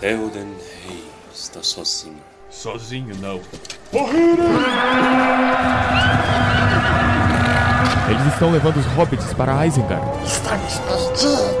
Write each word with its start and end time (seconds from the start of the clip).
Theoden 0.00 0.56
Rei 0.86 1.04
está 1.30 1.62
sozinho. 1.62 2.22
Sozinho 2.48 3.14
não. 3.16 3.38
Eles 8.08 8.32
estão 8.32 8.50
levando 8.50 8.78
os 8.78 8.86
hobbits 8.86 9.34
para 9.34 9.66
Isengard. 9.66 10.02
Estamos 10.24 10.78
perdidos. 10.78 11.60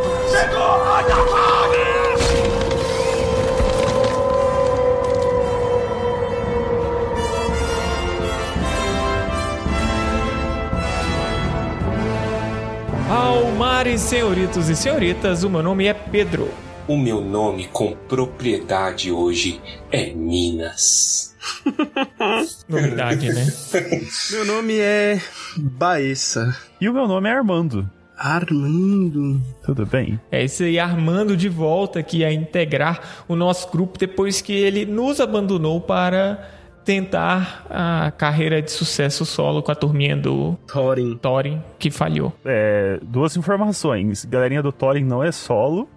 Almares, 13.10 14.00
senhoritos 14.00 14.70
e 14.70 14.76
senhoritas, 14.76 15.42
o 15.42 15.50
meu 15.50 15.62
nome 15.62 15.86
é 15.86 15.92
Pedro. 15.92 16.48
O 16.90 16.96
meu 16.96 17.20
nome 17.20 17.68
com 17.68 17.92
propriedade 18.08 19.12
hoje 19.12 19.60
é 19.92 20.12
Minas. 20.12 21.36
Novidade, 22.68 23.28
né? 23.32 23.46
Meu 24.32 24.44
nome 24.44 24.76
é 24.80 25.20
Baessa. 25.56 26.52
E 26.80 26.88
o 26.88 26.92
meu 26.92 27.06
nome 27.06 27.28
é 27.28 27.32
Armando. 27.32 27.88
Armando. 28.18 29.40
Tudo 29.64 29.86
bem? 29.86 30.18
É 30.32 30.42
isso 30.42 30.64
aí, 30.64 30.80
Armando 30.80 31.36
de 31.36 31.48
volta 31.48 32.00
aqui 32.00 32.24
a 32.24 32.32
integrar 32.32 33.22
o 33.28 33.36
nosso 33.36 33.70
grupo 33.70 33.96
depois 33.96 34.42
que 34.42 34.52
ele 34.52 34.84
nos 34.84 35.20
abandonou 35.20 35.80
para 35.80 36.44
tentar 36.84 37.66
a 37.70 38.10
carreira 38.10 38.60
de 38.60 38.72
sucesso 38.72 39.24
solo 39.24 39.62
com 39.62 39.70
a 39.70 39.76
turminha 39.76 40.16
do 40.16 40.56
Thorin. 40.66 41.16
Thorin, 41.18 41.62
que 41.78 41.88
falhou. 41.88 42.32
É, 42.44 42.98
duas 43.00 43.36
informações. 43.36 44.24
Galerinha 44.24 44.60
do 44.60 44.72
Thorin 44.72 45.04
não 45.04 45.22
é 45.22 45.30
solo 45.30 45.88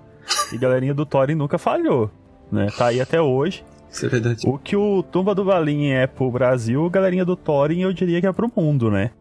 e 0.52 0.58
galerinha 0.58 0.94
do 0.94 1.06
Thorin 1.06 1.36
nunca 1.36 1.58
falhou. 1.58 2.12
Né? 2.52 2.68
Tá 2.78 2.88
aí 2.88 3.02
até 3.02 3.22
hoje. 3.22 3.64
Isso 3.92 4.06
é 4.06 4.10
verdade. 4.10 4.48
O 4.48 4.58
que 4.58 4.76
o 4.76 5.04
Tumba 5.04 5.36
do 5.36 5.46
Valim 5.46 5.90
é 5.90 6.08
pro 6.08 6.32
Brasil, 6.32 6.90
galerinha 6.90 7.24
do 7.24 7.36
Thorin 7.36 7.82
eu 7.82 7.94
diria 7.94 8.20
que 8.20 8.28
é 8.28 8.34
pro 8.34 8.52
mundo, 8.56 8.90
né? 8.90 9.12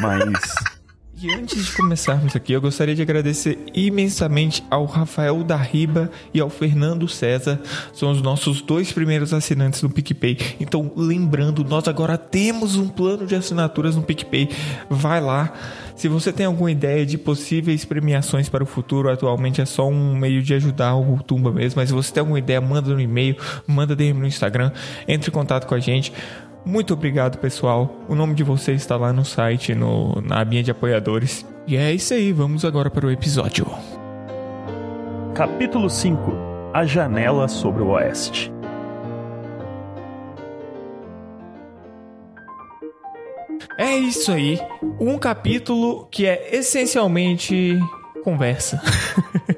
Mas. 0.00 0.54
E 1.22 1.30
antes 1.34 1.66
de 1.66 1.72
começarmos 1.72 2.34
aqui, 2.34 2.54
eu 2.54 2.62
gostaria 2.62 2.94
de 2.94 3.02
agradecer 3.02 3.58
imensamente 3.74 4.64
ao 4.70 4.86
Rafael 4.86 5.44
da 5.44 5.54
Riba 5.54 6.10
e 6.32 6.40
ao 6.40 6.48
Fernando 6.48 7.06
César. 7.06 7.60
São 7.92 8.10
os 8.10 8.22
nossos 8.22 8.62
dois 8.62 8.90
primeiros 8.90 9.34
assinantes 9.34 9.82
no 9.82 9.90
PicPay. 9.90 10.38
Então, 10.58 10.90
lembrando, 10.96 11.62
nós 11.62 11.86
agora 11.88 12.16
temos 12.16 12.76
um 12.76 12.88
plano 12.88 13.26
de 13.26 13.34
assinaturas 13.34 13.96
no 13.96 14.02
PicPay. 14.02 14.48
Vai 14.88 15.20
lá. 15.20 15.52
Se 16.00 16.08
você 16.08 16.32
tem 16.32 16.46
alguma 16.46 16.70
ideia 16.70 17.04
de 17.04 17.18
possíveis 17.18 17.84
premiações 17.84 18.48
para 18.48 18.64
o 18.64 18.66
futuro, 18.66 19.10
atualmente 19.10 19.60
é 19.60 19.66
só 19.66 19.86
um 19.86 20.16
meio 20.16 20.42
de 20.42 20.54
ajudar 20.54 20.96
o 20.96 21.22
Tumba 21.22 21.52
mesmo. 21.52 21.78
Mas 21.78 21.90
se 21.90 21.94
você 21.94 22.10
tem 22.10 22.22
alguma 22.22 22.38
ideia, 22.38 22.58
manda 22.58 22.94
no 22.94 22.98
e-mail, 22.98 23.36
manda 23.66 23.94
DM 23.94 24.18
no 24.18 24.26
Instagram, 24.26 24.72
entre 25.06 25.28
em 25.28 25.30
contato 25.30 25.66
com 25.66 25.74
a 25.74 25.78
gente. 25.78 26.10
Muito 26.64 26.94
obrigado, 26.94 27.36
pessoal. 27.36 27.94
O 28.08 28.14
nome 28.14 28.32
de 28.32 28.42
vocês 28.42 28.80
está 28.80 28.96
lá 28.96 29.12
no 29.12 29.26
site, 29.26 29.74
no, 29.74 30.22
na 30.22 30.40
abinha 30.40 30.62
de 30.62 30.70
apoiadores. 30.70 31.44
E 31.66 31.76
é 31.76 31.92
isso 31.92 32.14
aí, 32.14 32.32
vamos 32.32 32.64
agora 32.64 32.88
para 32.88 33.06
o 33.06 33.10
episódio. 33.10 33.66
Capítulo 35.34 35.90
5 35.90 36.32
A 36.72 36.86
Janela 36.86 37.46
sobre 37.46 37.82
o 37.82 37.88
Oeste. 37.88 38.50
É 43.80 43.96
isso 43.96 44.30
aí. 44.30 44.60
Um 45.00 45.16
capítulo 45.16 46.06
que 46.10 46.26
é 46.26 46.54
essencialmente 46.54 47.78
conversa. 48.22 48.80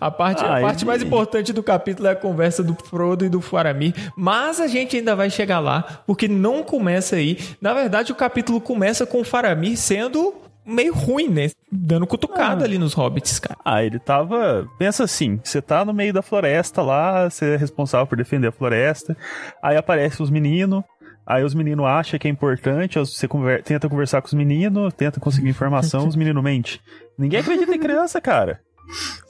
A 0.00 0.10
parte, 0.10 0.44
a 0.44 0.56
Ah, 0.58 0.60
parte 0.60 0.84
mais 0.84 1.00
importante 1.02 1.52
do 1.52 1.62
capítulo 1.62 2.08
é 2.08 2.12
a 2.12 2.16
conversa 2.16 2.62
do 2.62 2.74
Frodo 2.74 3.24
e 3.24 3.28
do 3.28 3.40
Faramir, 3.40 3.94
mas 4.16 4.60
a 4.60 4.66
gente 4.66 4.96
ainda 4.96 5.14
vai 5.14 5.30
chegar 5.30 5.60
lá, 5.60 6.02
porque 6.06 6.26
não 6.26 6.62
começa 6.64 7.14
aí. 7.16 7.38
Na 7.60 7.72
verdade, 7.72 8.10
o 8.10 8.14
capítulo 8.16 8.60
começa 8.60 9.06
com 9.06 9.20
o 9.20 9.24
Faramir 9.24 9.76
sendo 9.76 10.34
meio 10.66 10.92
ruim, 10.92 11.28
né? 11.28 11.50
Dando 11.70 12.06
cutucada 12.06 12.64
ali 12.64 12.78
nos 12.78 12.94
hobbits, 12.94 13.38
cara. 13.38 13.58
Ah, 13.64 13.82
ele 13.84 13.98
tava. 14.00 14.66
Pensa 14.78 15.04
assim: 15.04 15.40
você 15.42 15.62
tá 15.62 15.84
no 15.84 15.92
meio 15.94 16.12
da 16.12 16.22
floresta 16.22 16.82
lá, 16.82 17.30
você 17.30 17.54
é 17.54 17.56
responsável 17.56 18.06
por 18.06 18.16
defender 18.16 18.48
a 18.48 18.52
floresta, 18.52 19.16
aí 19.62 19.76
aparecem 19.76 20.22
os 20.22 20.30
meninos. 20.30 20.82
Aí 21.26 21.44
os 21.44 21.54
meninos 21.54 21.86
acham 21.86 22.18
que 22.18 22.26
é 22.26 22.30
importante, 22.30 22.98
você 22.98 23.28
conver- 23.28 23.62
tenta 23.62 23.88
conversar 23.88 24.20
com 24.20 24.26
os 24.26 24.34
meninos, 24.34 24.92
tenta 24.94 25.20
conseguir 25.20 25.48
informação, 25.48 26.06
os 26.08 26.16
meninos 26.16 26.42
mentem. 26.42 26.78
Ninguém 27.18 27.40
acredita 27.40 27.74
em 27.74 27.78
criança, 27.78 28.20
cara. 28.20 28.60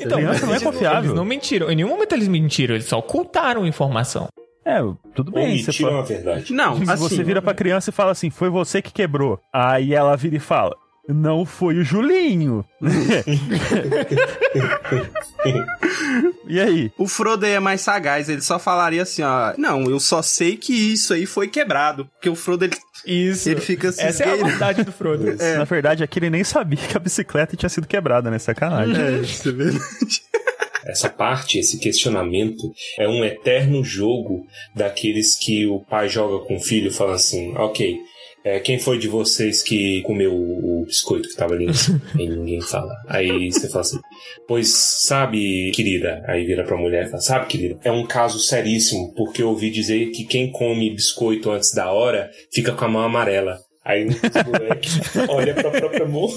Então, 0.00 0.18
Criança 0.18 0.46
não 0.46 0.52
é 0.54 0.56
eles 0.56 0.62
confiável. 0.64 1.00
Eles 1.02 1.14
não 1.14 1.24
mentiram. 1.24 1.70
Em 1.70 1.76
nenhum 1.76 1.88
momento 1.90 2.12
eles 2.14 2.26
mentiram, 2.28 2.74
eles 2.74 2.86
só 2.86 2.98
ocultaram 2.98 3.66
informação. 3.66 4.26
É, 4.64 4.78
tudo 5.14 5.30
bem. 5.30 5.58
Você, 5.58 5.66
mentiram 5.70 5.90
fa- 5.92 5.98
a 5.98 6.02
verdade. 6.02 6.52
Não, 6.52 6.76
se 6.76 6.90
assim, 6.90 7.02
você 7.02 7.22
vira 7.22 7.42
pra 7.42 7.52
criança 7.52 7.90
e 7.90 7.92
fala 7.92 8.12
assim, 8.12 8.30
foi 8.30 8.48
você 8.48 8.80
que 8.80 8.92
quebrou. 8.92 9.38
Aí 9.52 9.92
ela 9.94 10.16
vira 10.16 10.36
e 10.36 10.40
fala, 10.40 10.74
não 11.08 11.44
foi 11.44 11.78
o 11.78 11.84
Julinho. 11.84 12.64
e 16.48 16.60
aí? 16.60 16.92
o 16.96 17.08
Frodo 17.08 17.44
é 17.44 17.58
mais 17.58 17.80
sagaz, 17.80 18.28
ele 18.28 18.40
só 18.40 18.58
falaria 18.58 19.02
assim, 19.02 19.22
ó, 19.22 19.52
não, 19.58 19.82
eu 19.84 19.98
só 19.98 20.22
sei 20.22 20.56
que 20.56 20.72
isso 20.72 21.12
aí 21.12 21.26
foi 21.26 21.48
quebrado, 21.48 22.06
porque 22.06 22.28
o 22.28 22.36
Frodo, 22.36 22.64
ele, 22.64 22.76
Isso. 23.04 23.48
ele 23.48 23.60
fica 23.60 23.88
assim, 23.88 24.02
Essa 24.02 24.24
é 24.24 24.32
a 24.32 24.44
verdade 24.44 24.84
do 24.84 24.92
Frodo. 24.92 25.24
Na 25.56 25.64
verdade, 25.64 26.04
aqui 26.04 26.18
ele 26.18 26.30
nem 26.30 26.44
sabia 26.44 26.78
que 26.78 26.96
a 26.96 27.00
bicicleta 27.00 27.56
tinha 27.56 27.68
sido 27.68 27.86
quebrada, 27.86 28.30
né? 28.30 28.38
Sacanagem. 28.38 28.96
É, 28.96 29.18
isso 29.20 29.48
é 29.48 29.52
verdade. 29.52 30.22
Essa 30.84 31.08
parte, 31.08 31.58
esse 31.58 31.78
questionamento, 31.78 32.72
é 32.98 33.08
um 33.08 33.24
eterno 33.24 33.84
jogo 33.84 34.44
daqueles 34.74 35.36
que 35.36 35.64
o 35.64 35.78
pai 35.78 36.08
joga 36.08 36.44
com 36.44 36.56
o 36.56 36.60
filho 36.60 36.88
e 36.88 36.92
fala 36.92 37.14
assim: 37.14 37.56
ok, 37.56 38.00
é, 38.44 38.58
quem 38.60 38.78
foi 38.78 38.98
de 38.98 39.08
vocês 39.08 39.62
que 39.62 40.02
comeu 40.02 40.32
o 40.34 40.84
biscoito 40.86 41.28
que 41.28 41.36
tava 41.36 41.54
ali? 41.54 41.66
e 42.18 42.26
ninguém 42.28 42.60
fala. 42.60 42.92
Aí 43.08 43.50
você 43.52 43.68
fala 43.68 43.80
assim: 43.82 44.00
pois 44.48 44.68
sabe, 44.68 45.70
querida. 45.74 46.22
Aí 46.26 46.44
vira 46.44 46.64
pra 46.64 46.76
mulher 46.76 47.06
e 47.06 47.10
fala: 47.10 47.22
sabe, 47.22 47.46
querida, 47.46 47.78
é 47.84 47.90
um 47.92 48.06
caso 48.06 48.38
seríssimo, 48.38 49.12
porque 49.14 49.42
eu 49.42 49.48
ouvi 49.48 49.70
dizer 49.70 50.10
que 50.10 50.24
quem 50.24 50.50
come 50.50 50.90
biscoito 50.90 51.50
antes 51.50 51.72
da 51.72 51.90
hora 51.92 52.30
fica 52.52 52.72
com 52.72 52.84
a 52.84 52.88
mão 52.88 53.02
amarela. 53.02 53.58
Aí 53.84 54.06
os 54.06 54.20
moleques 54.46 55.00
olha 55.28 55.54
pra 55.54 55.70
própria 55.70 56.06
mão. 56.06 56.28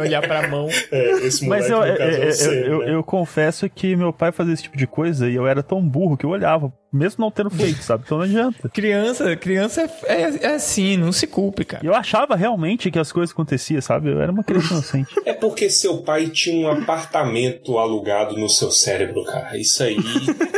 Olhar 0.00 0.20
pra 0.20 0.48
mão. 0.48 0.68
É, 0.90 1.10
esse 1.26 1.46
Mas 1.46 1.70
moleque, 1.70 1.72
eu, 1.72 1.92
no 1.92 1.98
caso, 1.98 2.10
é 2.22 2.26
eu, 2.28 2.32
você, 2.32 2.68
eu- 2.68 2.78
né? 2.80 2.94
eu 2.94 3.02
confesso 3.04 3.68
que 3.70 3.94
meu 3.96 4.12
pai 4.12 4.32
fazia 4.32 4.52
esse 4.52 4.64
tipo 4.64 4.76
de 4.76 4.86
coisa 4.86 5.28
e 5.30 5.34
eu 5.34 5.46
era 5.46 5.62
tão 5.62 5.80
burro 5.80 6.16
que 6.16 6.26
eu 6.26 6.30
olhava, 6.30 6.72
mesmo 6.96 7.22
não 7.24 7.30
tendo 7.30 7.50
feito, 7.50 7.82
sabe? 7.82 8.02
Então 8.06 8.18
não 8.18 8.24
adianta. 8.24 8.68
Criança, 8.68 9.36
criança 9.36 9.82
é, 10.04 10.22
é- 10.22 10.38
é 10.42 10.54
assim, 10.54 10.96
não 10.96 11.12
se 11.12 11.26
culpe, 11.26 11.64
cara. 11.64 11.84
eu 11.86 11.94
achava 11.94 12.34
realmente 12.34 12.90
que 12.90 12.98
as 12.98 13.12
coisas 13.12 13.32
aconteciam, 13.32 13.80
sabe? 13.80 14.10
Eu 14.10 14.20
era 14.20 14.32
uma 14.32 14.42
criança 14.44 14.72
inocente. 14.74 15.14
É 15.24 15.32
porque 15.32 15.68
seu 15.70 15.98
pai 15.98 16.28
tinha 16.28 16.68
um 16.68 16.70
apartamento 16.70 17.78
alugado 17.78 18.36
no 18.36 18.48
seu 18.48 18.70
cérebro, 18.70 19.24
cara. 19.24 19.56
Isso 19.58 19.82
aí 19.82 19.96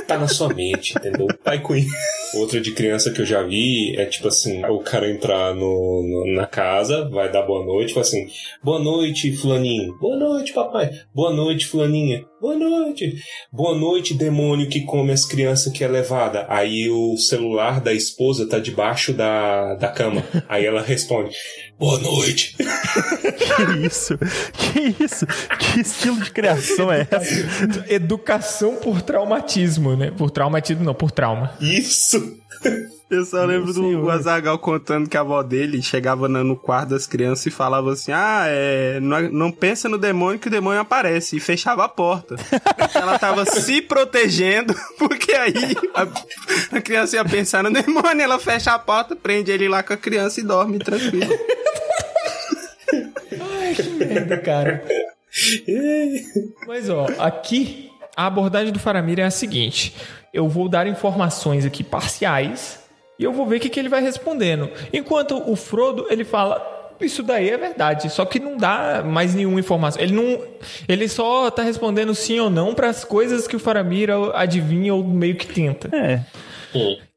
tá 0.07 0.17
na 0.19 0.29
sua 0.29 0.53
mente, 0.55 0.95
entendeu? 0.97 1.27
Pai 1.45 1.63
Queen. 1.63 1.87
Outra 2.35 2.61
de 2.61 2.73
criança 2.73 3.11
que 3.11 3.21
eu 3.23 3.27
já 3.27 3.43
vi 3.43 3.97
é 3.97 4.05
tipo 4.05 4.29
assim: 4.29 4.63
o 4.67 4.81
cara 4.81 5.11
entrar 5.11 5.55
no, 5.55 6.03
no- 6.27 6.35
na 6.35 6.47
casa, 6.47 7.09
vai 7.09 7.31
dar 7.33 7.43
boa 7.43 7.65
noite, 7.65 7.95
fala 7.95 8.05
assim: 8.05 8.27
Boa 8.63 8.79
noite, 8.79 9.35
Fulaninho. 9.37 9.97
Boa 9.99 10.17
noite, 10.17 10.53
papai. 10.53 10.91
Boa 11.15 11.33
noite, 11.33 11.67
Fulaninha. 11.67 12.23
Boa 12.41 12.55
noite. 12.55 13.15
Boa 13.53 13.77
noite, 13.77 14.15
demônio 14.15 14.69
que 14.69 14.83
come 14.83 15.11
as 15.13 15.25
crianças 15.25 15.73
que 15.73 15.83
é 15.83 15.89
Aí 16.49 16.89
o 16.91 17.17
celular 17.17 17.81
da 17.81 17.93
esposa 17.93 18.49
tá 18.49 18.59
debaixo 18.59 19.13
da, 19.13 19.75
da 19.75 19.89
cama. 19.89 20.25
Aí 20.49 20.65
ela 20.67 20.83
responde: 20.83 21.35
Boa 21.79 21.99
noite. 21.99 22.57
que 22.57 23.87
isso? 23.87 24.19
Que 24.53 25.05
isso? 25.05 25.27
Que 25.59 25.81
estilo 25.81 26.21
de 26.21 26.31
criação 26.31 26.93
é 26.93 27.07
essa? 27.11 27.93
Educação 27.93 28.77
por 28.77 29.03
traumatismo, 29.03 29.97
né? 29.97 30.11
Por 30.11 30.31
traumatismo, 30.31 30.85
não, 30.85 30.95
por 30.95 31.11
trauma. 31.11 31.55
Isso. 31.61 32.39
Eu 33.11 33.25
só 33.25 33.43
lembro 33.45 33.73
do 33.73 33.75
senhor. 33.75 34.11
Azagal 34.11 34.59
contando 34.59 35.09
que 35.09 35.17
a 35.17 35.21
avó 35.21 35.43
dele 35.43 35.81
chegava 35.81 36.29
no 36.29 36.55
quarto 36.55 36.91
das 36.91 37.07
crianças 37.07 37.47
e 37.47 37.51
falava 37.51 37.93
assim: 37.93 38.13
Ah, 38.13 38.45
é, 38.47 39.01
não, 39.01 39.21
não 39.31 39.51
pensa 39.51 39.89
no 39.89 39.97
demônio 39.97 40.39
que 40.39 40.49
o 40.49 40.51
demônio 40.51 40.81
aparece. 40.81 41.37
E 41.37 41.41
fechava 41.41 41.85
a 41.85 41.89
porta. 41.89 42.37
Ela 42.95 43.19
tava 43.19 43.47
se 43.47 43.81
protegendo, 43.81 44.75
porque 44.99 45.33
aí 45.33 45.75
a, 45.95 46.77
a 46.77 46.81
criança 46.83 47.17
ia 47.17 47.25
pensar 47.25 47.63
no 47.63 47.73
demônio, 47.73 48.23
ela 48.23 48.39
fecha 48.39 48.73
a 48.73 48.79
porta, 48.79 49.17
prende 49.17 49.51
ele 49.51 49.69
lá 49.69 49.83
com 49.83 49.93
a 49.95 49.97
criança 49.97 50.41
e 50.41 50.43
dorme 50.43 50.79
tranquilo. 50.79 51.33
Merda, 53.99 54.39
cara. 54.39 54.85
Mas 56.67 56.89
ó, 56.91 57.07
aqui 57.19 57.91
a 58.17 58.27
abordagem 58.27 58.73
do 58.73 58.79
Faramir 58.79 59.19
é 59.19 59.25
a 59.25 59.31
seguinte: 59.31 59.95
eu 60.33 60.49
vou 60.49 60.69
dar 60.69 60.87
informações 60.87 61.65
aqui 61.65 61.83
parciais 61.83 62.88
e 63.19 63.25
eu 63.25 63.33
vou 63.33 63.47
ver 63.47 63.57
o 63.57 63.61
que, 63.61 63.69
que 63.69 63.81
ele 63.81 63.89
vai 63.89 64.03
respondendo. 64.03 64.71
Enquanto 64.93 65.43
o 65.51 65.57
Frodo 65.57 66.07
ele 66.09 66.25
fala 66.25 66.77
isso 67.01 67.23
daí 67.23 67.51
é 67.51 67.57
verdade. 67.57 68.11
Só 68.11 68.25
que 68.25 68.41
não 68.41 68.57
dá 68.57 69.05
mais 69.05 69.35
nenhuma 69.35 69.61
informação. 69.61 70.03
Ele 70.03 70.13
não. 70.13 70.43
Ele 70.89 71.09
só 71.09 71.51
tá 71.51 71.63
respondendo 71.63 72.15
sim 72.15 72.41
ou 72.41 72.51
não 72.51 72.75
para 72.75 72.89
as 72.89 73.05
coisas 73.05 73.47
que 73.47 73.57
o 73.57 73.59
Faramir 73.59 74.11
adivinha 74.35 74.95
ou 74.95 75.05
meio 75.05 75.37
que 75.37 75.47
tenta. 75.47 75.95
É. 75.95 76.25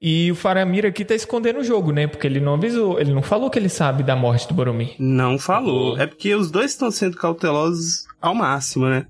E 0.01 0.31
o 0.31 0.35
Faramir 0.35 0.85
aqui 0.85 1.03
tá 1.03 1.13
escondendo 1.13 1.59
o 1.59 1.63
jogo, 1.63 1.91
né? 1.91 2.07
Porque 2.07 2.25
ele 2.25 2.39
não 2.39 2.53
avisou, 2.53 2.99
ele 2.99 3.13
não 3.13 3.21
falou 3.21 3.49
que 3.49 3.59
ele 3.59 3.69
sabe 3.69 4.01
da 4.01 4.15
morte 4.15 4.47
do 4.47 4.53
Boromir. 4.53 4.95
Não 4.97 5.37
falou. 5.37 5.99
É 5.99 6.07
porque 6.07 6.33
os 6.33 6.49
dois 6.49 6.71
estão 6.71 6.89
sendo 6.89 7.17
cautelosos 7.17 8.05
ao 8.21 8.33
máximo, 8.33 8.87
né? 8.87 9.05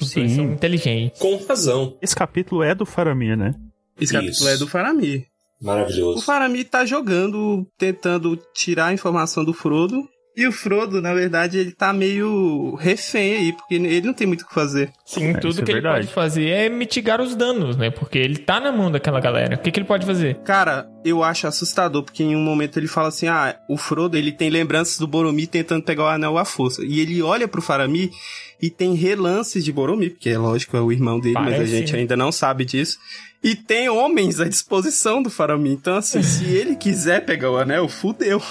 Os 0.00 0.12
dois 0.12 0.30
Sim. 0.30 0.36
são 0.36 0.44
inteligentes. 0.46 1.20
Com 1.20 1.36
razão. 1.44 1.96
Esse 2.00 2.16
capítulo 2.16 2.62
é 2.62 2.74
do 2.74 2.86
Faramir, 2.86 3.36
né? 3.36 3.54
Esse 4.00 4.12
capítulo 4.12 4.32
Isso. 4.32 4.48
é 4.48 4.56
do 4.56 4.66
Faramir. 4.66 5.26
O 5.60 5.66
Maravilhoso. 5.66 6.24
Faramir 6.24 6.68
tá 6.68 6.84
jogando, 6.84 7.66
tentando 7.76 8.38
tirar 8.54 8.86
a 8.86 8.92
informação 8.92 9.44
do 9.44 9.52
Frodo. 9.52 10.08
E 10.36 10.46
o 10.46 10.52
Frodo, 10.52 11.02
na 11.02 11.12
verdade, 11.12 11.58
ele 11.58 11.72
tá 11.72 11.92
meio 11.92 12.76
refém 12.76 13.34
aí, 13.34 13.52
porque 13.52 13.74
ele 13.74 14.06
não 14.06 14.14
tem 14.14 14.24
muito 14.24 14.42
o 14.42 14.46
que 14.46 14.54
fazer. 14.54 14.92
Sim, 15.04 15.30
isso 15.30 15.40
tudo 15.40 15.60
é 15.60 15.64
que 15.64 15.72
ele 15.72 15.80
verdade. 15.80 16.06
pode 16.06 16.14
fazer 16.14 16.46
é 16.46 16.68
mitigar 16.68 17.20
os 17.20 17.34
danos, 17.34 17.76
né? 17.76 17.90
Porque 17.90 18.18
ele 18.18 18.36
tá 18.36 18.60
na 18.60 18.70
mão 18.70 18.88
daquela 18.88 19.18
galera. 19.18 19.56
O 19.56 19.58
que, 19.58 19.72
que 19.72 19.80
ele 19.80 19.86
pode 19.86 20.06
fazer? 20.06 20.36
Cara, 20.44 20.88
eu 21.04 21.24
acho 21.24 21.48
assustador, 21.48 22.04
porque 22.04 22.22
em 22.22 22.36
um 22.36 22.40
momento 22.40 22.78
ele 22.78 22.86
fala 22.86 23.08
assim: 23.08 23.26
ah, 23.26 23.58
o 23.68 23.76
Frodo 23.76 24.16
ele 24.16 24.30
tem 24.30 24.48
lembranças 24.48 24.96
do 24.96 25.08
Boromir 25.08 25.48
tentando 25.48 25.82
pegar 25.82 26.04
o 26.04 26.08
anel 26.08 26.38
à 26.38 26.44
força. 26.44 26.84
E 26.84 27.00
ele 27.00 27.20
olha 27.20 27.48
pro 27.48 27.60
Faramir 27.60 28.10
e 28.62 28.70
tem 28.70 28.94
relances 28.94 29.64
de 29.64 29.72
Boromir, 29.72 30.12
porque 30.12 30.30
é 30.30 30.38
lógico, 30.38 30.76
é 30.76 30.80
o 30.80 30.92
irmão 30.92 31.18
dele, 31.18 31.34
mas 31.34 31.48
a 31.48 31.56
Parece, 31.56 31.72
gente 31.72 31.92
né? 31.94 31.98
ainda 31.98 32.16
não 32.16 32.30
sabe 32.30 32.64
disso. 32.64 32.96
E 33.42 33.54
tem 33.54 33.88
homens 33.88 34.40
à 34.40 34.48
disposição 34.48 35.22
do 35.22 35.30
Faramir. 35.30 35.72
Então, 35.72 35.96
assim, 35.96 36.22
se 36.22 36.44
ele 36.50 36.74
quiser 36.74 37.24
pegar 37.24 37.50
o 37.50 37.56
anel, 37.56 37.88
fudeu. 37.88 38.42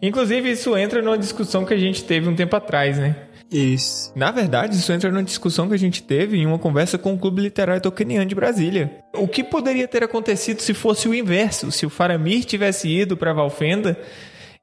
Inclusive, 0.00 0.50
isso 0.50 0.76
entra 0.76 1.02
numa 1.02 1.18
discussão 1.18 1.64
que 1.64 1.74
a 1.74 1.78
gente 1.78 2.04
teve 2.04 2.28
um 2.28 2.36
tempo 2.36 2.54
atrás, 2.54 2.98
né? 2.98 3.16
Isso. 3.50 4.12
Na 4.14 4.30
verdade, 4.30 4.76
isso 4.76 4.92
entra 4.92 5.10
numa 5.10 5.22
discussão 5.22 5.68
que 5.68 5.74
a 5.74 5.78
gente 5.78 6.02
teve 6.02 6.36
em 6.36 6.46
uma 6.46 6.58
conversa 6.58 6.98
com 6.98 7.14
o 7.14 7.18
Clube 7.18 7.42
Literário 7.42 7.80
Tolkieniano 7.80 8.26
de 8.26 8.34
Brasília. 8.34 8.98
O 9.14 9.28
que 9.28 9.44
poderia 9.44 9.86
ter 9.86 10.02
acontecido 10.02 10.60
se 10.60 10.74
fosse 10.74 11.08
o 11.08 11.14
inverso? 11.14 11.70
Se 11.70 11.86
o 11.86 11.90
Faramir 11.90 12.44
tivesse 12.44 12.88
ido 12.88 13.16
pra 13.16 13.32
Valfenda 13.32 13.96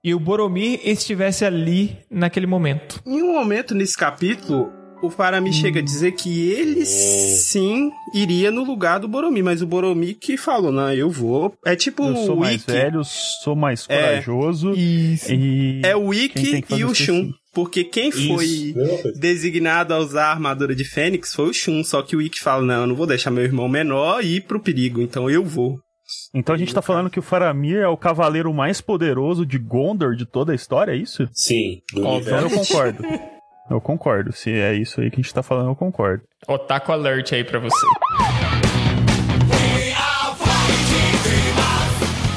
e 0.03 0.13
o 0.13 0.19
Boromir 0.19 0.81
estivesse 0.83 1.45
ali 1.45 1.97
naquele 2.12 2.45
momento. 2.45 3.01
Em 3.06 3.24
um 3.24 3.33
momento 3.33 3.74
nesse 3.74 3.97
capítulo, 3.97 4.69
o 5.05 5.09
Faramir 5.09 5.53
chega 5.53 5.79
a 5.79 5.83
dizer 5.83 6.13
que 6.13 6.50
ele 6.51 6.85
sim 6.85 7.91
iria 8.13 8.51
no 8.51 8.63
lugar 8.63 9.00
do 9.00 9.07
Boromir, 9.07 9.44
mas 9.44 9.61
o 9.61 9.67
Boromir 9.67 10.17
que 10.19 10.38
falou, 10.38 10.71
não, 10.71 10.91
eu 10.94 11.09
vou. 11.09 11.53
É 11.65 11.75
tipo 11.75 12.03
Eu 12.07 12.15
sou 12.25 12.35
o 12.35 12.39
mais 12.39 12.63
velho, 12.63 13.01
sou 13.44 13.55
mais 13.55 13.85
É. 13.89 13.95
corajoso. 14.21 14.71
Isso. 14.71 15.31
E. 15.31 15.81
É 15.83 15.95
o 15.95 16.13
fazer 16.69 16.81
e 16.81 16.85
o 16.85 16.94
Shun. 16.94 17.13
assim? 17.19 17.31
Porque 17.53 17.83
quem 17.83 18.11
foi 18.11 18.45
Isso, 18.45 18.73
designado 19.19 19.94
a 19.94 20.00
usar 20.00 20.25
a 20.25 20.31
armadura 20.31 20.73
de 20.75 20.83
Fênix 20.83 21.33
foi 21.35 21.50
o 21.50 21.53
Shun. 21.53 21.83
Só 21.83 22.01
que 22.01 22.15
o 22.15 22.21
Ikki 22.21 22.39
fala, 22.41 22.63
não, 22.63 22.81
eu 22.81 22.88
não 22.88 22.95
vou 22.95 23.05
deixar 23.05 23.29
meu 23.29 23.44
irmão 23.44 23.67
menor 23.69 24.23
ir 24.23 24.41
pro 24.41 24.59
perigo, 24.59 25.01
então 25.01 25.29
eu 25.29 25.44
vou. 25.44 25.77
Então 26.33 26.53
a 26.53 26.57
gente 26.57 26.73
tá 26.73 26.81
falando 26.81 27.09
que 27.09 27.19
o 27.19 27.23
Faramir 27.23 27.77
é 27.77 27.88
o 27.88 27.97
cavaleiro 27.97 28.53
mais 28.53 28.81
poderoso 28.81 29.45
de 29.45 29.57
Gondor 29.57 30.15
de 30.15 30.25
toda 30.25 30.51
a 30.51 30.55
história, 30.55 30.91
é 30.91 30.95
isso? 30.97 31.27
Sim, 31.31 31.79
Então 31.95 32.39
eu 32.39 32.50
concordo. 32.50 33.03
Eu 33.69 33.80
concordo. 33.81 34.31
Se 34.33 34.51
é 34.51 34.74
isso 34.74 35.01
aí 35.01 35.10
que 35.10 35.19
a 35.19 35.24
gente 35.24 35.33
tá 35.33 35.42
falando, 35.42 35.69
eu 35.69 35.75
concordo. 35.75 36.24
Otaku 36.48 36.92
alert 36.92 37.31
aí 37.33 37.44
pra 37.44 37.60
você. 37.60 37.86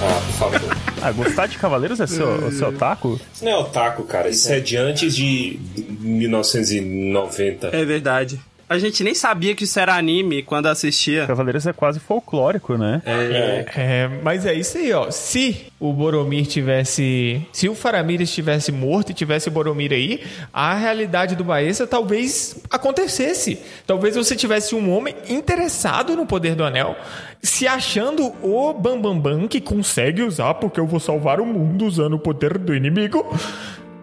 Ah, 0.03 0.21
por 0.27 0.33
favor. 0.51 0.77
Ah, 1.03 1.13
gostar 1.13 1.47
de 1.47 1.57
cavaleiros 1.59 2.01
é 2.01 2.07
seu, 2.07 2.49
é 2.49 2.51
seu 2.51 2.77
taco? 2.77 3.21
Isso 3.33 3.45
não 3.45 3.53
é 3.53 3.57
otaku, 3.59 4.03
cara. 4.05 4.29
Isso 4.29 4.51
é 4.51 4.59
de 4.59 4.77
antes 4.77 5.15
de 5.15 5.57
1990. 6.01 7.69
É 7.69 7.85
verdade. 7.85 8.41
A 8.69 8.79
gente 8.79 9.05
nem 9.05 9.15
sabia 9.15 9.55
que 9.55 9.63
isso 9.63 9.79
era 9.79 9.95
anime 9.95 10.43
quando 10.43 10.67
assistia. 10.67 11.25
Cavaleiros 11.25 11.67
é 11.67 11.73
quase 11.73 12.01
folclórico, 12.01 12.77
né? 12.77 13.01
É. 13.07 13.65
É, 13.77 14.11
mas 14.25 14.45
é 14.45 14.55
isso 14.55 14.77
aí, 14.77 14.93
ó. 14.93 15.09
Se 15.11 15.67
o 15.79 15.93
Boromir 15.93 16.47
tivesse. 16.47 17.47
Se 17.53 17.69
o 17.69 17.77
Faramir 17.77 18.21
estivesse 18.21 18.73
morto 18.73 19.11
e 19.11 19.15
tivesse 19.15 19.47
o 19.47 19.53
Boromir 19.53 19.93
aí, 19.93 20.21
a 20.53 20.75
realidade 20.75 21.37
do 21.37 21.45
Baessa 21.45 21.87
talvez 21.87 22.57
acontecesse. 22.69 23.61
Talvez 23.87 24.17
você 24.17 24.35
tivesse 24.35 24.75
um 24.75 24.93
homem 24.93 25.15
interessado 25.29 26.17
no 26.17 26.27
poder 26.27 26.57
do 26.57 26.65
anel, 26.65 26.97
se 27.41 27.69
achando 27.69 28.35
o 28.43 28.73
Bambambam 28.73 29.21
Bam 29.21 29.39
Bam, 29.39 29.49
que 29.49 29.61
consegue 29.61 30.23
usar 30.23 30.55
porque 30.55 30.81
eu 30.81 30.87
vou 30.87 30.99
salvar 30.99 31.41
o 31.41 31.47
mundo 31.47 31.85
usando 31.85 32.15
o 32.15 32.19
poder 32.19 32.59
do 32.59 32.75
inimigo, 32.75 33.25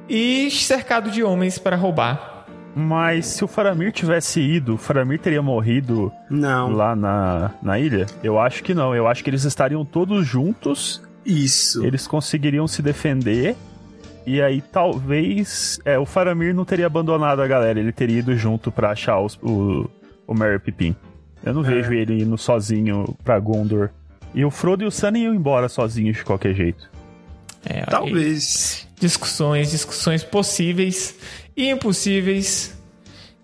e 0.08 0.50
cercado 0.52 1.12
de 1.12 1.22
homens 1.22 1.58
para 1.58 1.76
roubar. 1.76 2.33
Mas 2.76 3.28
se 3.28 3.44
o 3.44 3.48
Faramir 3.48 3.92
tivesse 3.92 4.40
ido, 4.42 4.76
o 4.76 4.78
Faramir 4.78 5.20
teria 5.20 5.42
morrido 5.42 6.12
Não. 6.30 6.72
lá 6.72 6.96
na, 6.96 7.52
na 7.62 7.78
ilha? 7.80 8.08
Eu 8.24 8.40
acho 8.40 8.64
que 8.64 8.74
não. 8.74 8.96
Eu 8.96 9.08
acho 9.08 9.24
que 9.24 9.30
eles 9.30 9.44
estariam 9.44 9.86
todos 9.86 10.26
juntos, 10.26 11.02
Isso. 11.26 11.86
eles 11.86 12.08
conseguiriam 12.08 12.68
se 12.68 12.82
defender. 12.82 13.56
E 14.26 14.42
aí 14.42 14.62
talvez. 14.62 15.80
É, 15.86 16.00
o 16.00 16.06
Faramir 16.06 16.56
não 16.56 16.66
teria 16.66 16.88
abandonado 16.88 17.42
a 17.42 17.48
galera, 17.48 17.80
ele 17.80 17.92
teria 17.92 18.20
ido 18.20 18.36
junto 18.36 18.72
pra 18.72 18.92
achar 18.92 19.20
os- 19.20 19.38
o, 19.44 19.88
o 20.26 20.34
Merry 20.34 20.60
Pippin. 20.60 20.96
Eu 21.46 21.54
não 21.54 21.62
vejo 21.62 21.92
ele 21.94 22.24
indo 22.24 22.38
sozinho 22.38 23.16
pra 23.24 23.38
Gondor. 23.38 23.90
E 24.34 24.44
o 24.46 24.50
Frodo 24.50 24.84
e 24.84 24.88
o 24.88 24.92
Sam 24.92 25.18
iam 25.18 25.36
embora 25.36 25.68
sozinhos 25.70 26.18
de 26.18 26.24
qualquer 26.24 26.56
jeito. 26.56 26.90
É, 27.66 27.80
aí- 27.80 27.86
Talvez. 27.90 28.88
discussões, 29.00 29.72
discussões 29.72 30.24
possíveis 30.24 31.16
e 31.56 31.70
impossíveis 31.70 32.74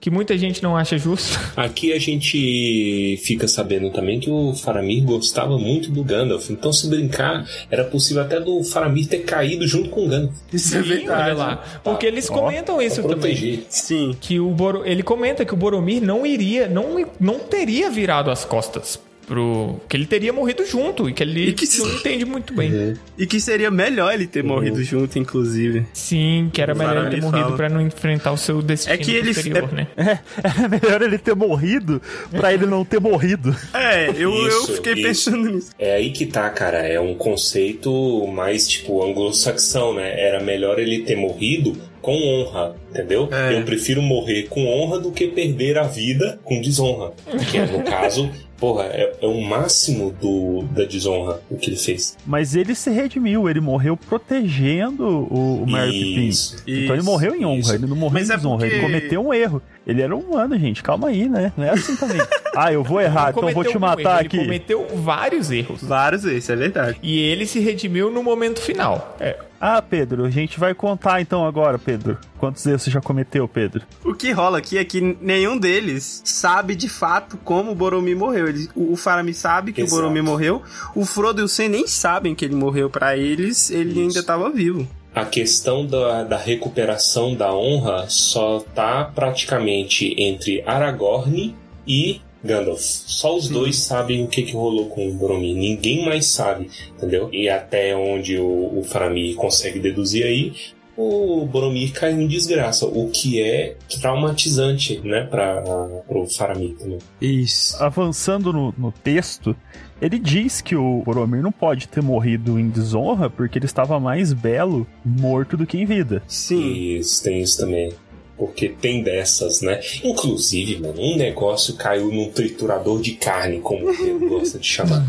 que 0.01 0.09
muita 0.09 0.37
gente 0.37 0.63
não 0.63 0.77
acha 0.77 0.97
justo. 0.97 1.37
Aqui 1.57 1.91
a 1.91 1.99
gente 1.99 3.19
fica 3.25 3.49
sabendo 3.49 3.89
também 3.91 4.17
que 4.17 4.29
o 4.29 4.53
Faramir 4.55 5.03
gostava 5.03 5.57
muito 5.57 5.91
do 5.91 6.01
Gandalf. 6.05 6.49
Então, 6.49 6.71
se 6.71 6.87
brincar, 6.87 7.45
era 7.69 7.83
possível 7.83 8.23
até 8.23 8.39
do 8.39 8.63
Faramir 8.63 9.07
ter 9.07 9.19
caído 9.25 9.67
junto 9.67 9.89
com 9.89 10.05
o 10.05 10.07
Gandalf. 10.07 10.33
Isso 10.53 10.77
é 10.77 10.81
Sim, 10.83 10.87
verdade. 10.87 11.21
olha 11.23 11.33
lá, 11.33 11.63
porque 11.83 12.05
eles 12.05 12.29
Ó, 12.29 12.33
comentam 12.33 12.81
isso 12.81 13.03
também. 13.03 13.65
Sim. 13.67 14.15
Que 14.21 14.39
o 14.39 14.49
Boro, 14.51 14.85
ele 14.85 15.03
comenta 15.03 15.43
que 15.43 15.53
o 15.53 15.57
Boromir 15.57 16.01
não 16.01 16.25
iria, 16.25 16.69
não, 16.69 17.05
não 17.19 17.37
teria 17.39 17.89
virado 17.91 18.31
as 18.31 18.45
costas 18.45 18.97
pro 19.29 19.79
que 19.87 19.95
ele 19.95 20.07
teria 20.07 20.33
morrido 20.33 20.65
junto 20.65 21.07
e 21.07 21.13
que 21.13 21.21
ele 21.21 21.49
E 21.49 21.53
que 21.53 21.67
se- 21.67 21.79
não 21.81 21.93
entende 21.93 22.25
muito 22.25 22.51
bem. 22.53 22.95
E 23.17 23.27
que 23.27 23.39
seria 23.39 23.69
melhor 23.69 24.11
ele 24.13 24.25
ter 24.25 24.43
morrido 24.43 24.83
junto, 24.83 25.19
inclusive. 25.19 25.85
Sim, 25.93 26.49
que 26.51 26.59
era 26.61 26.73
O 26.73 26.77
melhor 26.77 27.05
ele 27.05 27.15
ter 27.17 27.21
morrido 27.21 27.53
pra 27.55 27.69
não 27.69 27.79
enfrentar 27.79 28.31
o 28.31 28.37
seu 28.37 28.61
destino 28.61 28.95
É 28.95 28.97
que 28.97 29.11
ele- 29.13 29.33
posterior, 29.33 29.69
é- 29.71 29.75
né? 29.75 29.87
É, 30.43 30.67
melhor 30.67 31.01
ele 31.03 31.17
ter 31.19 31.35
morrido 31.35 32.01
pra 32.31 32.51
ele 32.53 32.65
não 32.65 32.83
ter 32.83 32.99
morrido. 32.99 33.55
É, 33.73 34.09
eu, 34.09 34.33
eu 34.33 34.47
Isso, 34.47 34.73
fiquei 34.73 34.93
isso. 34.93 35.03
pensando 35.03 35.51
nisso. 35.51 35.69
É 35.77 35.93
aí 35.93 36.09
que 36.11 36.25
tá, 36.25 36.49
cara. 36.49 36.79
É 36.79 36.99
um 36.99 37.13
conceito 37.13 38.25
mais, 38.27 38.67
tipo, 38.67 39.03
anglo-saxão, 39.03 39.93
né? 39.93 40.19
Era 40.19 40.41
melhor 40.41 40.79
ele 40.79 41.03
ter 41.03 41.15
morrido 41.15 41.77
com 42.01 42.15
honra, 42.15 42.75
entendeu? 42.89 43.27
É. 43.31 43.57
Eu 43.59 43.63
prefiro 43.63 44.01
morrer 44.01 44.43
com 44.49 44.65
honra 44.65 44.99
do 44.99 45.11
que 45.11 45.27
perder 45.27 45.77
a 45.77 45.83
vida 45.83 46.39
com 46.43 46.59
desonra. 46.61 47.11
Que 47.51 47.57
é, 47.57 47.65
no 47.65 47.83
caso, 47.83 48.31
porra, 48.59 48.83
é, 48.85 49.15
é 49.21 49.25
o 49.27 49.41
máximo 49.41 50.11
do, 50.21 50.63
da 50.73 50.83
desonra 50.85 51.39
o 51.49 51.55
que 51.57 51.69
ele 51.69 51.77
fez. 51.77 52.17
Mas 52.25 52.55
ele 52.55 52.75
se 52.75 52.89
redimiu, 52.89 53.49
ele 53.49 53.59
morreu 53.61 53.95
protegendo 53.95 55.05
o, 55.07 55.63
o 55.63 55.67
Merry 55.71 55.91
Pippin. 55.91 56.27
Isso. 56.27 56.57
Então 56.67 56.95
ele 56.95 57.03
morreu 57.03 57.35
em 57.35 57.45
honra, 57.45 57.59
isso. 57.59 57.73
ele 57.75 57.87
não 57.87 57.95
morreu 57.95 58.13
Mas 58.19 58.29
em 58.29 58.33
é 58.33 58.35
desonra, 58.35 58.65
ele 58.67 58.75
porque- 58.79 58.85
cometeu 58.85 59.25
um 59.25 59.33
erro. 59.33 59.61
Ele 59.89 60.03
era 60.03 60.15
humano, 60.15 60.55
gente, 60.59 60.83
calma 60.83 61.07
aí, 61.07 61.27
né? 61.27 61.51
Não 61.57 61.65
é 61.65 61.71
assim 61.71 61.95
também. 61.95 62.21
ah, 62.55 62.71
eu 62.71 62.83
vou 62.83 63.01
errar, 63.01 63.31
então 63.31 63.49
eu 63.49 63.55
vou 63.55 63.63
te 63.63 63.75
um 63.75 63.79
matar 63.79 64.19
erro, 64.19 64.25
aqui. 64.27 64.37
Ele 64.37 64.45
cometeu 64.45 64.87
vários 64.97 65.49
erros. 65.49 65.81
Vários 65.81 66.21
vezes, 66.21 66.47
é 66.47 66.55
verdade. 66.55 66.99
E 67.01 67.19
ele 67.19 67.47
se 67.47 67.59
redimiu 67.59 68.11
no 68.11 68.21
momento 68.21 68.61
final. 68.61 69.17
É, 69.19 69.35
Ah, 69.59 69.81
Pedro, 69.81 70.25
a 70.25 70.29
gente 70.29 70.59
vai 70.59 70.75
contar 70.75 71.21
então 71.21 71.43
agora, 71.43 71.79
Pedro. 71.79 72.19
Quantos 72.37 72.63
erros 72.67 72.83
você 72.83 72.91
já 72.91 73.01
cometeu, 73.01 73.47
Pedro? 73.47 73.81
O 74.05 74.13
que 74.13 74.31
rola 74.31 74.59
aqui 74.59 74.77
é 74.77 74.85
que 74.85 75.17
nenhum 75.19 75.57
deles 75.57 76.21
sabe 76.23 76.75
de 76.75 76.87
fato 76.87 77.35
como 77.43 77.71
o 77.71 77.75
Boromir 77.75 78.15
morreu. 78.15 78.47
Ele, 78.47 78.69
o, 78.75 78.93
o 78.93 78.95
Faramir 78.95 79.35
sabe 79.35 79.73
que 79.73 79.81
Exato. 79.81 79.95
o 79.95 80.01
Boromir 80.01 80.23
morreu. 80.23 80.61
O 80.93 81.03
Frodo 81.03 81.41
e 81.41 81.43
o 81.43 81.47
Sam 81.47 81.69
nem 81.69 81.87
sabem 81.87 82.35
que 82.35 82.45
ele 82.45 82.55
morreu 82.55 82.91
pra 82.91 83.17
eles. 83.17 83.71
Ele 83.71 83.89
Isso. 83.89 83.99
ainda 83.99 84.23
tava 84.23 84.51
vivo. 84.51 84.87
A 85.13 85.25
questão 85.25 85.85
da, 85.85 86.23
da 86.23 86.37
recuperação 86.37 87.35
da 87.35 87.53
honra 87.53 88.05
só 88.07 88.59
tá 88.73 89.03
praticamente 89.03 90.13
entre 90.17 90.61
Aragorn 90.65 91.55
e 91.87 92.21
Gandalf. 92.43 92.79
Só 92.79 93.35
os 93.35 93.49
dois 93.49 93.77
sabem 93.77 94.23
o 94.23 94.27
que, 94.27 94.43
que 94.43 94.53
rolou 94.53 94.87
com 94.87 95.07
o 95.07 95.13
Boromir. 95.13 95.55
Ninguém 95.55 96.05
mais 96.05 96.27
sabe, 96.27 96.69
entendeu? 96.95 97.29
E 97.33 97.49
até 97.49 97.95
onde 97.95 98.37
o, 98.37 98.79
o 98.79 98.83
Faramir 98.83 99.35
consegue 99.35 99.79
deduzir 99.79 100.25
aí, 100.25 100.53
o 100.95 101.45
Boromir 101.45 101.93
cai 101.93 102.11
em 102.11 102.27
desgraça, 102.27 102.85
o 102.85 103.09
que 103.09 103.41
é 103.41 103.77
traumatizante, 104.01 104.99
né, 104.99 105.21
para 105.23 105.63
o 106.09 106.27
Faramir 106.27 106.75
também. 106.75 106.99
Isso. 107.21 107.81
Avançando 107.81 108.51
no, 108.51 108.73
no 108.77 108.91
texto, 108.91 109.55
Ele 110.01 110.17
diz 110.17 110.61
que 110.61 110.75
o 110.75 111.03
Boromir 111.03 111.41
não 111.41 111.51
pode 111.51 111.87
ter 111.87 112.01
morrido 112.01 112.59
em 112.59 112.69
desonra 112.69 113.29
porque 113.29 113.57
ele 113.57 113.65
estava 113.65 113.99
mais 113.99 114.31
belo 114.31 114.87
morto 115.03 115.57
do 115.57 115.65
que 115.65 115.77
em 115.77 115.85
vida. 115.85 116.23
Sim. 116.27 116.97
Isso, 116.97 117.23
tem 117.23 117.41
isso 117.41 117.57
também. 117.57 117.91
Porque 118.37 118.69
tem 118.69 119.03
dessas, 119.03 119.61
né? 119.61 119.81
Inclusive, 120.01 120.79
mano, 120.79 121.01
um 121.01 121.17
negócio 121.17 121.75
caiu 121.75 122.09
num 122.09 122.29
triturador 122.29 123.01
de 123.01 123.11
carne, 123.11 123.59
como 123.59 123.89
ele 123.89 124.29
gosta 124.29 124.57
de 124.57 124.65
chamar, 124.65 125.05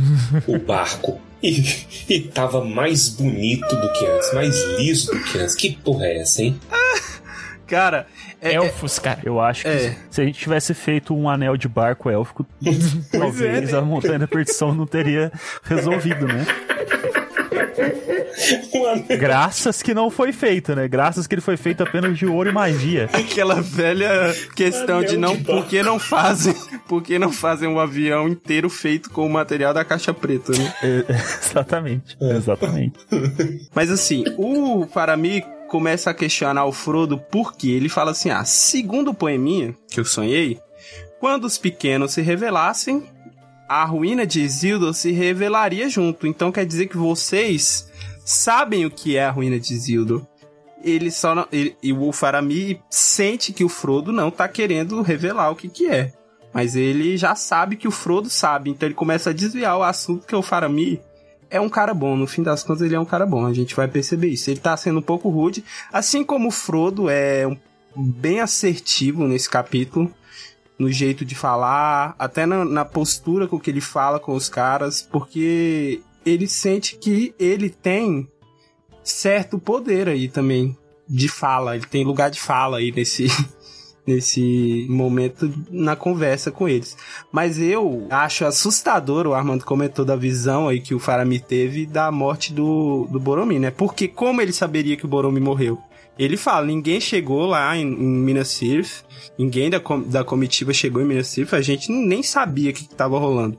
o 0.49 0.59
barco. 0.59 1.20
E, 1.40 1.62
e 2.09 2.20
tava 2.20 2.64
mais 2.64 3.09
bonito 3.09 3.75
do 3.75 3.92
que 3.92 4.04
antes, 4.04 4.35
mais 4.35 4.54
liso 4.78 5.12
do 5.12 5.23
que 5.23 5.38
antes. 5.38 5.54
Que 5.54 5.76
porra 5.76 6.06
é 6.06 6.18
essa, 6.18 6.42
hein? 6.42 6.59
Cara, 7.71 8.07
é, 8.43 8.50
é- 8.50 8.55
Elfos, 8.57 8.99
cara. 8.99 9.21
Eu 9.25 9.41
acho 9.41 9.62
que 9.62 9.69
É. 9.69 9.97
se 10.11 10.21
a 10.21 10.25
gente 10.25 10.39
tivesse 10.41 10.75
feito 10.75 11.15
um 11.17 11.29
anel 11.29 11.57
de 11.57 11.69
barco 11.69 12.11
élfico, 12.11 12.45
talvez 13.12 13.69
é, 13.71 13.73
né? 13.73 13.79
a 13.79 13.83
Montanha 13.83 14.19
da 14.19 14.27
Perdição 14.29 14.75
não 14.75 14.87
teria 14.87 15.31
resolvido, 15.62 16.27
né? 16.27 16.45
Graças 19.19 19.83
que 19.83 19.95
não 19.95 20.11
foi 20.11 20.33
feito, 20.33 20.75
né? 20.75 20.89
Graças 20.89 21.27
que 21.27 21.35
ele 21.35 21.41
foi 21.43 21.57
feito 21.57 21.83
apenas 21.83 22.19
de 22.19 22.27
ouro 22.27 22.49
e 22.49 22.53
magia. 22.53 23.09
aquela 23.12 23.61
velha 23.61 24.35
questão 24.57 25.00
de 25.03 25.15
Anel 25.15 25.21
não, 25.21 25.37
de 25.37 25.45
por 25.45 25.67
que 25.67 25.83
não 25.83 25.99
fazem, 25.99 26.55
por 26.89 27.03
que 27.03 27.19
não 27.19 27.31
fazem 27.33 27.69
um 27.69 27.79
avião 27.79 28.29
inteiro 28.29 28.69
feito 28.69 29.11
com 29.11 29.27
o 29.27 29.31
material 29.31 29.73
da 29.75 29.85
caixa 29.85 30.12
preta, 30.12 30.53
né? 30.53 30.75
É, 30.83 31.05
exatamente, 31.49 32.17
exatamente. 32.21 32.99
Mas 33.75 33.91
assim, 33.91 34.25
o 34.37 34.87
Faramir 34.87 35.45
começa 35.71 36.11
a 36.11 36.15
questionar 36.15 36.65
o 36.65 36.73
Frodo 36.73 37.17
porque 37.31 37.71
ele 37.71 37.89
fala 37.89 38.11
assim: 38.11 38.29
ah, 38.31 38.45
segundo 38.45 39.12
o 39.12 39.15
poeminha 39.15 39.75
que 39.89 40.00
eu 40.00 40.05
sonhei, 40.05 40.61
quando 41.21 41.45
os 41.45 41.57
pequenos 41.57 42.12
se 42.12 42.21
revelassem, 42.21 43.05
a 43.69 43.85
ruína 43.85 44.27
de 44.27 44.41
Isildur 44.41 44.93
se 44.93 45.12
revelaria 45.12 45.89
junto. 45.89 46.27
Então 46.27 46.50
quer 46.50 46.67
dizer 46.67 46.89
que 46.89 46.97
vocês 46.97 47.89
sabem 48.25 48.85
o 48.85 48.91
que 48.91 49.17
é 49.17 49.25
a 49.25 49.31
ruína 49.31 49.61
de 49.61 49.73
Isildur. 49.73 50.27
Ele 50.83 51.11
só 51.11 51.35
não, 51.35 51.47
ele- 51.53 51.77
e 51.83 51.93
o 51.93 52.11
Faramir 52.11 52.81
sente 52.91 53.53
que 53.53 53.62
o 53.62 53.69
Frodo 53.69 54.11
não 54.12 54.31
tá 54.31 54.49
querendo 54.49 55.03
revelar 55.03 55.50
o 55.50 55.57
que 55.57 55.69
que 55.69 55.87
é. 55.87 56.12
Mas 56.53 56.75
ele 56.75 57.17
já 57.17 57.37
sabe 57.37 57.77
que 57.77 57.87
o 57.87 57.93
Frodo 57.93 58.29
sabe, 58.29 58.71
então 58.71 58.89
ele 58.89 58.95
começa 58.95 59.31
a 59.31 59.33
desviar 59.33 59.77
o 59.79 59.85
assunto 59.85 60.27
que 60.27 60.35
o 60.35 60.43
Faramir 60.43 61.00
é 61.50 61.61
um 61.61 61.69
cara 61.69 61.92
bom, 61.92 62.16
no 62.16 62.26
fim 62.26 62.42
das 62.42 62.62
contas 62.62 62.83
ele 62.83 62.95
é 62.95 63.00
um 63.00 63.04
cara 63.04 63.26
bom, 63.26 63.45
a 63.45 63.52
gente 63.52 63.75
vai 63.75 63.88
perceber 63.88 64.28
isso. 64.28 64.50
Ele 64.50 64.61
tá 64.61 64.76
sendo 64.76 65.00
um 65.00 65.02
pouco 65.02 65.28
rude, 65.28 65.64
assim 65.92 66.23
como 66.25 66.49
o 66.49 66.52
Frodo 66.52 67.11
é 67.11 67.47
um- 67.47 67.57
bem 67.97 68.40
assertivo 68.40 69.26
nesse 69.26 69.50
capítulo, 69.50 70.12
no 70.78 70.90
jeito 70.90 71.25
de 71.25 71.35
falar, 71.35 72.14
até 72.19 72.47
na, 72.47 72.64
na 72.64 72.85
postura 72.85 73.47
com 73.49 73.59
que 73.59 73.69
ele 73.69 73.80
fala 73.80 74.19
com 74.21 74.33
os 74.35 74.49
caras, 74.49 75.02
porque 75.02 76.00
ele 76.25 76.47
sente 76.49 76.97
que 76.97 77.35
ele 77.38 77.69
tem 77.69 78.28
certo 79.02 79.59
poder 79.59 80.09
aí 80.09 80.28
também 80.28 80.76
de 81.09 81.28
fala, 81.28 81.75
ele 81.75 81.87
tem 81.87 82.04
lugar 82.04 82.30
de 82.30 82.40
fala 82.40 82.78
aí 82.78 82.92
nesse 82.92 83.26
nesse 84.07 84.87
momento 84.88 85.52
na 85.71 85.95
conversa 85.97 86.50
com 86.50 86.69
eles. 86.69 86.97
Mas 87.30 87.59
eu 87.59 88.07
acho 88.11 88.45
assustador, 88.45 89.26
o 89.26 89.35
Armando 89.35 89.64
comentou 89.64 90.04
da 90.04 90.16
visão 90.16 90.69
aí 90.69 90.80
que 90.80 90.95
o 90.95 90.99
Faramir 90.99 91.42
teve 91.42 91.87
da 91.87 92.11
morte 92.11 92.52
do, 92.52 93.07
do 93.11 93.21
Boromir, 93.21 93.61
né? 93.61 93.71
Porque 93.71 94.09
como 94.09 94.40
ele 94.40 94.52
saberia 94.52 94.97
que 94.97 95.04
o 95.04 95.09
Boromir 95.09 95.42
morreu? 95.42 95.78
Ele 96.19 96.37
fala, 96.37 96.66
ninguém 96.66 97.00
chegou 97.00 97.47
lá 97.47 97.75
em, 97.76 97.83
em 97.87 98.07
Minas 98.07 98.52
Tirith, 98.59 99.04
ninguém 99.38 99.71
da, 99.71 99.80
com- 99.80 100.02
da 100.02 100.23
comitiva 100.23 100.73
chegou 100.73 101.00
em 101.00 101.07
Minas 101.07 101.33
Tirith, 101.33 101.54
a 101.54 101.62
gente 101.62 101.90
nem 101.90 102.23
sabia 102.23 102.71
o 102.71 102.75
que 102.75 102.83
estava 102.83 103.19
rolando. 103.19 103.57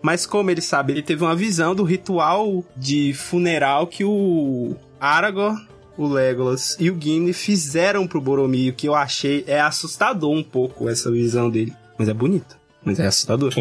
Mas 0.00 0.24
como 0.24 0.48
ele 0.48 0.60
sabe, 0.60 0.92
ele 0.92 1.02
teve 1.02 1.24
uma 1.24 1.34
visão 1.34 1.74
do 1.74 1.82
ritual 1.82 2.64
de 2.76 3.12
funeral 3.14 3.88
que 3.88 4.04
o 4.04 4.76
Aragorn, 5.00 5.58
o 5.98 6.06
Legolas 6.06 6.76
e 6.78 6.90
o 6.90 6.98
Gimli 6.98 7.32
fizeram 7.32 8.06
pro 8.06 8.20
Boromir, 8.20 8.72
o 8.72 8.76
que 8.76 8.88
eu 8.88 8.94
achei 8.94 9.44
é 9.48 9.60
assustador 9.60 10.30
um 10.30 10.44
pouco 10.44 10.88
essa 10.88 11.10
visão 11.10 11.50
dele. 11.50 11.72
Mas 11.98 12.08
é 12.08 12.14
bonita, 12.14 12.56
mas 12.84 13.00
é 13.00 13.06
assustador. 13.06 13.52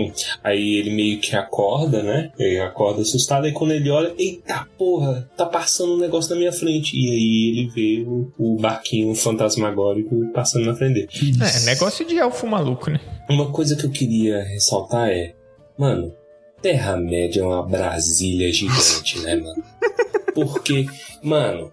Aí 0.43 0.75
ele 0.75 0.95
meio 0.95 1.19
que 1.19 1.35
acorda, 1.35 2.03
né? 2.03 2.31
Ele 2.37 2.59
acorda 2.59 3.01
assustado, 3.01 3.47
e 3.47 3.51
quando 3.51 3.71
ele 3.71 3.89
olha, 3.89 4.13
eita 4.17 4.67
porra, 4.77 5.27
tá 5.35 5.47
passando 5.47 5.95
um 5.95 5.97
negócio 5.97 6.29
na 6.29 6.37
minha 6.37 6.53
frente. 6.53 6.95
E 6.95 7.09
aí 7.09 7.49
ele 7.49 7.69
vê 7.69 8.07
o, 8.07 8.31
o 8.37 8.55
barquinho 8.61 9.15
fantasmagórico 9.15 10.31
passando 10.31 10.65
na 10.65 10.75
frente 10.75 10.93
dele. 10.93 11.09
É, 11.41 11.65
negócio 11.65 12.05
de 12.05 12.17
elfo 12.17 12.45
maluco, 12.45 12.91
né? 12.91 12.99
Uma 13.27 13.51
coisa 13.51 13.75
que 13.75 13.85
eu 13.85 13.89
queria 13.89 14.43
ressaltar 14.43 15.09
é, 15.09 15.33
mano, 15.75 16.13
Terra-média 16.61 17.41
é 17.41 17.43
uma 17.43 17.63
Brasília 17.63 18.51
gigante, 18.51 19.19
né, 19.19 19.35
mano? 19.35 19.63
Porque, 20.33 20.85
mano, 21.23 21.71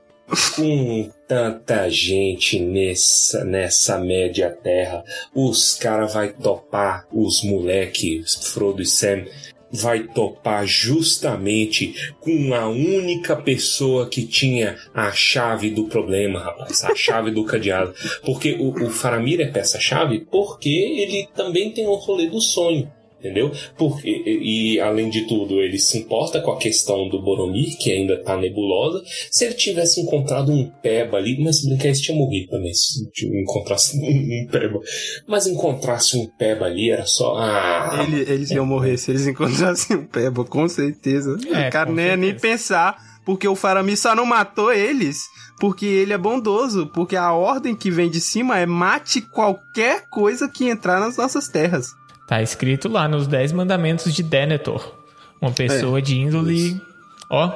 com 0.57 1.11
tanta 1.27 1.89
gente 1.89 2.59
nessa, 2.59 3.45
nessa 3.45 3.99
média 3.99 4.51
terra, 4.51 5.05
os 5.35 5.75
caras 5.75 6.13
vai 6.13 6.33
topar, 6.33 7.07
os 7.13 7.43
moleques, 7.43 8.35
Frodo 8.53 8.83
e 8.83 8.87
Sam, 8.87 9.25
vai 9.71 10.05
topar 10.05 10.67
justamente 10.67 12.13
com 12.21 12.55
a 12.55 12.69
única 12.69 13.35
pessoa 13.35 14.09
que 14.09 14.25
tinha 14.25 14.77
a 14.95 15.11
chave 15.11 15.71
do 15.71 15.85
problema, 15.87 16.39
rapaz, 16.39 16.85
a 16.85 16.95
chave 16.95 17.33
do 17.33 17.45
cadeado. 17.45 17.93
Porque 18.25 18.53
o, 18.53 18.87
o 18.87 18.91
Faramir 18.91 19.41
é 19.41 19.47
peça-chave 19.47 20.27
porque 20.31 20.69
ele 20.69 21.29
também 21.35 21.73
tem 21.73 21.87
o 21.87 21.95
rolê 21.95 22.29
do 22.29 22.41
sonho. 22.41 22.91
Entendeu? 23.25 23.51
Porque, 23.79 24.07
e, 24.07 24.75
e, 24.75 24.81
além 24.81 25.09
de 25.09 25.27
tudo, 25.27 25.63
ele 25.63 25.79
se 25.79 25.97
importa 25.97 26.43
com 26.43 26.51
a 26.53 26.59
questão 26.59 27.09
do 27.09 27.23
Boromir, 27.23 27.79
que 27.79 27.91
ainda 27.91 28.23
tá 28.23 28.37
nebulosa. 28.37 29.03
Se 29.31 29.47
ele 29.47 29.55
tivesse 29.55 29.99
encontrado 30.03 30.53
um 30.53 30.71
Peba 30.83 31.17
ali, 31.17 31.43
mas 31.43 31.61
se 31.63 31.69
brincar, 31.71 31.89
esse 31.89 32.03
tinha 32.03 32.19
morrido 32.19 32.51
também, 32.51 32.75
se 32.75 33.01
encontrasse 33.27 33.97
um, 33.99 34.05
um 34.07 34.47
Peba. 34.51 34.79
Mas 35.27 35.47
encontrasse 35.47 36.19
um 36.19 36.27
Peba 36.37 36.67
ali, 36.67 36.91
era 36.91 37.07
só. 37.07 37.35
Ah, 37.39 38.05
Ele- 38.07 38.31
eles 38.31 38.51
iam 38.51 38.67
morrer 38.67 38.99
se 38.99 39.11
eles 39.11 39.27
encontrassem 39.27 39.97
o 39.97 40.07
Peba, 40.07 40.45
com 40.45 40.69
certeza. 40.69 41.39
É, 41.51 41.69
o 41.69 41.73
cara 41.73 41.91
nem 41.91 42.05
ia 42.07 42.17
nem 42.19 42.31
certeza. 42.33 42.43
pensar, 42.57 42.97
porque 43.25 43.49
o 43.49 43.57
Faramir 43.57 43.97
só 43.97 44.15
não 44.15 44.27
matou 44.27 44.71
eles 44.71 45.17
porque 45.61 45.87
ele 45.87 46.13
é 46.13 46.19
bondoso, 46.19 46.89
porque 46.93 47.17
a 47.17 47.33
ordem 47.33 47.75
que 47.77 47.91
vem 47.91 48.11
de 48.11 48.21
cima 48.21 48.59
é 48.59 48.67
mate 48.67 49.23
qualquer 49.23 50.05
coisa 50.11 50.47
que 50.49 50.69
entrar 50.69 50.99
nas 51.01 51.17
nossas 51.17 51.49
terras. 51.49 51.87
Tá 52.27 52.41
escrito 52.43 52.89
lá 52.89 53.07
nos 53.07 53.27
10 53.27 53.53
mandamentos 53.53 54.13
de 54.15 54.23
Denethor. 54.23 54.95
Uma 55.41 55.53
pessoa 55.53 56.01
de 56.01 56.19
índole, 56.19 56.81
ó, 57.29 57.53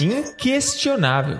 inquestionável. 0.00 1.38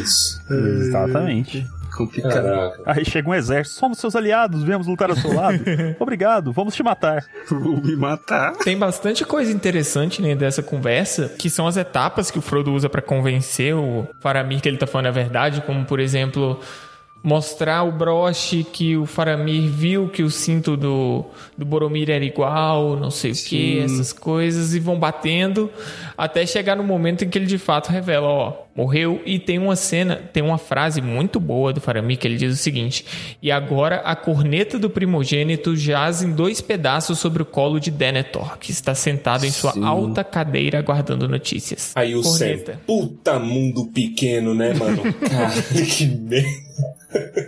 isso. 0.00 0.40
Exatamente. 0.52 1.66
Complicado. 1.96 2.32
Caraca. 2.32 2.82
Aí 2.86 3.04
chega 3.04 3.28
um 3.28 3.34
exército, 3.34 3.78
somos 3.78 3.98
seus 3.98 4.16
aliados, 4.16 4.64
viemos 4.64 4.86
lutar 4.86 5.10
ao 5.10 5.16
seu 5.16 5.32
lado. 5.32 5.60
Obrigado, 5.98 6.52
vamos 6.52 6.74
te 6.74 6.82
matar. 6.82 7.24
Vou 7.48 7.80
me 7.80 7.96
matar. 7.96 8.52
Tem 8.56 8.76
bastante 8.76 9.24
coisa 9.24 9.52
interessante 9.52 10.20
né, 10.20 10.34
dessa 10.34 10.62
conversa, 10.62 11.28
que 11.38 11.48
são 11.48 11.66
as 11.66 11.76
etapas 11.76 12.30
que 12.30 12.38
o 12.38 12.42
Frodo 12.42 12.72
usa 12.72 12.88
pra 12.88 13.00
convencer 13.00 13.74
o 13.74 14.08
Faramir 14.20 14.60
que 14.60 14.68
ele 14.68 14.76
tá 14.76 14.86
falando 14.86 15.06
a 15.06 15.12
verdade, 15.12 15.62
como 15.62 15.84
por 15.84 16.00
exemplo, 16.00 16.60
mostrar 17.24 17.84
o 17.84 17.90
broche 17.90 18.62
que 18.62 18.98
o 18.98 19.06
Faramir 19.06 19.70
viu 19.70 20.10
que 20.10 20.22
o 20.22 20.30
cinto 20.30 20.76
do, 20.76 21.24
do 21.56 21.64
Boromir 21.64 22.10
era 22.10 22.22
igual, 22.22 22.96
não 22.96 23.10
sei 23.10 23.32
o 23.32 23.34
que, 23.34 23.78
essas 23.78 24.12
coisas, 24.12 24.74
e 24.74 24.78
vão 24.78 24.98
batendo 24.98 25.70
até 26.18 26.44
chegar 26.44 26.76
no 26.76 26.84
momento 26.84 27.24
em 27.24 27.30
que 27.30 27.38
ele 27.38 27.46
de 27.46 27.56
fato 27.56 27.88
revela, 27.88 28.28
ó, 28.28 28.63
morreu. 28.74 29.22
E 29.24 29.38
tem 29.38 29.58
uma 29.58 29.76
cena, 29.76 30.16
tem 30.16 30.42
uma 30.42 30.58
frase 30.58 31.00
muito 31.00 31.38
boa 31.38 31.72
do 31.72 31.80
Faramir 31.80 32.18
que 32.18 32.26
ele 32.26 32.36
diz 32.36 32.52
o 32.52 32.62
seguinte: 32.62 33.04
E 33.42 33.50
agora 33.50 33.96
a 33.96 34.16
corneta 34.16 34.78
do 34.78 34.90
primogênito 34.90 35.76
jaz 35.76 36.22
em 36.22 36.32
dois 36.32 36.60
pedaços 36.60 37.18
sobre 37.18 37.42
o 37.42 37.46
colo 37.46 37.78
de 37.78 37.90
Denethor, 37.90 38.58
que 38.58 38.70
está 38.70 38.94
sentado 38.94 39.46
em 39.46 39.50
sua 39.50 39.74
alta 39.86 40.24
cadeira 40.24 40.78
aguardando 40.78 41.28
notícias. 41.28 41.92
Aí 41.94 42.14
o 42.14 42.22
Sam, 42.22 42.30
corneta. 42.30 42.80
puta 42.86 43.38
mundo 43.38 43.86
pequeno, 43.86 44.54
né, 44.54 44.74
mano? 44.74 45.02
Cara, 45.28 45.62
que 45.62 46.06
merda. 46.06 46.48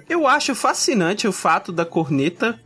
Eu 0.09 0.26
acho 0.26 0.54
fascinante 0.54 1.26
o 1.26 1.33
fato 1.33 1.73
da 1.73 1.85
corneta 1.85 2.59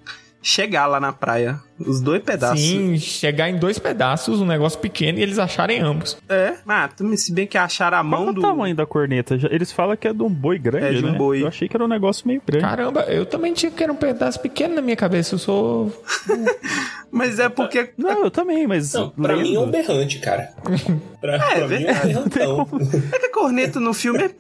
chegar 0.43 0.87
lá 0.87 1.01
na 1.01 1.13
praia. 1.13 1.61
Os 1.87 2.01
dois 2.01 2.23
pedaços. 2.23 2.61
Sim, 2.61 2.99
chegar 2.99 3.49
em 3.49 3.57
dois 3.59 3.79
pedaços, 3.79 4.41
um 4.41 4.47
negócio 4.47 4.79
pequeno, 4.79 5.19
e 5.19 5.23
eles 5.23 5.39
acharem 5.39 5.81
ambos. 5.81 6.17
É. 6.29 6.55
Ah, 6.69 6.89
se 7.17 7.33
bem 7.33 7.47
que 7.47 7.57
acharam 7.59 7.99
a 7.99 8.01
Qual 8.03 8.11
mão 8.11 8.25
que 8.25 8.31
é 8.31 8.35
do. 8.35 8.39
o 8.41 8.43
tamanho 8.43 8.75
da 8.77 8.87
corneta? 8.87 9.39
Já- 9.39 9.49
Eles 9.51 9.73
falam 9.73 9.97
que 9.97 10.07
é 10.07 10.13
de 10.13 10.23
um 10.23 10.29
boi 10.31 10.59
grande, 10.59 10.87
É 10.87 10.93
de 11.01 11.05
um 11.05 11.13
né? 11.13 11.19
boi. 11.19 11.43
Eu 11.43 11.49
achei 11.49 11.69
que 11.69 11.77
era 11.77 11.85
um 11.85 11.89
negócio 11.89 12.27
meio 12.29 12.43
grande. 12.47 12.65
Caramba, 12.65 13.01
eu 13.03 13.25
também 13.27 13.53
tinha 13.53 13.71
que 13.73 13.83
era 13.83 13.93
um 13.93 13.97
pedaço 13.97 14.41
pequeno 14.41 14.75
na 14.75 14.83
minha 14.83 14.97
cabeça. 14.97 15.35
Eu 15.35 15.39
sou. 15.39 16.05
Mas 17.13 17.39
é 17.41 17.49
porque. 17.49 17.91
Não, 17.99 18.25
eu 18.25 18.31
também, 18.31 18.67
mas... 18.69 18.93
Não, 18.95 19.11
pra 19.11 19.35
lendo- 19.35 19.43
mim 19.49 19.55
é 19.57 19.59
um 19.61 19.71
berrante, 19.71 20.19
cara. 20.21 20.51
Pra, 21.21 21.39
pra 21.39 21.69
mim 21.69 21.85
é 21.85 21.93
um 21.93 22.07
berrantão. 22.07 22.69
É 23.13 23.19
que 23.19 23.27
a 23.27 23.31
corneta 23.31 23.79
no 23.79 23.93
filme 23.93 24.21
é, 24.21 24.31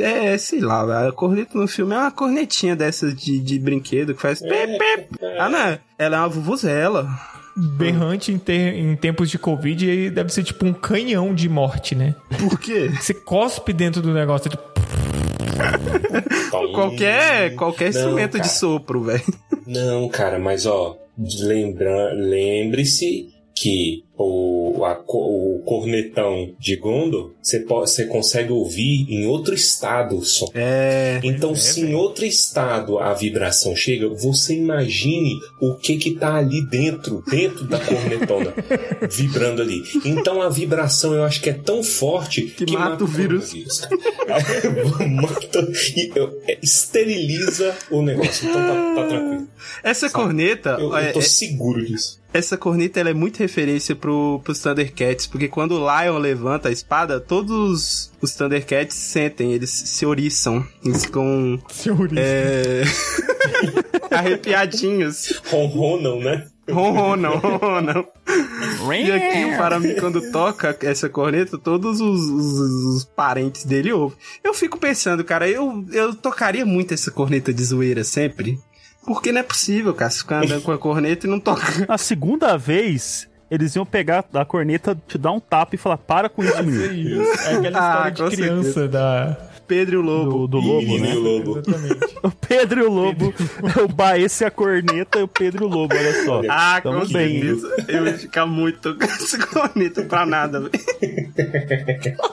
é, 0.00 0.26
é, 0.34 0.38
sei 0.38 0.60
lá, 0.60 1.08
a 1.08 1.12
corneta 1.12 1.58
no 1.58 1.66
filme 1.66 1.92
é 1.92 1.98
uma 1.98 2.10
cornetinha 2.12 2.76
dessas 2.76 3.16
de, 3.16 3.40
de 3.40 3.58
brinquedo 3.58 4.14
que 4.14 4.22
faz. 4.22 4.38
pep, 4.40 4.78
pep. 4.78 5.08
Ah, 5.40 5.48
não. 5.48 5.78
Ela 6.00 6.16
é 6.16 6.20
uma 6.20 6.28
vuvuzela. 6.28 7.06
berrante 7.54 8.32
em, 8.32 8.38
ter- 8.38 8.74
em 8.74 8.96
tempos 8.96 9.28
de 9.28 9.38
Covid 9.38 9.84
e 9.88 10.08
deve 10.10 10.32
ser 10.32 10.42
tipo 10.42 10.64
um 10.64 10.72
canhão 10.72 11.34
de 11.34 11.48
morte, 11.48 11.94
né? 11.94 12.14
Por 12.38 12.58
quê? 12.58 12.88
Você 12.98 13.12
cospe 13.12 13.72
dentro 13.72 14.00
do 14.00 14.12
negócio. 14.14 14.48
é 14.48 14.50
tipo, 14.50 14.70
Qualquer, 16.72 17.54
qualquer 17.54 17.92
Não, 17.92 18.00
instrumento 18.00 18.32
cara. 18.32 18.44
de 18.44 18.50
sopro, 18.50 19.02
velho. 19.02 19.22
Não, 19.66 20.08
cara, 20.08 20.38
mas 20.38 20.64
ó, 20.66 20.96
lembra, 21.42 22.12
lembre-se 22.14 23.28
que 23.60 24.04
o, 24.16 24.82
a 24.86 24.98
o 25.06 25.62
cornetão 25.66 26.54
de 26.58 26.76
Gondor 26.76 27.32
você 27.42 28.06
consegue 28.06 28.52
ouvir 28.52 29.06
em 29.10 29.26
outro 29.26 29.54
estado 29.54 30.16
o 30.16 30.24
som. 30.24 30.46
É. 30.54 31.20
Então, 31.22 31.54
se 31.54 31.82
em 31.82 31.94
outro 31.94 32.24
estado 32.24 32.98
a 32.98 33.12
vibração 33.12 33.76
chega, 33.76 34.08
você 34.08 34.54
imagine 34.54 35.34
o 35.60 35.74
que 35.74 35.96
que 35.96 36.12
tá 36.12 36.36
ali 36.36 36.66
dentro, 36.68 37.22
dentro 37.30 37.66
da 37.66 37.78
cornetona, 37.78 38.54
vibrando 39.10 39.60
ali. 39.60 39.82
Então, 40.06 40.40
a 40.40 40.48
vibração 40.48 41.12
eu 41.12 41.24
acho 41.24 41.42
que 41.42 41.50
é 41.50 41.54
tão 41.54 41.82
forte 41.82 42.42
que, 42.42 42.72
mata 42.72 43.04
o 43.04 43.06
vírus. 43.06 43.52
cara. 43.80 43.96
mata 45.10 45.68
e 45.96 46.12
eu- 46.14 46.40
é, 46.48 46.58
esteriliza 46.62 47.76
o 47.90 48.00
negócio. 48.00 48.48
Então, 48.48 48.60
tá, 48.62 48.94
tá 49.02 49.08
tranquilo. 49.08 49.48
Essa 49.82 50.08
corneta, 50.08 50.76
Eu, 50.80 50.96
é- 50.96 51.08
eu 51.10 51.12
tô 51.14 51.18
é- 51.18 51.22
seguro 51.22 51.84
disso. 51.84 52.19
Essa 52.32 52.56
corneta 52.56 53.00
ela 53.00 53.10
é 53.10 53.14
muito 53.14 53.38
referência 53.38 53.94
pro, 53.96 54.40
pros 54.44 54.58
Thundercats, 54.60 55.26
porque 55.26 55.48
quando 55.48 55.72
o 55.72 55.78
Lion 55.80 56.18
levanta 56.18 56.68
a 56.68 56.72
espada, 56.72 57.18
todos 57.20 58.10
os 58.20 58.34
Thundercats 58.34 58.94
sentem, 58.96 59.52
eles 59.52 59.70
se 59.70 60.06
oriçam, 60.06 60.64
eles 60.84 61.04
ficam 61.04 61.60
senhorita. 61.70 62.20
é, 62.20 62.82
arrepiadinhos. 64.10 65.40
Ronronam, 65.50 66.20
né? 66.20 66.46
Ronronam, 66.70 67.36
ronronam. 67.38 68.04
E 68.28 69.10
aqui 69.10 69.44
o 69.46 69.56
Faramir, 69.56 69.98
quando 69.98 70.30
toca 70.30 70.76
essa 70.82 71.08
corneta, 71.08 71.58
todos 71.58 72.00
os, 72.00 72.20
os- 72.28 72.60
os 72.96 73.04
parentes 73.04 73.64
dele 73.64 73.92
ouvem. 73.92 74.16
Eu 74.44 74.54
fico 74.54 74.78
pensando, 74.78 75.24
cara, 75.24 75.48
eu, 75.48 75.84
eu 75.92 76.14
tocaria 76.14 76.64
muito 76.64 76.94
essa 76.94 77.10
corneta 77.10 77.52
de 77.52 77.64
zoeira 77.64 78.04
sempre. 78.04 78.56
Porque 79.04 79.32
não 79.32 79.40
é 79.40 79.42
possível, 79.42 79.94
cara, 79.94 80.10
você 80.10 80.18
ficar 80.18 80.44
andando 80.44 80.62
com 80.62 80.72
a 80.72 80.78
corneta 80.78 81.26
e 81.26 81.30
não 81.30 81.40
tocar. 81.40 81.66
A 81.88 81.98
segunda 81.98 82.56
vez, 82.58 83.28
eles 83.50 83.74
iam 83.74 83.84
pegar 83.86 84.24
a 84.34 84.44
corneta, 84.44 84.96
te 85.08 85.16
dar 85.18 85.32
um 85.32 85.40
tapa 85.40 85.74
e 85.74 85.78
falar: 85.78 85.96
para 85.98 86.28
com 86.28 86.44
isso, 86.44 86.54
É 86.56 86.62
menino. 86.62 87.22
É 87.22 87.54
aquela 87.56 88.04
Ah, 88.04 88.08
história 88.08 88.30
de 88.30 88.36
criança 88.42 88.86
da. 88.88 89.49
Pedro 89.70 89.94
e 89.94 89.98
o 89.98 90.02
Lobo. 90.02 90.48
Do, 90.48 90.48
do 90.48 90.58
lobo, 90.58 90.98
né? 90.98 91.12
e 91.12 91.16
o 91.16 91.20
lobo. 91.20 91.58
Exatamente. 91.60 92.10
O 92.22 92.30
Pedro 92.30 92.80
e 92.80 92.84
o 92.84 92.90
Lobo. 92.92 93.32
o 93.82 93.88
Baesse 93.88 94.44
a 94.44 94.50
corneta 94.50 95.20
e 95.20 95.22
o 95.22 95.28
Pedro 95.28 95.64
e 95.64 95.66
o 95.66 95.70
Lobo, 95.70 95.94
olha 95.94 96.24
só. 96.24 96.42
Ah, 96.50 96.78
Tamo 96.82 97.00
com 97.00 97.12
bem. 97.12 97.40
certeza. 97.40 97.84
Eu 97.88 98.04
ia 98.06 98.18
ficar 98.18 98.44
muito 98.44 98.78
tocando 98.80 99.10
essa 99.10 99.46
corneta 99.46 100.02
pra 100.02 100.26
nada, 100.26 100.60
velho. 100.60 100.70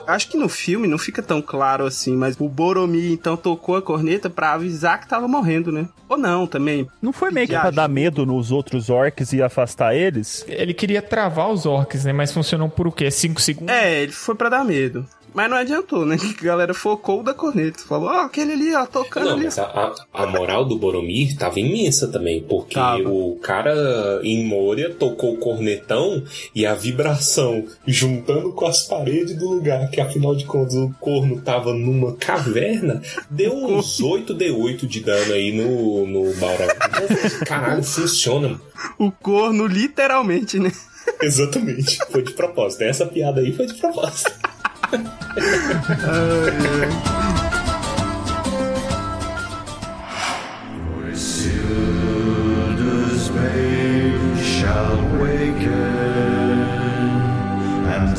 Acho 0.06 0.28
que 0.28 0.36
no 0.36 0.48
filme 0.48 0.86
não 0.86 0.98
fica 0.98 1.22
tão 1.22 1.40
claro 1.40 1.86
assim, 1.86 2.16
mas 2.16 2.36
o 2.38 2.48
Boromir 2.48 3.12
então 3.12 3.36
tocou 3.36 3.76
a 3.76 3.82
corneta 3.82 4.28
pra 4.28 4.52
avisar 4.54 5.00
que 5.00 5.08
tava 5.08 5.26
morrendo, 5.28 5.72
né? 5.72 5.88
Ou 6.08 6.18
não, 6.18 6.46
também. 6.46 6.86
Não 7.00 7.12
foi 7.12 7.30
meio 7.30 7.46
que 7.46 7.58
pra 7.58 7.70
dar 7.70 7.88
medo 7.88 8.26
nos 8.26 8.50
outros 8.50 8.90
orcs 8.90 9.32
e 9.32 9.40
afastar 9.42 9.94
eles? 9.94 10.44
Ele 10.48 10.74
queria 10.74 11.00
travar 11.00 11.50
os 11.50 11.64
orcs, 11.64 12.04
né? 12.04 12.12
Mas 12.12 12.32
funcionou 12.32 12.68
por 12.68 12.86
o 12.86 12.92
quê? 12.92 13.10
5 13.10 13.40
segundos? 13.40 13.74
É, 13.74 14.02
ele 14.02 14.12
foi 14.12 14.34
pra 14.34 14.48
dar 14.48 14.64
medo. 14.64 15.06
Mas 15.34 15.50
não 15.50 15.56
adiantou, 15.56 16.04
né? 16.06 16.16
Que 16.18 16.44
a 16.44 16.48
galera 16.50 16.74
focou 16.74 17.20
o 17.20 17.22
da 17.22 17.32
corneta. 17.34 17.80
Falou, 17.80 18.08
ó, 18.08 18.20
aquele 18.22 18.52
ali, 18.52 18.74
ó, 18.74 18.86
tocando 18.86 19.26
Não, 19.26 19.32
ali. 19.34 19.44
mas 19.44 19.58
a, 19.58 19.94
a, 20.12 20.26
moral 20.26 20.64
do 20.64 20.76
Boromir 20.78 21.36
tava 21.36 21.60
imensa 21.60 22.08
também, 22.08 22.42
porque 22.42 22.74
Tava. 22.74 23.08
o 23.08 23.36
cara 23.40 24.20
em 24.22 24.44
Moria 24.44 24.90
tocou 24.94 25.34
o 25.34 25.38
cornetão 25.38 26.22
e 26.54 26.64
a 26.66 26.74
vibração 26.74 27.64
juntando 27.86 28.52
com 28.52 28.66
as 28.66 28.82
paredes 28.86 29.36
do 29.36 29.48
lugar, 29.48 29.88
que 29.90 30.00
afinal 30.00 30.34
de 30.34 30.44
contas 30.44 30.74
o 30.74 30.92
corno 31.00 31.40
tava 31.40 31.72
numa 31.74 32.14
caverna, 32.16 33.00
deu 33.30 33.52
uns 33.54 33.98
8d8 34.02 34.86
de 34.86 35.00
dano 35.00 35.32
aí 35.32 35.52
no, 35.52 36.06
no 36.06 36.34
Balrog. 36.36 36.70
Então, 36.72 37.46
caralho, 37.46 37.82
funciona. 37.82 38.48
mano. 38.48 38.60
O 38.98 39.10
corno, 39.10 39.66
literalmente, 39.66 40.58
né? 40.58 40.72
Exatamente. 41.22 41.98
Foi 42.10 42.22
de 42.22 42.32
propósito. 42.32 42.82
Essa 42.82 43.06
piada 43.06 43.40
aí 43.40 43.52
foi 43.52 43.66
de 43.66 43.74
propósito. 43.74 44.30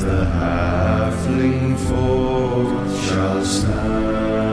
The 0.01 0.25
halfling 0.25 1.77
folk 1.77 2.69
shall 3.03 3.43
stand. 3.43 4.48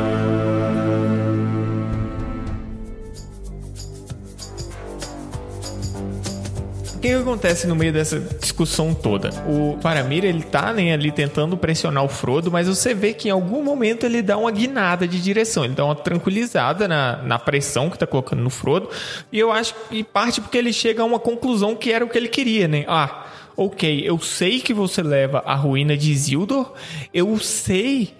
Que, 7.06 7.14
que 7.14 7.22
acontece 7.22 7.66
no 7.66 7.76
meio 7.76 7.92
dessa 7.92 8.18
discussão 8.18 8.92
toda? 8.92 9.30
O 9.46 9.78
Faramir, 9.80 10.24
ele 10.24 10.42
tá 10.42 10.72
né, 10.72 10.92
ali 10.92 11.12
tentando 11.12 11.56
pressionar 11.56 12.04
o 12.04 12.08
Frodo, 12.08 12.50
mas 12.50 12.66
você 12.66 12.94
vê 12.94 13.12
que 13.12 13.28
em 13.28 13.30
algum 13.30 13.62
momento 13.62 14.04
ele 14.04 14.22
dá 14.22 14.36
uma 14.36 14.50
guinada 14.50 15.06
de 15.06 15.20
direção, 15.20 15.64
ele 15.64 15.74
dá 15.74 15.84
uma 15.84 15.94
tranquilizada 15.94 16.88
na, 16.88 17.22
na 17.22 17.38
pressão 17.38 17.88
que 17.88 17.98
tá 17.98 18.06
colocando 18.06 18.42
no 18.42 18.50
Frodo, 18.50 18.90
e 19.30 19.38
eu 19.38 19.52
acho 19.52 19.74
que 19.88 20.02
parte 20.02 20.40
porque 20.40 20.58
ele 20.58 20.72
chega 20.72 21.02
a 21.02 21.04
uma 21.04 21.18
conclusão 21.18 21.76
que 21.76 21.92
era 21.92 22.04
o 22.04 22.08
que 22.08 22.18
ele 22.18 22.28
queria, 22.28 22.66
né? 22.66 22.84
Ah, 22.88 23.26
ok, 23.56 24.02
eu 24.04 24.18
sei 24.18 24.60
que 24.60 24.74
você 24.74 25.02
leva 25.02 25.42
a 25.46 25.54
ruína 25.54 25.96
de 25.96 26.10
Isildur, 26.10 26.72
eu 27.14 27.38
sei 27.38 28.14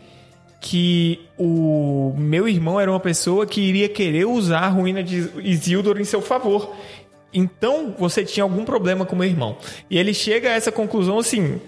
que 0.61 1.21
o 1.39 2.15
meu 2.17 2.49
irmão 2.49 2.81
era 2.81 2.91
uma 2.91 2.99
pessoa 2.99 3.47
que 3.47 3.61
iria 3.61 3.89
querer 3.89 4.27
usar 4.27 4.61
a 4.61 4.69
ruína 4.69 5.03
de 5.03 5.31
Isildur 5.43 6.01
em 6.01 6.05
seu 6.05 6.21
favor. 6.21 6.75
Então 7.33 7.95
você 7.99 8.25
tinha 8.25 8.45
algum 8.45 8.65
problema 8.65 9.05
com 9.05 9.17
meu 9.17 9.29
irmão. 9.29 9.57
E 9.91 9.99
ele 9.99 10.15
chega 10.15 10.51
a 10.51 10.53
essa 10.53 10.73
conclusão 10.73 11.19
assim, 11.19 11.61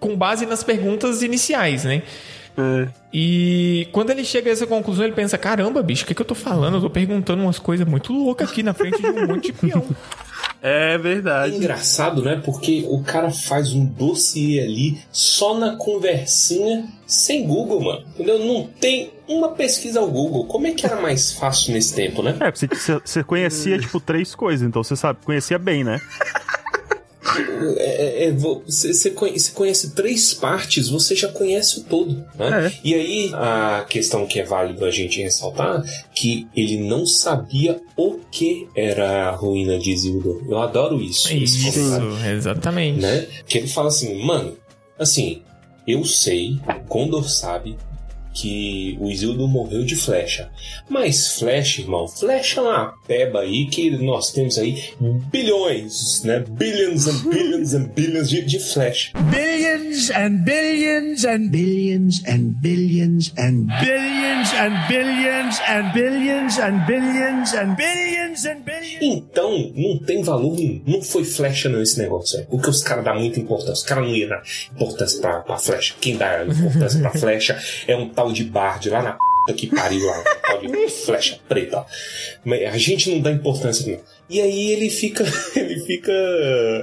com 0.00 0.16
base 0.16 0.46
nas 0.46 0.62
perguntas 0.62 1.22
iniciais, 1.22 1.84
né? 1.84 2.02
É. 2.56 2.88
E 3.12 3.88
quando 3.90 4.10
ele 4.10 4.24
chega 4.24 4.48
a 4.48 4.52
essa 4.52 4.66
conclusão, 4.66 5.04
ele 5.04 5.14
pensa: 5.14 5.36
caramba, 5.36 5.82
bicho, 5.82 6.04
o 6.04 6.06
que, 6.06 6.14
que 6.14 6.22
eu 6.22 6.26
tô 6.26 6.34
falando? 6.34 6.76
Eu 6.76 6.82
tô 6.82 6.90
perguntando 6.90 7.42
umas 7.42 7.58
coisas 7.58 7.86
muito 7.86 8.12
loucas 8.12 8.50
aqui 8.50 8.62
na 8.62 8.72
frente 8.72 9.00
de 9.00 9.06
um 9.06 9.26
monte 9.26 9.46
de 9.46 9.52
peão. 9.52 9.84
É 10.66 10.94
É 10.94 10.98
verdade. 10.98 11.54
engraçado, 11.56 12.22
né? 12.22 12.40
Porque 12.42 12.86
o 12.88 13.02
cara 13.02 13.30
faz 13.30 13.74
um 13.74 13.84
dossiê 13.84 14.60
ali 14.60 14.98
só 15.12 15.58
na 15.58 15.76
conversinha 15.76 16.86
sem 17.06 17.46
Google, 17.46 17.82
mano. 17.82 18.02
Entendeu? 18.14 18.38
Não 18.38 18.66
tem 18.80 19.12
uma 19.28 19.50
pesquisa 19.50 20.00
ao 20.00 20.08
Google. 20.10 20.46
Como 20.46 20.66
é 20.66 20.70
que 20.72 20.86
era 20.86 20.98
mais 21.00 21.32
fácil 21.34 21.74
nesse 21.74 21.94
tempo, 21.94 22.22
né? 22.22 22.36
É, 22.40 22.50
você, 22.50 22.66
você- 22.66 22.98
você 23.04 23.22
conhecia, 23.22 23.78
tipo, 23.78 24.00
três 24.00 24.34
coisas, 24.34 24.66
então 24.66 24.82
você 24.82 24.96
sabe, 24.96 25.18
conhecia 25.22 25.58
bem, 25.58 25.84
né? 25.84 26.00
É, 27.78 28.26
é, 28.26 28.32
vo- 28.32 28.62
Você 28.66 28.92
você 28.92 29.10
conhe- 29.10 29.38
você 29.38 29.50
conhece 29.52 29.90
três 29.94 30.34
partes, 30.34 30.88
você 30.88 31.14
já 31.14 31.28
conhece 31.28 31.80
o 31.80 31.84
todo. 31.84 32.14
Né? 32.38 32.66
É. 32.66 32.72
E 32.84 32.94
aí, 32.94 33.30
a 33.34 33.84
questão 33.88 34.26
que 34.26 34.38
é 34.40 34.44
válido 34.44 34.84
a 34.84 34.90
gente 34.90 35.20
ressaltar, 35.22 35.82
que 36.14 36.46
ele 36.54 36.76
não 36.86 37.06
sabia 37.06 37.80
o 37.96 38.18
que 38.30 38.68
era 38.76 39.28
a 39.28 39.30
ruína 39.30 39.78
de 39.78 39.92
Isildur. 39.92 40.42
Eu 40.48 40.58
adoro 40.58 41.00
isso. 41.00 41.32
Isso, 41.34 41.68
exatamente. 42.26 43.00
né? 43.00 43.26
Que 43.46 43.58
ele 43.58 43.68
fala 43.68 43.88
assim, 43.88 44.22
mano, 44.22 44.56
assim, 44.98 45.42
eu 45.86 46.04
sei, 46.04 46.58
Gondor 46.88 47.28
sabe 47.28 47.76
que 48.34 48.98
o 49.00 49.08
Isildur 49.08 49.48
morreu 49.48 49.84
de 49.84 49.94
flecha. 49.94 50.50
Mas 50.88 51.38
flecha, 51.38 51.80
irmão, 51.80 52.08
flecha 52.08 52.60
é 52.60 52.62
uma 52.62 52.94
peba 53.06 53.40
aí 53.40 53.66
que 53.66 53.90
nós 53.90 54.32
temos 54.32 54.58
aí 54.58 54.82
bilhões, 55.30 56.22
né? 56.24 56.44
Billions 56.48 57.06
and 57.06 57.30
billions 57.30 57.74
and 57.74 57.84
billions 57.94 58.28
de, 58.28 58.42
de 58.42 58.58
flecha. 58.58 59.12
billions 59.30 60.10
and 60.10 60.44
billions 60.44 61.24
and 61.24 61.50
billions 61.50 62.22
and 62.26 62.54
billions 62.60 63.32
and 63.38 63.66
billions 63.80 64.52
and 64.52 64.88
billions 64.88 65.60
and 65.68 65.92
billions 65.92 66.58
and 66.58 66.86
billions 66.86 67.54
and 67.54 67.76
billions 67.76 68.46
and 68.46 68.64
billions. 68.64 68.98
Então, 69.00 69.72
não 69.74 69.98
tem 69.98 70.22
valor 70.22 70.56
nenhum. 70.56 70.82
Não 70.86 71.02
foi 71.02 71.24
flecha 71.24 71.68
não 71.68 71.80
esse 71.80 71.98
negócio. 71.98 72.40
É. 72.40 72.42
Porque 72.42 72.68
os 72.68 72.82
caras 72.82 73.04
dão 73.04 73.14
muita 73.18 73.38
importância. 73.38 73.74
Os 73.74 73.82
caras 73.82 74.04
não 74.04 74.14
iam 74.14 74.28
dar 74.28 74.42
importância 74.74 75.20
pra, 75.20 75.40
pra 75.40 75.58
flecha. 75.58 75.94
Quem 76.00 76.16
dá 76.16 76.44
importância 76.44 77.00
pra 77.00 77.10
flecha 77.10 77.58
é 77.86 77.96
um 77.96 78.08
tal 78.08 78.23
de 78.32 78.44
Bard 78.44 78.88
lá 78.90 79.02
na 79.02 79.12
p 79.46 79.52
que 79.54 79.66
pariu 79.68 80.06
lá. 80.06 80.22
Tal 80.42 80.60
de 80.60 80.88
flecha 80.88 81.38
preta. 81.48 81.84
a 82.72 82.78
gente 82.78 83.10
não 83.10 83.20
dá 83.20 83.30
importância 83.30 83.90
não. 83.92 84.00
E 84.28 84.40
aí 84.40 84.70
ele 84.72 84.88
fica, 84.90 85.24
ele 85.56 85.80
fica 85.80 86.12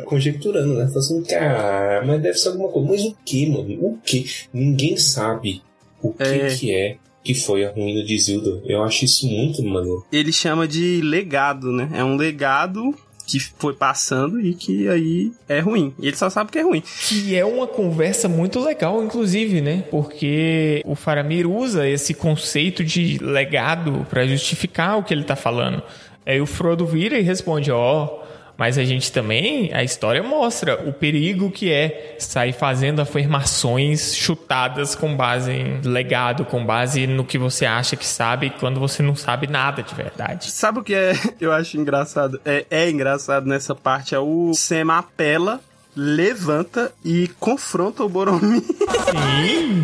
conjecturando, 0.06 0.74
né? 0.76 0.86
Falando 0.88 0.98
assim, 0.98 1.24
cara, 1.24 2.04
mas 2.06 2.22
deve 2.22 2.38
ser 2.38 2.50
alguma 2.50 2.70
coisa. 2.70 2.88
Mas 2.90 3.02
o 3.04 3.16
que, 3.26 3.46
mano? 3.50 3.78
O 3.82 3.98
que? 4.04 4.26
Ninguém 4.54 4.96
sabe 4.98 5.62
o 6.02 6.14
que 6.14 6.24
É. 6.24 6.56
que 6.56 6.72
é 6.76 6.98
que 7.24 7.36
foi 7.36 7.64
a 7.64 7.70
ruína 7.72 8.04
de 8.04 8.16
Isildur. 8.16 8.62
Eu 8.66 8.84
acho 8.84 9.06
isso 9.06 9.28
muito 9.28 9.64
maneiro. 9.64 10.04
Ele 10.12 10.32
chama 10.32 10.68
de 10.68 11.02
legado, 11.02 11.72
né? 11.72 11.90
É 11.94 12.04
um 12.04 12.16
legado 12.16 12.96
que 13.32 13.40
foi 13.58 13.74
passando 13.74 14.40
e 14.40 14.54
que 14.54 14.88
aí 14.88 15.32
é 15.48 15.60
ruim. 15.60 15.94
E 16.00 16.08
ele 16.08 16.16
só 16.16 16.30
sabe 16.30 16.52
que 16.52 16.60
é 16.60 16.64
ruim. 16.64 16.82
Que 17.08 17.36
é 17.36 17.46
uma 17.46 17.68
conversa 17.68 18.28
muito 18.28 18.60
legal, 18.60 19.04
inclusive, 19.04 19.62
né? 19.62 19.84
Porque 19.90 20.82
o 20.86 20.96
Faramir 20.96 21.50
usa 21.50 21.88
esse 21.88 22.14
conceito 22.14 22.84
de 22.84 23.18
legado 23.22 24.06
pra 24.10 24.26
justificar 24.26 24.98
o 24.98 25.04
que 25.04 25.14
ele 25.14 25.24
tá 25.24 25.36
falando. 25.36 25.82
Aí 26.26 26.40
o 26.40 26.46
Frodo 26.46 26.86
vira 26.86 27.18
e 27.18 27.22
responde: 27.22 27.72
Ó, 27.72 28.21
mas 28.62 28.78
a 28.78 28.84
gente 28.86 29.12
também, 29.12 29.74
a 29.74 29.84
história 29.84 30.22
mostra 30.22 30.76
o 30.88 30.94
perigo 30.94 31.50
que 31.50 31.72
é 31.72 32.16
sair 32.20 32.54
fazendo 32.54 33.02
afirmações 33.02 34.16
chutadas 34.16 34.94
com 34.94 35.16
base 35.18 35.52
em 35.52 35.82
legado, 35.84 36.46
com 36.46 36.64
base 36.64 37.08
no 37.08 37.26
que 37.26 37.40
você 37.40 37.66
acha 37.66 37.96
que 37.96 38.06
sabe, 38.06 38.52
quando 38.60 38.80
você 38.80 39.02
não 39.02 39.16
sabe 39.16 39.48
nada 39.48 39.82
de 39.82 39.96
verdade. 39.96 40.52
Sabe 40.52 40.78
o 40.78 40.84
que 40.84 40.94
é, 40.94 41.14
eu 41.42 41.52
acho 41.52 41.76
engraçado? 41.76 42.40
É, 42.46 42.64
é 42.70 42.88
engraçado 42.88 43.48
nessa 43.48 43.74
parte, 43.74 44.14
é 44.14 44.20
o 44.20 44.54
Sam 44.54 44.92
apela, 44.94 45.60
levanta 45.96 46.92
e 47.04 47.30
confronta 47.40 48.04
o 48.04 48.10
Boromir. 48.10 48.62
Sim. 48.62 49.84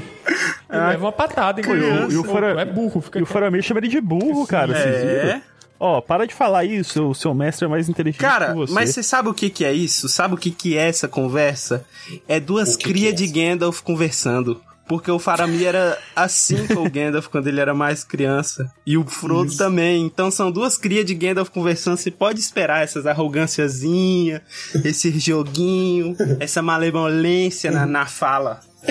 E 0.72 0.76
leva 0.78 1.06
uma 1.06 1.12
patada 1.12 1.63
Pô, 1.63 1.74
e 1.76 1.80
o- 1.80 2.12
e 2.12 2.16
o 2.18 2.24
Fara- 2.24 2.62
É 2.62 2.66
burro, 2.66 3.02
fica 3.02 3.18
E 3.18 3.24
o 3.24 3.26
Faramir 3.26 3.63
chama 3.63 3.80
ele 3.80 3.88
de 3.88 4.00
burro, 4.00 4.46
cara. 4.46 4.68
Vocês 4.68 5.02
viram? 5.02 5.30
É. 5.32 5.42
Ó, 5.80 6.02
para 6.02 6.26
de 6.26 6.34
falar 6.34 6.66
isso, 6.66 7.10
o 7.10 7.16
seu 7.16 7.34
mestre 7.34 7.66
é 7.66 7.68
mais 7.68 7.88
inteligente 7.88 8.20
Cara, 8.20 8.50
que 8.50 8.56
você. 8.56 8.74
mas 8.74 8.90
você 8.90 9.04
sabe 9.04 9.30
o 9.30 9.34
que 9.34 9.50
que 9.50 9.63
é 9.63 9.74
isso? 9.74 10.10
Sabe 10.10 10.34
o 10.34 10.38
que 10.38 10.52
que 10.52 10.78
é 10.78 10.88
essa 10.88 11.08
conversa? 11.08 11.86
É 12.28 12.40
duas 12.40 12.76
que 12.76 12.86
crias 12.86 13.16
que 13.16 13.24
é 13.24 13.28
de 13.28 13.28
Gandalf 13.28 13.82
conversando. 13.82 14.62
Porque 14.88 15.12
o 15.12 15.20
Faramir 15.20 15.68
era 15.68 16.00
assim 16.16 16.66
com 16.68 16.86
o 16.86 16.90
Gandalf 16.90 17.28
quando 17.28 17.48
ele 17.48 17.60
era 17.60 17.74
mais 17.74 18.06
criança. 18.06 18.72
E 18.86 18.98
o 18.98 19.06
Frodo 19.06 19.54
também. 19.56 20.06
Então 20.06 20.32
são 20.32 20.50
duas 20.50 20.78
crias 20.78 21.06
de 21.06 21.13
Gandalf 21.13 21.50
conversando. 21.50 21.98
Você 21.98 22.10
pode 22.10 22.40
esperar 22.40 22.84
essas 22.84 23.06
arroganciazinhas, 23.06 24.42
esse 24.86 25.12
joguinho, 25.20 26.16
essa 26.40 26.62
malevolência 26.62 27.70
na, 27.70 27.86
na 27.86 28.06
fala. 28.06 28.62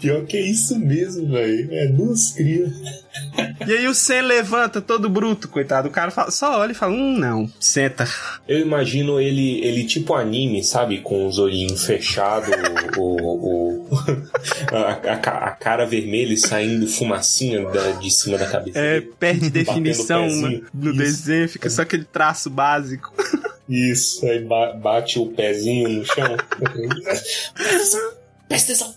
Pior 0.00 0.24
que 0.26 0.36
é 0.36 0.42
isso 0.42 0.78
mesmo, 0.78 1.30
velho. 1.30 1.68
É 1.72 1.86
duas 1.88 2.32
crias. 2.32 2.72
E 3.66 3.72
aí 3.72 3.86
o 3.86 3.94
Sam 3.94 4.22
levanta 4.22 4.80
todo 4.80 5.08
bruto, 5.08 5.48
coitado. 5.48 5.88
O 5.88 5.90
cara 5.90 6.10
fala- 6.10 6.30
só 6.30 6.60
olha 6.60 6.72
e 6.72 6.74
fala: 6.74 6.92
Hum, 6.92 7.18
não, 7.18 7.50
senta. 7.60 8.06
Eu 8.46 8.60
imagino 8.60 9.20
ele, 9.20 9.60
ele 9.64 9.84
tipo 9.84 10.14
anime, 10.14 10.62
sabe? 10.64 11.00
Com 11.00 11.26
os 11.26 11.38
olhinhos 11.38 11.84
fechados, 11.84 12.48
o, 12.96 13.02
o- 13.02 13.88
a, 14.72 15.12
a- 15.12 15.48
a 15.48 15.50
cara 15.52 15.84
vermelha 15.84 16.32
e 16.32 16.38
saindo 16.38 16.86
fumacinha 16.88 17.64
da- 17.68 17.92
de 17.92 18.10
cima 18.10 18.38
da 18.38 18.46
cabeça. 18.46 18.78
É, 18.78 19.00
perde 19.00 19.50
definição 19.50 20.26
no 20.72 20.90
Isso. 20.90 20.98
desenho, 20.98 21.48
fica 21.48 21.68
só 21.68 21.82
aquele 21.82 22.04
traço 22.04 22.48
básico. 22.48 23.12
Isso, 23.68 24.24
aí 24.24 24.42
ba- 24.44 24.72
bate 24.72 25.18
o 25.18 25.26
pezinho 25.26 25.88
no 25.90 26.04
chão. 26.06 26.24
Presta 28.48 28.72
atenção! 28.72 28.94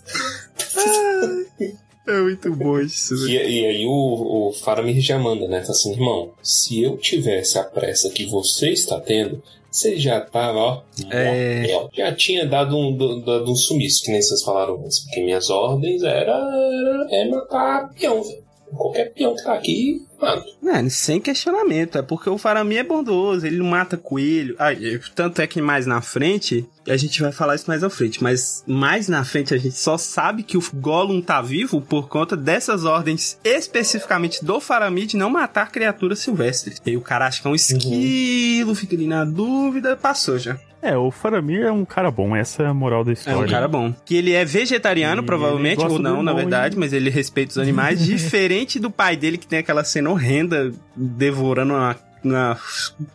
É 2.06 2.20
muito 2.20 2.54
bom 2.56 2.80
isso. 2.80 3.14
E, 3.28 3.34
e 3.34 3.66
aí 3.66 3.86
o, 3.86 4.48
o 4.48 4.52
Faramir 4.52 5.00
já 5.00 5.18
manda, 5.18 5.46
né? 5.46 5.60
Fala 5.60 5.70
assim, 5.70 5.92
irmão, 5.92 6.32
se 6.42 6.82
eu 6.82 6.96
tivesse 6.96 7.58
a 7.58 7.64
pressa 7.64 8.10
que 8.10 8.26
você 8.26 8.70
está 8.70 8.98
tendo, 9.00 9.40
você 9.70 9.96
já 9.98 10.20
tava, 10.20 10.58
ó, 10.58 10.82
É. 11.10 11.64
Já 11.94 12.12
tinha 12.14 12.44
dado 12.46 12.76
um, 12.76 12.94
do- 12.96 13.20
dado 13.20 13.50
um 13.50 13.54
sumiço, 13.54 14.02
que 14.04 14.10
nem 14.10 14.20
vocês 14.20 14.42
falaram 14.42 14.82
antes, 14.84 15.00
porque 15.00 15.22
minhas 15.22 15.48
ordens 15.48 16.02
era, 16.02 16.32
era 16.32 17.08
é 17.10 17.28
matar 17.28 17.88
peão, 17.94 18.22
velho. 18.22 18.42
Qualquer 18.76 19.12
peão 19.12 19.34
que 19.36 19.44
tá 19.44 19.52
aqui, 19.52 20.02
mato. 20.22 20.44
Mano, 20.62 20.90
sem 20.90 21.20
questionamento. 21.20 21.98
É 21.98 22.02
porque 22.02 22.30
o 22.30 22.38
Faramir 22.38 22.78
é 22.78 22.84
bondoso, 22.84 23.46
ele 23.46 23.58
não 23.58 23.66
mata 23.66 23.96
coelho. 23.96 24.54
Ah, 24.58 24.68
tanto 25.14 25.42
é 25.42 25.46
que 25.46 25.60
mais 25.60 25.86
na 25.86 26.00
frente, 26.00 26.64
a 26.88 26.96
gente 26.96 27.20
vai 27.20 27.32
falar 27.32 27.56
isso 27.56 27.64
mais 27.68 27.82
à 27.82 27.90
frente, 27.90 28.22
mas 28.22 28.62
mais 28.66 29.08
na 29.08 29.24
frente 29.24 29.52
a 29.52 29.58
gente 29.58 29.76
só 29.76 29.98
sabe 29.98 30.42
que 30.42 30.56
o 30.56 30.62
Gollum 30.74 31.20
tá 31.20 31.42
vivo 31.42 31.80
por 31.80 32.08
conta 32.08 32.36
dessas 32.36 32.84
ordens 32.84 33.38
especificamente 33.44 34.44
do 34.44 34.60
Faramir 34.60 35.06
de 35.06 35.16
não 35.16 35.30
matar 35.30 35.70
criaturas 35.70 36.20
silvestres. 36.20 36.80
E 36.84 36.90
aí 36.90 36.96
o 36.96 37.00
cara 37.00 37.26
acha 37.26 37.42
que 37.42 37.48
é 37.48 37.50
um 37.50 37.54
esquilo, 37.54 38.74
fica 38.74 38.94
ali 38.94 39.06
na 39.06 39.24
dúvida, 39.24 39.96
passou 39.96 40.38
já. 40.38 40.58
É, 40.82 40.96
o 40.96 41.12
Faramir 41.12 41.62
é 41.62 41.70
um 41.70 41.84
cara 41.84 42.10
bom, 42.10 42.34
essa 42.34 42.64
é 42.64 42.66
a 42.66 42.74
moral 42.74 43.04
da 43.04 43.12
É 43.12 43.14
história. 43.14 43.38
um 43.40 43.46
cara 43.48 43.68
bom. 43.68 43.94
Que 44.04 44.16
ele 44.16 44.32
é 44.32 44.44
vegetariano, 44.44 45.22
E 45.22 45.24
provavelmente, 45.24 45.80
ou 45.84 45.96
não, 45.98 46.22
na 46.24 46.32
verdade, 46.32 46.74
e- 46.74 46.78
mas 46.78 46.92
ele 46.92 47.08
respeita 47.08 47.52
os 47.52 47.58
animais, 47.58 48.00
diferente 48.04 48.80
do 48.80 48.90
pai 48.90 49.16
dele, 49.16 49.38
que 49.38 49.46
tem 49.46 49.60
aquela 49.60 49.84
cena 49.84 50.10
horrenda 50.10 50.72
devorando 50.96 51.74
uma, 51.74 51.96
uma 52.24 52.58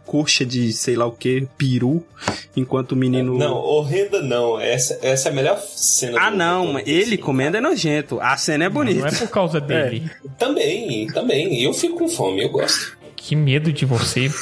coxa 0.06 0.46
de 0.46 0.72
sei 0.72 0.96
lá 0.96 1.06
o 1.06 1.12
que, 1.12 1.46
peru, 1.58 2.02
enquanto 2.56 2.94
o 2.94 2.96
menino. 2.96 3.38
Não, 3.38 3.56
horrenda 3.56 4.22
não. 4.22 4.58
Essa, 4.58 4.98
essa 5.02 5.28
é 5.28 5.32
a 5.34 5.36
melhor 5.36 5.60
cena 5.60 6.18
Ah, 6.22 6.30
do- 6.30 6.38
não, 6.38 6.80
ele 6.80 7.18
comendo 7.18 7.58
é 7.58 7.62
nojento. 7.62 8.18
A 8.22 8.38
cena 8.38 8.64
é 8.64 8.68
Não 8.70 8.74
bonita. 8.76 9.08
é 9.10 9.12
por 9.12 9.28
causa 9.28 9.60
dele. 9.62 10.10
Também, 10.40 11.08
também. 11.08 11.62
Eu 11.62 11.74
fico 11.74 11.98
com 12.00 12.08
fome, 12.08 12.44
eu 12.44 12.50
gosto. 12.50 12.96
Que 13.14 13.36
medo 13.36 13.74
de 13.74 13.86
você. 13.86 14.32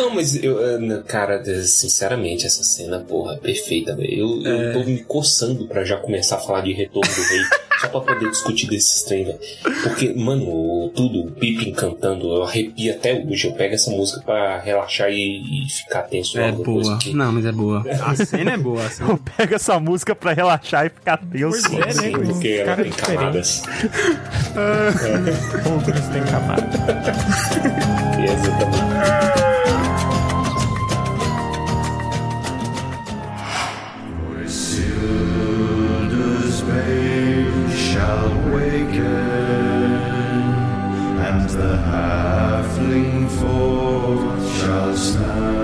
Não, 0.00 0.14
mas 0.14 0.42
eu, 0.42 0.58
eh, 0.62 1.02
cara, 1.06 1.42
sinceramente, 1.64 2.46
essa 2.46 2.62
cena, 2.62 3.00
porra, 3.00 3.36
perfeita, 3.36 3.94
velho. 3.96 4.42
Eu, 4.44 4.46
É. 4.46 4.68
eu 4.68 4.72
tô 4.74 4.84
me 4.84 4.98
coçando 5.04 5.66
pra 5.66 5.84
já 5.84 5.96
começar 5.96 6.36
a 6.36 6.40
falar 6.40 6.60
de 6.62 6.72
Retorno 6.72 7.12
do 7.12 7.22
Rei, 7.22 7.40
só 7.80 7.88
pra 7.88 8.00
poder 8.00 8.30
discutir 8.30 8.68
desses 8.68 9.02
trem, 9.02 9.24
velho. 9.24 9.38
Porque, 9.82 10.12
mano, 10.14 10.88
tudo, 10.94 11.26
o 11.26 11.30
Pippin 11.32 11.72
cantando, 11.72 12.26
eu 12.34 12.42
arrepio 12.44 12.92
até 12.92 13.14
hoje. 13.14 13.48
Eu 13.48 13.52
pego 13.54 13.74
essa 13.74 13.90
música 13.90 14.20
pra 14.24 14.60
relaxar 14.60 15.10
e, 15.10 15.64
e 15.64 15.68
ficar 15.70 16.02
tenso 16.02 16.38
É 16.38 16.52
boa. 16.52 16.82
porque- 16.96 17.12
Não, 17.12 17.32
mas 17.32 17.44
é 17.46 17.52
boa. 17.52 17.84
A 18.02 18.14
cena 18.24 18.52
é 18.52 18.56
boa. 18.56 18.88
cena- 18.90 19.10
Eu 19.10 19.18
pego 19.18 19.54
essa 19.54 19.78
música 19.80 20.14
pra 20.14 20.32
relaxar 20.32 20.86
e 20.86 20.90
ficar 20.90 21.18
Deus. 21.22 21.62
Pois 21.68 21.98
é, 21.98 22.10
né? 22.10 22.18
Porque 22.26 22.48
ela 22.48 22.76
tem 22.76 22.90
diferente. 22.90 23.16
camadas. 23.16 23.62
Outros 25.72 26.06
têm 26.08 26.22
camada. 26.24 26.66
Halfling 41.92 43.28
forth 43.28 44.42
shall 44.58 44.94
stand. 44.94 45.56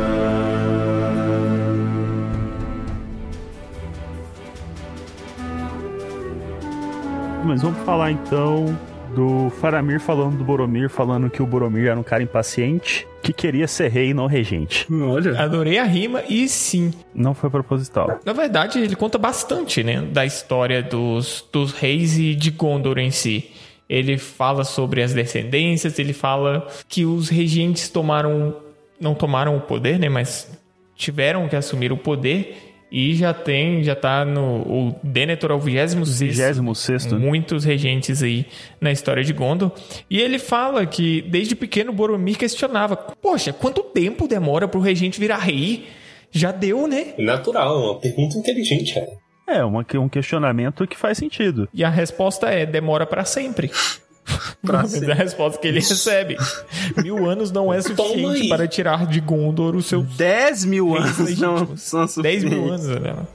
Mas 7.44 7.60
vamos 7.60 7.78
falar 7.84 8.10
então 8.12 8.78
do 9.14 9.50
Faramir 9.60 10.00
falando 10.00 10.38
do 10.38 10.44
Boromir, 10.44 10.88
falando 10.88 11.28
que 11.28 11.42
o 11.42 11.46
Boromir 11.46 11.86
era 11.86 11.98
um 11.98 12.02
cara 12.02 12.22
impaciente, 12.22 13.06
que 13.22 13.32
queria 13.32 13.68
ser 13.68 13.90
rei 13.90 14.10
e 14.10 14.14
não 14.14 14.26
regente. 14.26 14.86
Olha. 14.92 15.38
Adorei 15.40 15.78
a 15.78 15.84
rima 15.84 16.22
e 16.28 16.48
sim. 16.48 16.92
Não 17.14 17.34
foi 17.34 17.50
proposital. 17.50 18.20
Na 18.24 18.32
verdade, 18.32 18.78
ele 18.78 18.96
conta 18.96 19.18
bastante, 19.18 19.84
né? 19.84 20.00
Da 20.00 20.24
história 20.24 20.82
dos, 20.82 21.46
dos 21.52 21.72
reis 21.72 22.18
e 22.18 22.34
de 22.34 22.50
Gondor 22.50 22.98
em 22.98 23.10
si. 23.10 23.50
Ele 23.92 24.16
fala 24.16 24.64
sobre 24.64 25.02
as 25.02 25.12
descendências, 25.12 25.98
ele 25.98 26.14
fala 26.14 26.66
que 26.88 27.04
os 27.04 27.28
regentes 27.28 27.90
tomaram. 27.90 28.56
Não 28.98 29.14
tomaram 29.14 29.54
o 29.54 29.60
poder, 29.60 29.98
né? 29.98 30.08
Mas 30.08 30.50
tiveram 30.96 31.46
que 31.46 31.54
assumir 31.54 31.92
o 31.92 31.96
poder. 31.98 32.56
E 32.90 33.14
já 33.14 33.34
tem, 33.34 33.84
já 33.84 33.94
tá 33.94 34.24
no. 34.24 34.62
O 34.62 34.94
Denethor 35.02 35.50
é 35.50 35.54
o 35.54 35.58
26 35.58 36.58
26 36.58 37.12
muitos 37.12 37.64
regentes 37.64 38.22
aí 38.22 38.46
na 38.80 38.90
história 38.90 39.22
de 39.22 39.34
Gondor. 39.34 39.72
E 40.08 40.18
ele 40.18 40.38
fala 40.38 40.86
que 40.86 41.20
desde 41.22 41.54
pequeno 41.54 41.92
Boromir 41.92 42.38
questionava: 42.38 42.96
Poxa, 42.96 43.52
quanto 43.52 43.82
tempo 43.82 44.26
demora 44.26 44.66
pro 44.66 44.80
regente 44.80 45.20
virar 45.20 45.38
rei? 45.38 45.84
Já 46.30 46.50
deu, 46.50 46.86
né? 46.86 47.12
Natural, 47.18 47.76
é 47.76 47.84
uma 47.90 48.00
pergunta 48.00 48.38
inteligente, 48.38 48.94
cara. 48.94 49.21
É, 49.46 49.64
uma, 49.64 49.84
um 49.94 50.08
questionamento 50.08 50.86
que 50.86 50.96
faz 50.96 51.18
sentido. 51.18 51.68
E 51.74 51.84
a 51.84 51.88
resposta 51.90 52.48
é: 52.48 52.64
demora 52.66 53.06
pra 53.06 53.24
sempre. 53.24 53.70
Pra 54.64 54.86
sempre. 54.86 55.10
é 55.10 55.12
a 55.12 55.16
resposta 55.16 55.60
que 55.60 55.66
ele 55.66 55.80
recebe. 55.80 56.36
Mil 56.98 57.28
anos 57.28 57.50
não 57.50 57.72
é 57.74 57.82
suficiente 57.82 58.48
para 58.48 58.68
tirar 58.68 59.04
de 59.04 59.20
Gondor 59.20 59.74
o 59.74 59.82
seu 59.82 60.00
10 60.04 60.64
mil 60.64 60.96
anos 60.96 61.18
não 61.40 61.54
legítimos. 61.56 61.82
são 61.82 62.06
10 62.22 62.44
mil 62.44 62.68
suficientes. 62.68 62.86
anos. 62.86 63.02
Né? 63.02 63.26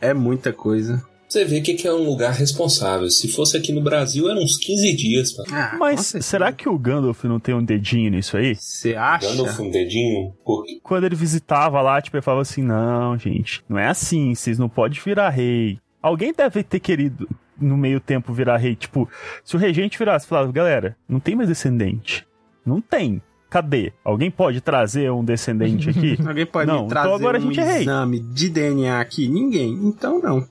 É 0.00 0.14
muita 0.14 0.52
coisa. 0.52 1.02
Você 1.32 1.46
vê 1.46 1.62
que 1.62 1.72
que 1.72 1.88
é 1.88 1.92
um 1.94 2.04
lugar 2.04 2.34
responsável. 2.34 3.08
Se 3.08 3.26
fosse 3.26 3.56
aqui 3.56 3.72
no 3.72 3.80
Brasil, 3.80 4.28
eram 4.28 4.42
uns 4.42 4.58
15 4.58 4.94
dias. 4.94 5.34
Ah, 5.50 5.76
Mas 5.80 6.14
será 6.20 6.52
que 6.52 6.68
o 6.68 6.78
Gandalf 6.78 7.24
não 7.24 7.40
tem 7.40 7.54
um 7.54 7.64
dedinho 7.64 8.10
nisso 8.10 8.36
aí? 8.36 8.54
Você 8.54 8.94
acha? 8.94 9.28
Gandalf 9.28 9.58
um 9.60 9.70
dedinho, 9.70 10.34
porque 10.44 10.78
Quando 10.82 11.04
ele 11.04 11.16
visitava 11.16 11.80
lá, 11.80 12.02
tipo, 12.02 12.14
ele 12.18 12.22
falava 12.22 12.42
assim: 12.42 12.62
não, 12.62 13.16
gente, 13.16 13.64
não 13.66 13.78
é 13.78 13.86
assim, 13.88 14.34
vocês 14.34 14.58
não 14.58 14.68
podem 14.68 15.00
virar 15.02 15.30
rei. 15.30 15.78
Alguém 16.02 16.34
deve 16.36 16.62
ter 16.62 16.80
querido. 16.80 17.26
no 17.58 17.78
meio 17.78 17.98
tempo 17.98 18.30
virar 18.34 18.58
rei? 18.58 18.76
Tipo, 18.76 19.08
se 19.42 19.56
o 19.56 19.58
regente 19.58 19.96
virasse 19.96 20.26
e 20.26 20.28
falasse, 20.28 20.52
galera, 20.52 20.98
não 21.08 21.18
tem 21.18 21.34
mais 21.34 21.48
descendente. 21.48 22.26
Não 22.66 22.78
tem. 22.78 23.22
Cadê? 23.48 23.92
Alguém 24.04 24.30
pode 24.30 24.60
trazer 24.60 25.10
um 25.12 25.24
descendente 25.24 25.88
aqui? 25.90 26.18
Alguém 26.26 26.46
pode 26.46 26.66
Não, 26.66 26.76
então 26.84 26.88
trazer 26.88 27.14
agora 27.14 27.38
a 27.38 27.40
um 27.40 27.44
gente 27.44 27.60
é 27.60 27.64
rei. 27.64 27.82
exame 27.82 28.20
de 28.20 28.48
DNA 28.48 29.00
aqui? 29.00 29.28
Ninguém. 29.28 29.72
Então 29.84 30.18
não. 30.20 30.46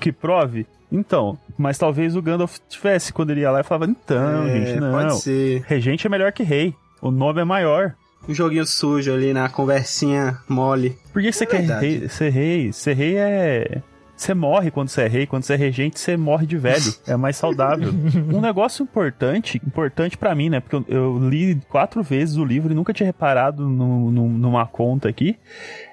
Que 0.00 0.10
prove? 0.12 0.66
Então, 0.90 1.38
mas 1.56 1.76
talvez 1.78 2.16
o 2.16 2.22
Gandalf 2.22 2.56
tivesse 2.68 3.12
quando 3.12 3.30
ele 3.30 3.40
ia 3.42 3.50
lá 3.50 3.60
e 3.60 3.64
falava, 3.64 3.84
então, 3.90 4.46
É, 4.46 4.64
gente, 4.66 4.80
não. 4.80 4.90
pode 4.92 5.20
ser. 5.20 5.62
Regente 5.66 6.06
é 6.06 6.10
melhor 6.10 6.32
que 6.32 6.42
rei. 6.42 6.74
O 7.02 7.10
nome 7.10 7.40
é 7.40 7.44
maior. 7.44 7.94
Um 8.28 8.34
joguinho 8.34 8.66
sujo 8.66 9.12
ali 9.12 9.32
na 9.32 9.48
conversinha 9.48 10.38
mole. 10.48 10.96
Por 11.12 11.22
que 11.22 11.30
você 11.30 11.46
quer 11.46 11.60
rei- 11.62 12.08
ser 12.08 12.30
rei? 12.30 12.72
Ser 12.72 12.94
rei 12.94 13.16
é. 13.16 13.82
Você 14.16 14.34
morre 14.34 14.72
quando 14.72 14.88
você 14.88 15.02
é 15.02 15.06
rei, 15.06 15.26
quando 15.26 15.44
você 15.44 15.52
é 15.52 15.56
regente, 15.56 16.00
você 16.00 16.16
morre 16.16 16.44
de 16.44 16.56
velho. 16.56 16.92
É 17.06 17.16
mais 17.16 17.36
saudável. 17.36 17.90
um 18.34 18.40
negócio 18.40 18.82
importante, 18.82 19.60
importante 19.64 20.18
pra 20.18 20.34
mim, 20.34 20.50
né? 20.50 20.58
Porque 20.58 20.74
eu, 20.74 20.84
eu 20.88 21.28
li 21.28 21.60
quatro 21.68 22.02
vezes 22.02 22.36
o 22.36 22.44
livro 22.44 22.72
e 22.72 22.74
nunca 22.74 22.92
tinha 22.92 23.06
reparado 23.06 23.68
no- 23.68 24.10
no- 24.10 24.28
numa 24.28 24.66
conta 24.66 25.08
aqui. 25.08 25.36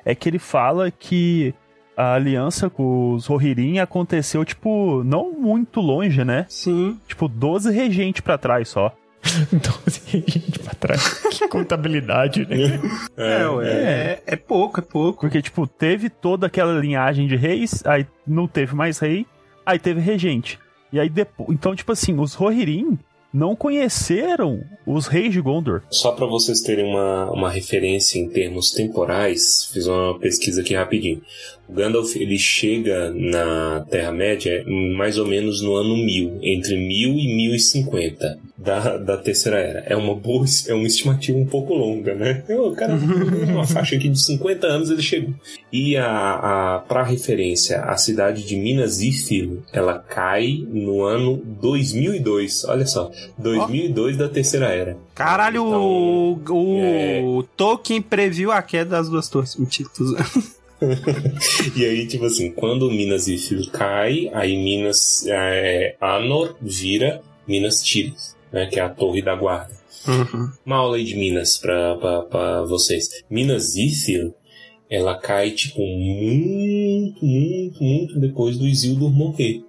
É 0.04 0.16
que 0.16 0.28
ele 0.28 0.40
fala 0.40 0.90
que 0.90 1.54
a 1.96 2.14
aliança 2.14 2.70
com 2.70 3.14
os 3.14 3.26
Rohirrim 3.26 3.80
aconteceu, 3.80 4.44
tipo, 4.44 5.04
não 5.04 5.32
muito 5.32 5.80
longe, 5.80 6.24
né? 6.24 6.46
Sim. 6.50 7.00
Tipo, 7.08 7.28
12 7.28 7.72
regentes 7.72 8.22
pra 8.22 8.38
trás 8.38 8.70
só. 8.70 8.94
12 9.52 10.24
gente 10.28 10.60
pra 10.60 10.74
trás. 10.74 11.20
Que 11.32 11.48
contabilidade, 11.50 12.46
né? 12.46 12.80
É, 13.18 13.48
ué. 13.48 13.68
É, 13.70 14.24
é 14.28 14.36
pouco, 14.36 14.80
é 14.80 14.84
pouco. 14.84 15.22
Porque, 15.22 15.42
tipo, 15.42 15.66
teve 15.66 16.10
toda 16.10 16.48
aquela 16.48 16.80
linhagem 16.80 17.28
de 17.28 17.36
reis, 17.36 17.84
aí 17.86 18.06
não 18.26 18.48
teve 18.48 18.76
mais 18.76 19.00
rei, 19.00 19.26
aí 19.66 19.80
teve 19.80 20.00
regente. 20.00 20.60
E 20.92 21.00
aí 21.00 21.10
depois. 21.10 21.50
Então, 21.50 21.76
tipo 21.76 21.92
assim, 21.92 22.18
os 22.20 22.34
Rohirrim 22.34 22.98
não 23.36 23.54
conheceram 23.54 24.64
os 24.86 25.08
reis 25.08 25.34
de 25.34 25.42
Gondor. 25.42 25.82
Só 25.90 26.14
para 26.14 26.26
vocês 26.26 26.62
terem 26.62 26.86
uma, 26.86 27.30
uma 27.32 27.52
referência 27.52 28.18
em 28.18 28.30
termos 28.30 28.72
temporais, 28.72 29.70
fiz 29.74 29.88
uma 29.88 30.18
pesquisa 30.18 30.62
aqui 30.62 30.74
rapidinho. 30.74 31.22
O 31.68 31.74
Gandalf 31.74 32.16
ele 32.16 32.38
chega 32.38 33.12
na 33.12 33.86
Terra-média 33.90 34.64
mais 34.96 35.18
ou 35.18 35.28
menos 35.28 35.62
no 35.62 35.76
ano 35.76 35.98
1000, 35.98 36.40
entre 36.42 36.76
1000 36.78 37.14
e 37.14 37.36
1050 37.36 38.40
da, 38.58 38.98
da 38.98 39.18
Terceira 39.18 39.60
Era. 39.60 39.80
É 39.86 39.96
uma 39.96 40.16
boa, 40.16 40.46
é 40.68 40.74
uma 40.74 40.88
estimativa 40.88 41.38
um 41.38 41.46
pouco 41.46 41.74
longa, 41.74 42.16
né? 42.16 42.44
O 42.56 42.72
cara, 42.72 42.94
uma 43.48 43.68
faixa 43.68 43.96
aqui 43.96 44.10
de 44.10 44.20
50 44.20 44.66
anos 44.66 44.90
ele 44.90 45.02
chegou. 45.02 45.34
E 45.72 45.96
a, 45.98 46.76
a 46.76 46.80
para 46.80 47.04
referência, 47.04 47.82
a 47.82 47.98
cidade 47.98 48.44
de 48.44 48.56
Minas 48.56 49.02
Ithil, 49.02 49.64
ela 49.72 50.00
cai 50.00 50.66
no 50.68 51.04
ano 51.04 51.42
2002. 51.62 52.66
Olha 52.66 52.86
só, 52.86 53.12
2002 53.38 54.18
da 54.18 54.30
Terceira 54.30 54.68
Era. 54.68 54.98
Caralho, 55.14 55.64
o, 55.64 57.38
o 57.38 57.44
Tolkien 57.56 58.02
previu 58.02 58.52
a 58.52 58.62
queda 58.62 58.92
das 58.92 59.10
duas 59.10 59.30
torres. 59.30 59.56
Mentira. 59.56 59.90
E 61.76 61.86
aí, 61.86 62.08
tipo 62.08 62.26
assim, 62.26 62.52
quando 62.52 62.90
Minas 62.90 63.28
Ithil 63.28 63.70
cai, 63.72 64.30
aí 64.34 64.56
Minas 64.58 65.26
é, 65.28 65.96
Anor 66.00 66.56
vira 66.62 67.22
Minas 67.48 67.84
Tirith, 67.84 68.36
né? 68.52 68.68
Que 68.68 68.80
é 68.80 68.84
a 68.84 68.90
torre 68.90 69.22
da 69.22 69.36
guarda. 69.36 69.74
Uhum. 70.08 70.52
Uma 70.66 70.78
aula 70.78 70.98
aí 70.98 71.04
de 71.04 71.16
Minas 71.16 71.58
pra, 71.58 71.96
pra, 71.96 72.22
pra 72.24 72.62
vocês. 72.64 73.10
Minas 73.30 73.76
Ithil, 73.76 74.34
ela 74.90 75.16
cai, 75.16 75.52
tipo, 75.52 75.80
muito, 75.80 77.26
muito, 77.26 77.84
muito 77.84 78.20
depois 78.20 78.58
do 78.58 78.68
Isildur 78.68 79.12
morrer. 79.12 79.64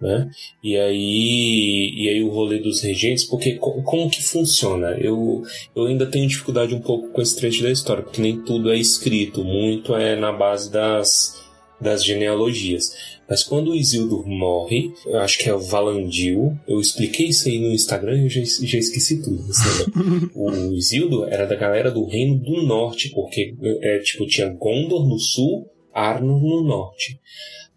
Né? 0.00 0.30
E 0.62 0.76
aí, 0.76 1.92
e 1.96 2.08
aí 2.08 2.22
o 2.22 2.30
rolê 2.30 2.60
dos 2.60 2.80
regentes, 2.82 3.24
porque 3.24 3.54
co- 3.56 3.82
como 3.82 4.08
que 4.08 4.22
funciona? 4.22 4.90
Eu, 4.98 5.42
eu 5.74 5.86
ainda 5.86 6.06
tenho 6.06 6.28
dificuldade 6.28 6.72
um 6.74 6.80
pouco 6.80 7.08
com 7.08 7.20
esse 7.20 7.36
trecho 7.36 7.64
da 7.64 7.70
história, 7.70 8.04
porque 8.04 8.22
nem 8.22 8.40
tudo 8.40 8.70
é 8.70 8.76
escrito, 8.78 9.42
muito 9.42 9.96
é 9.96 10.14
na 10.14 10.30
base 10.32 10.70
das, 10.70 11.42
das 11.80 12.04
genealogias. 12.04 12.92
Mas 13.28 13.42
quando 13.42 13.72
o 13.72 13.74
Isildur 13.74 14.24
morre, 14.26 14.92
eu 15.04 15.18
acho 15.18 15.36
que 15.38 15.50
é 15.50 15.54
o 15.54 15.58
Valandil, 15.58 16.56
eu 16.66 16.80
expliquei 16.80 17.26
isso 17.26 17.48
aí 17.48 17.58
no 17.58 17.74
Instagram 17.74 18.18
e 18.18 18.22
eu 18.24 18.30
já, 18.30 18.40
já 18.44 18.78
esqueci 18.78 19.20
tudo. 19.20 19.42
o 20.34 20.72
Isildur 20.74 21.26
era 21.28 21.44
da 21.44 21.56
galera 21.56 21.90
do 21.90 22.04
Reino 22.06 22.36
do 22.38 22.62
Norte, 22.62 23.10
porque 23.10 23.54
é, 23.82 23.98
tipo, 23.98 24.26
tinha 24.26 24.48
Gondor 24.48 25.06
no 25.08 25.18
sul, 25.18 25.66
Arnor 25.92 26.40
no 26.40 26.62
norte. 26.62 27.18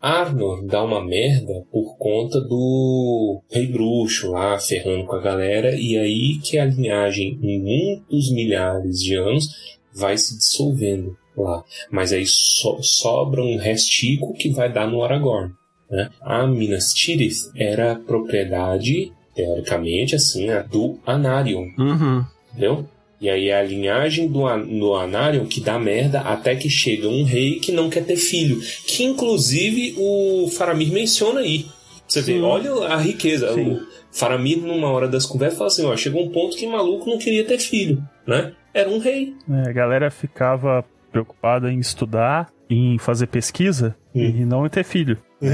Arnor 0.01 0.65
dá 0.65 0.83
uma 0.83 1.03
merda 1.03 1.63
por 1.71 1.95
conta 1.97 2.41
do 2.41 3.41
Rei 3.51 3.67
Bruxo 3.67 4.31
lá 4.31 4.59
ferrando 4.59 5.05
com 5.05 5.15
a 5.15 5.21
galera, 5.21 5.75
e 5.75 5.97
aí 5.97 6.39
que 6.39 6.57
a 6.57 6.65
linhagem, 6.65 7.37
em 7.41 7.59
muitos 7.61 8.31
milhares 8.31 8.99
de 8.99 9.15
anos, 9.15 9.47
vai 9.93 10.17
se 10.17 10.37
dissolvendo 10.37 11.15
lá. 11.37 11.63
Mas 11.91 12.11
aí 12.11 12.25
so- 12.25 12.81
sobra 12.81 13.43
um 13.43 13.57
restico 13.57 14.33
que 14.33 14.49
vai 14.49 14.71
dar 14.71 14.89
no 14.89 15.03
Aragorn. 15.03 15.53
Né? 15.89 16.09
A 16.21 16.47
Minas 16.47 16.93
Tirith 16.93 17.51
era 17.55 17.95
propriedade, 17.95 19.11
teoricamente, 19.35 20.15
assim, 20.15 20.47
do 20.71 20.97
Anarion. 21.05 21.65
Uhum. 21.77 22.25
Entendeu? 22.51 22.85
E 23.21 23.29
aí 23.29 23.49
é 23.49 23.59
a 23.59 23.63
linhagem 23.63 24.27
do, 24.27 24.47
An- 24.47 24.65
do 24.65 24.95
Anarion 24.95 25.45
que 25.45 25.61
dá 25.61 25.77
merda 25.77 26.21
até 26.21 26.55
que 26.55 26.67
chega 26.69 27.07
um 27.07 27.23
rei 27.23 27.59
que 27.59 27.71
não 27.71 27.87
quer 27.87 28.03
ter 28.03 28.15
filho. 28.15 28.59
Que 28.87 29.03
inclusive 29.03 29.93
o 29.97 30.47
Faramir 30.49 30.91
menciona 30.91 31.41
aí. 31.41 31.67
Você 32.07 32.21
vê, 32.21 32.41
olha 32.41 32.71
a 32.87 32.97
riqueza. 32.97 33.53
O 33.53 33.79
Faramir, 34.11 34.57
numa 34.57 34.89
hora 34.89 35.07
das 35.07 35.25
conversas, 35.25 35.57
fala 35.57 35.67
assim: 35.69 35.85
ó, 35.85 35.95
chegou 35.95 36.23
um 36.25 36.29
ponto 36.31 36.57
que 36.57 36.65
maluco 36.67 37.07
não 37.09 37.19
queria 37.19 37.45
ter 37.45 37.59
filho, 37.59 38.03
né? 38.27 38.53
Era 38.73 38.89
um 38.89 38.97
rei. 38.97 39.33
É, 39.49 39.69
a 39.69 39.71
galera 39.71 40.09
ficava 40.09 40.83
preocupada 41.11 41.71
em 41.71 41.79
estudar, 41.79 42.49
em 42.73 42.97
fazer 42.97 43.27
pesquisa 43.27 43.95
e 44.15 44.45
não 44.45 44.65
em 44.65 44.69
ter 44.69 44.83
filho. 44.83 45.17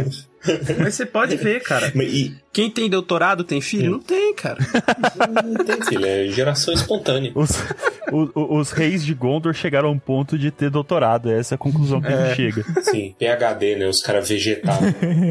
Mas 0.80 0.96
você 0.96 1.06
pode 1.06 1.36
ver, 1.36 1.62
cara. 1.62 1.92
Mas 1.96 2.14
e- 2.14 2.36
Quem 2.54 2.70
tem 2.70 2.90
doutorado 2.90 3.44
tem 3.44 3.60
filho? 3.60 3.92
Não 3.92 4.00
tem, 4.00 4.34
cara. 4.36 4.58
não 5.44 5.66
tem 5.66 5.82
filho, 5.84 6.06
é 6.06 6.28
geração 6.28 6.74
espontânea. 6.74 7.32
Os, 7.36 7.50
o- 8.12 8.30
o- 8.36 8.58
os 8.60 8.72
reis 8.72 9.04
de 9.04 9.14
Gondor 9.14 9.54
chegaram 9.54 9.90
a 9.90 9.92
um 9.92 9.98
ponto 10.00 10.38
de 10.38 10.52
ter 10.52 10.70
doutorado. 10.70 11.30
Essa 11.32 11.54
é 11.54 11.56
a 11.56 11.60
conclusão 11.60 12.00
que 12.02 12.08
a 12.08 12.28
gente 12.28 12.36
chega. 12.36 12.64
Sim, 12.84 13.16
PHD, 13.18 13.76
né? 13.78 13.88
Os 13.88 14.02
caras 14.02 14.30
vegetados. 14.30 14.90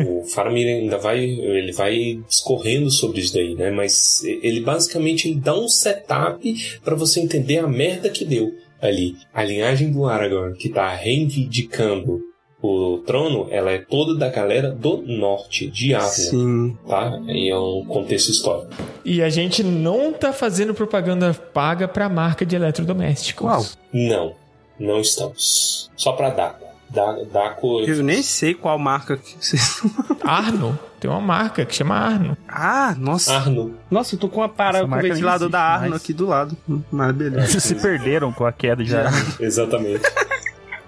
o 0.08 0.24
Faramir 0.34 0.66
ainda 0.66 0.98
vai, 0.98 1.20
ele 1.24 1.72
vai 1.72 2.18
discorrendo 2.26 2.90
sobre 2.90 3.20
isso 3.20 3.32
daí, 3.34 3.54
né? 3.54 3.70
Mas 3.70 4.22
ele 4.24 4.60
basicamente 4.60 5.28
ele 5.28 5.40
dá 5.40 5.54
um 5.58 5.68
setup 5.68 6.78
pra 6.84 6.94
você 6.96 7.20
entender 7.20 7.58
a 7.58 7.68
merda 7.68 8.08
que 8.10 8.24
deu 8.24 8.52
ali. 8.86 9.16
A 9.32 9.42
linhagem 9.44 9.90
do 9.92 10.06
Aragorn, 10.06 10.56
que 10.56 10.68
tá 10.68 10.88
reivindicando 10.94 12.20
o 12.62 12.98
trono, 13.06 13.48
ela 13.50 13.70
é 13.70 13.78
toda 13.78 14.18
da 14.18 14.28
galera 14.28 14.70
do 14.70 15.02
norte, 15.02 15.70
de 15.70 15.94
Arnor, 15.94 16.10
Sim. 16.10 16.76
tá? 16.88 17.20
E 17.28 17.50
é 17.50 17.58
um 17.58 17.84
contexto 17.86 18.30
histórico. 18.30 18.72
E 19.04 19.22
a 19.22 19.28
gente 19.28 19.62
não 19.62 20.12
tá 20.12 20.32
fazendo 20.32 20.74
propaganda 20.74 21.32
paga 21.34 21.86
pra 21.86 22.08
marca 22.08 22.44
de 22.44 22.56
eletrodomésticos. 22.56 23.46
Qual? 23.46 23.64
Não, 23.92 24.34
não 24.80 25.00
estamos. 25.00 25.90
Só 25.96 26.12
pra 26.12 26.30
Daco. 26.30 26.65
Da- 26.90 27.16
Daco... 27.32 27.80
Eu 27.80 28.02
nem 28.02 28.22
sei 28.22 28.54
qual 28.54 28.78
marca 28.78 29.16
que 29.16 29.36
vocês. 29.40 29.82
Arno. 30.24 30.78
Tem 31.00 31.10
uma 31.10 31.20
marca 31.20 31.64
que 31.66 31.74
chama 31.74 31.94
Arno. 31.94 32.36
Ah, 32.48 32.94
nossa. 32.98 33.34
Arno. 33.36 33.74
Nossa, 33.90 34.14
eu 34.14 34.18
tô 34.18 34.28
com 34.28 34.40
uma 34.40 34.48
parada 34.48 34.80
com 34.80 34.86
o 34.86 34.90
marca 34.90 35.02
nem 35.02 35.12
ventilador 35.12 35.48
da 35.48 35.60
Arno 35.60 35.90
mais. 35.90 36.02
aqui 36.02 36.12
do 36.12 36.26
lado. 36.26 36.56
Mas 36.90 37.12
beleza. 37.14 37.46
Vocês 37.48 37.62
se 37.64 37.74
perderam 37.74 38.32
com 38.32 38.46
a 38.46 38.52
queda 38.52 38.82
de 38.84 38.96
Arno. 38.96 39.16
Exatamente. 39.40 40.02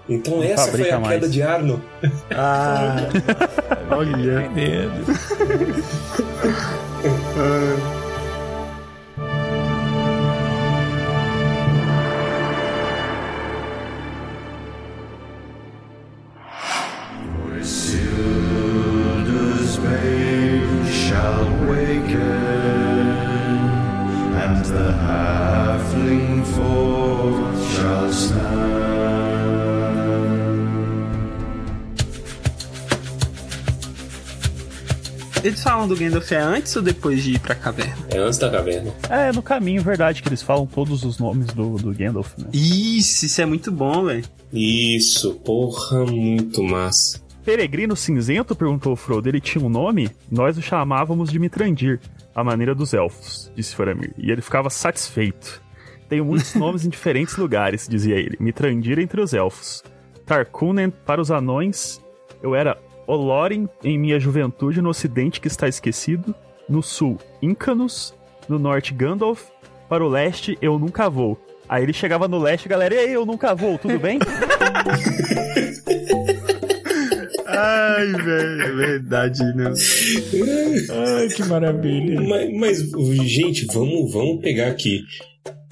Então 0.07 0.37
Não 0.37 0.43
essa 0.43 0.71
foi 0.71 0.89
a 0.89 0.99
mais. 0.99 1.13
queda 1.13 1.29
de 1.29 1.41
Arno. 1.43 1.81
Ah, 2.31 2.95
olha. 3.91 4.45
Entendendo. 4.45 5.05
Isildur's 7.03 7.98
Eles 35.43 35.63
falam 35.63 35.87
do 35.87 35.95
Gandalf 35.95 36.29
é 36.33 36.37
antes 36.37 36.75
ou 36.75 36.81
depois 36.81 37.23
de 37.23 37.33
ir 37.33 37.39
pra 37.39 37.55
caverna? 37.55 37.95
É 38.09 38.17
antes 38.17 38.37
da 38.37 38.49
caverna. 38.49 38.93
É, 39.09 39.31
no 39.31 39.41
caminho, 39.41 39.81
verdade, 39.81 40.21
que 40.21 40.27
eles 40.27 40.41
falam 40.41 40.65
todos 40.65 41.03
os 41.03 41.17
nomes 41.17 41.47
do, 41.53 41.77
do 41.77 41.93
Gandalf, 41.93 42.37
né? 42.37 42.49
Isso, 42.51 43.25
isso 43.25 43.41
é 43.41 43.45
muito 43.45 43.71
bom, 43.71 44.05
velho. 44.05 44.25
Isso, 44.51 45.35
porra, 45.35 46.05
muito 46.05 46.61
massa. 46.61 47.21
peregrino 47.45 47.95
cinzento? 47.95 48.53
perguntou 48.53 48.93
o 48.93 48.97
Frodo. 48.97 49.29
Ele 49.29 49.39
tinha 49.39 49.63
um 49.63 49.69
nome? 49.69 50.09
Nós 50.29 50.57
o 50.57 50.61
chamávamos 50.61 51.31
de 51.31 51.39
Mitrandir, 51.39 52.01
a 52.35 52.43
maneira 52.43 52.75
dos 52.75 52.93
elfos, 52.93 53.49
disse 53.55 53.73
Faramir. 53.75 54.13
E 54.17 54.31
ele 54.31 54.41
ficava 54.41 54.69
satisfeito. 54.69 55.61
Tenho 56.09 56.25
muitos 56.25 56.53
nomes 56.55 56.85
em 56.85 56.89
diferentes 56.89 57.37
lugares, 57.37 57.87
dizia 57.87 58.15
ele. 58.15 58.35
Mitrandir 58.41 58.99
entre 58.99 59.21
os 59.21 59.33
elfos. 59.33 59.83
Tarkunen 60.25 60.89
para 60.89 61.21
os 61.21 61.31
anões. 61.31 62.01
Eu 62.43 62.53
era 62.55 62.77
Olorin 63.09 63.67
em 63.83 63.97
minha 63.97 64.19
juventude 64.19 64.83
no 64.83 64.89
ocidente 64.89 65.41
que 65.41 65.47
está 65.47 65.67
esquecido. 65.67 66.35
No 66.69 66.83
sul, 66.83 67.17
Incanus. 67.41 68.13
No 68.47 68.59
norte, 68.59 68.93
Gandalf. 68.93 69.47
Para 69.89 70.05
o 70.05 70.07
leste, 70.07 70.55
eu 70.61 70.77
nunca 70.77 71.09
vou. 71.09 71.43
Aí 71.67 71.81
ele 71.81 71.93
chegava 71.93 72.27
no 72.27 72.37
leste, 72.37 72.69
galera, 72.69 72.93
e 72.93 72.99
aí, 72.99 73.11
eu 73.13 73.25
nunca 73.25 73.55
vou, 73.55 73.79
tudo 73.79 73.97
bem? 73.97 74.19
Ai, 77.47 78.07
velho, 78.07 78.61
é 78.61 78.71
verdade, 78.75 79.43
né? 79.55 79.73
Ai, 81.17 81.27
que 81.29 81.43
maravilha. 81.45 82.21
Mas, 82.21 82.53
mas, 82.53 82.79
gente, 83.27 83.65
vamos, 83.73 84.13
vamos 84.13 84.39
pegar 84.41 84.67
aqui. 84.67 85.01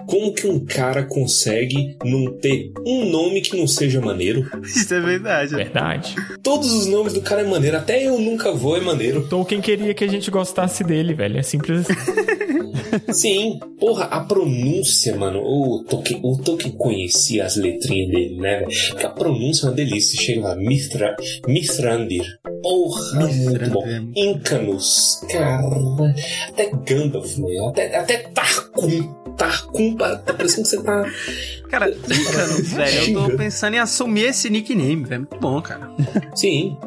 Como 0.08 0.34
que 0.34 0.48
um 0.48 0.64
cara 0.64 1.04
consegue 1.04 1.98
não 2.04 2.32
ter 2.40 2.72
um 2.86 3.10
nome 3.10 3.42
que 3.42 3.58
não 3.58 3.68
seja 3.68 4.00
maneiro? 4.00 4.50
Isso 4.64 4.94
é 4.94 5.02
verdade. 5.02 5.56
Verdade. 5.56 6.16
Todos 6.42 6.72
os 6.72 6.88
nomes 6.88 7.12
do 7.12 7.22
cara 7.22 7.42
é 7.42 7.46
maneiro, 7.46 7.76
até 7.76 8.08
eu 8.08 8.18
nunca 8.18 8.54
vou 8.54 8.78
é 8.78 8.80
maneiro. 8.80 9.28
Tolkien 9.28 9.60
queria 9.60 9.94
que 9.94 10.06
a 10.06 10.08
gente 10.08 10.32
gostasse 10.32 10.84
dele, 10.84 11.14
velho. 11.14 11.38
É 11.38 11.44
simples 11.44 11.82
assim. 11.82 11.94
Sim, 13.12 13.60
porra, 13.80 14.06
a 14.06 14.22
pronúncia, 14.22 15.16
mano. 15.16 15.42
O 15.44 15.84
Tolkien, 15.84 16.20
o 16.24 16.38
Tolkien 16.38 16.74
conhecia 16.74 17.46
as 17.46 17.58
letrinhas 17.58 18.10
dele, 18.10 18.38
né? 18.38 18.60
velho? 18.60 18.72
Porque 18.90 19.06
a 19.06 19.10
pronúncia 19.10 19.66
é 19.66 19.70
uma 19.70 19.76
delícia. 19.76 20.22
Chega 20.22 20.42
lá, 20.42 20.56
Mithra, 20.56 21.16
Mithrandir. 21.48 22.26
Porra, 22.62 23.28
muito 23.28 23.70
bom. 23.72 23.86
Incanus, 24.16 25.22
cara. 25.30 25.68
Até 26.50 26.72
Gandalf, 26.86 27.38
mano. 27.38 27.70
Até, 27.70 27.96
até 27.96 28.18
Tarkum. 29.38 29.96
Tarkum, 29.96 30.24
tá 30.26 30.34
parecendo 30.34 30.64
que 30.64 30.70
você 30.70 30.84
tá. 30.84 31.06
Cara, 31.70 31.92
velho, 31.94 33.18
eu 33.18 33.30
tô 33.30 33.38
pensando 33.38 33.76
em 33.76 33.80
assumir 33.80 34.24
esse 34.30 34.50
nickname, 34.50 35.04
velho. 35.04 35.22
Muito 35.30 35.40
bom, 35.40 35.62
cara. 35.62 35.90
Sim, 36.36 36.78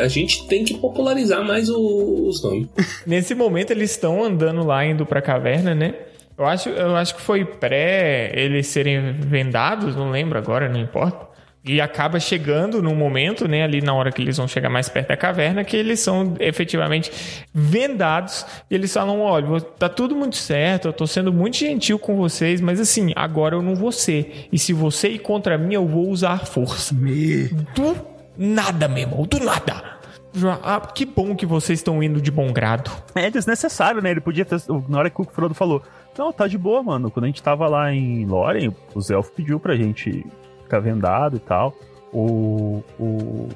a 0.00 0.08
gente 0.08 0.46
tem 0.48 0.64
que 0.64 0.74
popularizar 0.78 1.44
mais 1.44 1.68
o- 1.68 2.26
os 2.28 2.42
nomes. 2.42 2.68
Nesse 3.06 3.34
momento 3.34 3.70
eles 3.70 3.90
estão 3.92 4.22
andando 4.24 4.64
lá, 4.64 4.84
indo 4.84 5.06
pra 5.06 5.22
caverna, 5.22 5.74
né? 5.74 5.94
Eu 6.36 6.46
acho, 6.46 6.70
eu 6.70 6.96
acho 6.96 7.14
que 7.14 7.20
foi 7.20 7.44
pré 7.44 8.32
eles 8.34 8.66
serem 8.66 9.12
vendados, 9.12 9.94
não 9.94 10.10
lembro 10.10 10.38
agora, 10.38 10.68
não 10.68 10.80
importa. 10.80 11.31
E 11.64 11.80
acaba 11.80 12.18
chegando 12.18 12.82
num 12.82 12.94
momento, 12.96 13.46
né, 13.46 13.62
ali 13.62 13.80
na 13.80 13.94
hora 13.94 14.10
que 14.10 14.20
eles 14.20 14.36
vão 14.36 14.48
chegar 14.48 14.68
mais 14.68 14.88
perto 14.88 15.08
da 15.08 15.16
caverna, 15.16 15.62
que 15.62 15.76
eles 15.76 16.00
são 16.00 16.34
efetivamente 16.40 17.12
vendados. 17.54 18.44
E 18.68 18.74
eles 18.74 18.92
falam: 18.92 19.20
olha, 19.20 19.60
tá 19.60 19.88
tudo 19.88 20.16
muito 20.16 20.36
certo, 20.36 20.88
eu 20.88 20.92
tô 20.92 21.06
sendo 21.06 21.32
muito 21.32 21.58
gentil 21.58 22.00
com 22.00 22.16
vocês, 22.16 22.60
mas 22.60 22.80
assim, 22.80 23.12
agora 23.14 23.54
eu 23.54 23.62
não 23.62 23.76
vou 23.76 23.92
ser. 23.92 24.48
E 24.50 24.58
se 24.58 24.72
você 24.72 25.10
ir 25.10 25.20
contra 25.20 25.56
mim, 25.56 25.74
eu 25.74 25.86
vou 25.86 26.08
usar 26.08 26.46
força. 26.46 26.92
Do 26.94 27.96
nada, 28.36 28.88
meu 28.88 29.02
irmão, 29.02 29.22
do 29.24 29.38
nada. 29.38 30.00
Ah, 30.62 30.80
que 30.80 31.04
bom 31.04 31.36
que 31.36 31.44
vocês 31.44 31.78
estão 31.78 32.02
indo 32.02 32.20
de 32.20 32.30
bom 32.30 32.52
grado. 32.52 32.90
É 33.14 33.30
desnecessário, 33.30 34.00
né? 34.02 34.10
Ele 34.10 34.20
podia 34.20 34.44
ter. 34.44 34.60
Na 34.88 34.98
hora 34.98 35.10
que 35.10 35.20
o 35.20 35.24
Frodo 35.24 35.54
falou: 35.54 35.82
Não, 36.18 36.32
tá 36.32 36.48
de 36.48 36.58
boa, 36.58 36.82
mano. 36.82 37.10
Quando 37.10 37.24
a 37.24 37.28
gente 37.28 37.42
tava 37.42 37.68
lá 37.68 37.92
em 37.92 38.24
Lórien, 38.24 38.74
os 38.94 39.10
elfos 39.10 39.32
pediu 39.32 39.60
pra 39.60 39.76
gente 39.76 40.24
ficar 40.72 40.80
vendado 40.80 41.36
e 41.36 41.40
tal. 41.40 41.76
O. 42.12 42.82
O. 42.98 43.48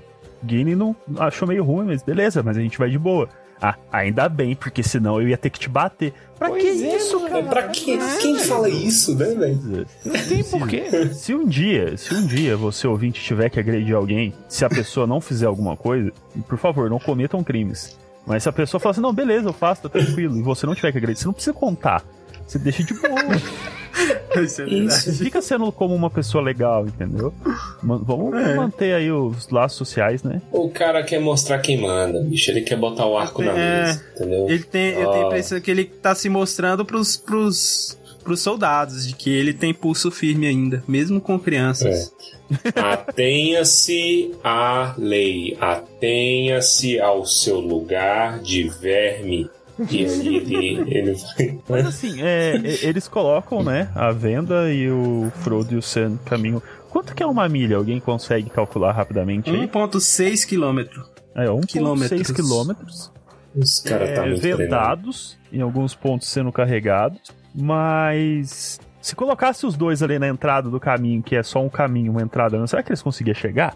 Guine 0.44 0.76
não 0.76 0.94
achou 1.18 1.48
meio 1.48 1.64
ruim, 1.64 1.86
mas 1.86 2.02
beleza, 2.02 2.42
mas 2.42 2.56
a 2.56 2.60
gente 2.60 2.78
vai 2.78 2.90
de 2.90 2.98
boa. 2.98 3.28
Ah, 3.60 3.74
ainda 3.90 4.28
bem, 4.28 4.54
porque 4.54 4.82
senão 4.82 5.20
eu 5.20 5.28
ia 5.28 5.38
ter 5.38 5.48
que 5.48 5.58
te 5.58 5.68
bater. 5.68 6.12
Pra 6.38 6.50
que 6.50 6.60
Pois 6.60 6.82
é, 6.82 6.96
isso, 6.96 7.20
cara? 7.20 7.42
Pra 7.42 7.62
quê? 7.68 7.98
Quem 8.20 8.38
fala 8.38 8.68
isso, 8.68 9.16
né, 9.16 9.34
velho? 9.34 9.86
Não 10.04 10.12
tem 10.28 10.44
porquê. 10.44 11.08
Se 11.14 11.34
um 11.34 11.46
dia, 11.46 11.96
se 11.96 12.14
um 12.14 12.26
dia 12.26 12.54
você 12.54 12.86
ouvinte 12.86 13.22
tiver 13.22 13.48
que 13.48 13.58
agredir 13.58 13.96
alguém, 13.96 14.34
se 14.46 14.62
a 14.62 14.68
pessoa 14.68 15.06
não 15.06 15.22
fizer 15.22 15.46
alguma 15.46 15.74
coisa, 15.74 16.12
por 16.46 16.58
favor, 16.58 16.90
não 16.90 16.98
cometam 16.98 17.42
crimes. 17.42 17.98
Mas 18.26 18.42
se 18.42 18.48
a 18.50 18.52
pessoa 18.52 18.78
falar 18.78 18.90
assim, 18.90 19.00
não, 19.00 19.14
beleza, 19.14 19.48
eu 19.48 19.54
faço, 19.54 19.82
tá 19.82 19.88
tranquilo, 19.88 20.36
e 20.36 20.42
você 20.42 20.66
não 20.66 20.74
tiver 20.74 20.92
que 20.92 20.98
agredir, 20.98 21.18
você 21.22 21.26
não 21.26 21.32
precisa 21.32 21.54
contar. 21.54 22.04
Você 22.46 22.58
deixa 22.58 22.84
de 22.84 22.92
boa. 22.92 23.14
Isso 24.42 24.62
é 24.62 24.64
verdade. 24.66 25.02
Você 25.02 25.12
fica 25.24 25.40
sendo 25.40 25.70
como 25.72 25.94
uma 25.94 26.10
pessoa 26.10 26.42
legal, 26.44 26.86
entendeu? 26.86 27.32
Vamos 27.82 28.32
manter 28.54 28.94
aí 28.94 29.10
os 29.10 29.48
laços 29.48 29.78
sociais, 29.78 30.22
né? 30.22 30.42
O 30.52 30.68
cara 30.68 31.02
quer 31.02 31.18
mostrar 31.20 31.58
quem 31.60 31.80
manda, 31.80 32.20
bicho. 32.20 32.50
Ele 32.50 32.60
quer 32.60 32.76
botar 32.76 33.06
o 33.06 33.16
arco 33.16 33.42
na 33.42 33.52
É. 33.52 33.86
mesa, 33.86 34.04
entendeu? 34.14 34.48
Ele 34.48 34.62
tem, 34.64 34.88
eu 34.90 35.10
tenho 35.10 35.10
a 35.10 35.24
Ah. 35.24 35.26
impressão 35.26 35.60
que 35.60 35.70
ele 35.70 35.84
tá 35.84 36.14
se 36.14 36.28
mostrando 36.28 36.84
pros, 36.84 37.16
pros, 37.16 37.98
pros 38.22 38.40
soldados, 38.40 39.06
de 39.08 39.14
que 39.14 39.30
ele 39.30 39.54
tem 39.54 39.72
pulso 39.72 40.10
firme 40.10 40.46
ainda, 40.46 40.82
mesmo 40.86 41.20
com 41.20 41.38
crianças. 41.38 42.12
Atenha-se 42.74 44.32
à 44.44 44.94
lei, 44.98 45.56
atenha-se 45.60 47.00
ao 47.00 47.24
seu 47.24 47.58
lugar 47.60 48.40
de 48.40 48.68
verme. 48.68 49.48
Mas 51.68 51.86
assim, 51.86 52.22
é, 52.22 52.56
e- 52.56 52.86
eles 52.86 53.08
colocam, 53.08 53.62
né, 53.62 53.90
a 53.94 54.10
venda 54.12 54.72
e 54.72 54.90
o 54.90 55.30
Frodo 55.42 55.74
e 55.74 55.76
o 55.76 55.82
Sam 55.82 56.18
caminham. 56.24 56.62
Quanto 56.90 57.14
que 57.14 57.22
é 57.22 57.26
uma 57.26 57.48
milha? 57.48 57.76
Alguém 57.76 58.00
consegue 58.00 58.48
calcular 58.48 58.92
rapidamente 58.92 59.50
aí? 59.50 59.68
1.6 59.68 60.46
quilômetro. 60.46 61.04
É, 61.34 61.44
1,6 61.46 61.66
quilômetros. 61.66 62.30
quilômetros. 62.30 63.12
Os 63.54 63.80
caras 63.80 64.10
tá 64.14 64.26
é, 64.26 64.34
treinado. 64.34 64.62
vendados, 64.62 65.38
em 65.52 65.60
alguns 65.60 65.94
pontos 65.94 66.28
sendo 66.28 66.52
carregados, 66.52 67.20
mas 67.54 68.78
se 69.00 69.14
colocasse 69.14 69.64
os 69.64 69.76
dois 69.76 70.02
ali 70.02 70.18
na 70.18 70.28
entrada 70.28 70.68
do 70.68 70.80
caminho, 70.80 71.22
que 71.22 71.36
é 71.36 71.42
só 71.42 71.62
um 71.62 71.68
caminho, 71.68 72.12
uma 72.12 72.22
entrada, 72.22 72.58
não, 72.58 72.66
será 72.66 72.82
que 72.82 72.90
eles 72.90 73.02
conseguiam 73.02 73.34
chegar? 73.34 73.74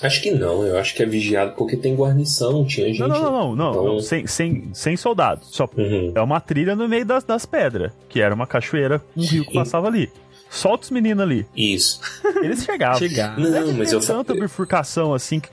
Acho 0.00 0.22
que 0.22 0.30
não, 0.30 0.64
eu 0.64 0.78
acho 0.78 0.94
que 0.94 1.02
é 1.02 1.06
vigiado 1.06 1.54
porque 1.56 1.76
tem 1.76 1.94
guarnição, 1.96 2.64
tinha 2.64 2.86
gente. 2.86 3.00
Não, 3.00 3.08
não, 3.08 3.20
não, 3.20 3.32
não, 3.32 3.56
não, 3.56 3.70
Então- 3.70 3.84
não, 3.94 4.00
sem, 4.00 4.26
sem, 4.26 4.70
sem 4.72 4.96
soldados. 4.96 5.48
Só 5.50 5.68
Uhum. 5.76 6.12
é 6.14 6.20
uma 6.20 6.40
trilha 6.40 6.76
no 6.76 6.88
meio 6.88 7.04
das, 7.04 7.24
das 7.24 7.44
pedras, 7.44 7.90
que 8.08 8.20
era 8.20 8.34
uma 8.34 8.46
cachoeira, 8.46 9.02
um 9.16 9.22
rio 9.24 9.44
que 9.44 9.54
passava 9.54 9.88
ali. 9.88 10.08
Solta 10.50 10.84
os 10.84 10.90
meninos 10.90 11.22
ali. 11.22 11.46
Isso. 11.54 12.00
Eles 12.42 12.64
chegavam. 12.64 12.98
Chegar. 12.98 13.38
Não 13.38 13.54
é 13.54 13.72
mas 13.72 13.90
tem 13.90 13.98
eu 13.98 14.00
tanta 14.06 14.32
bifurcação 14.34 15.12
assim 15.12 15.38
que, 15.40 15.50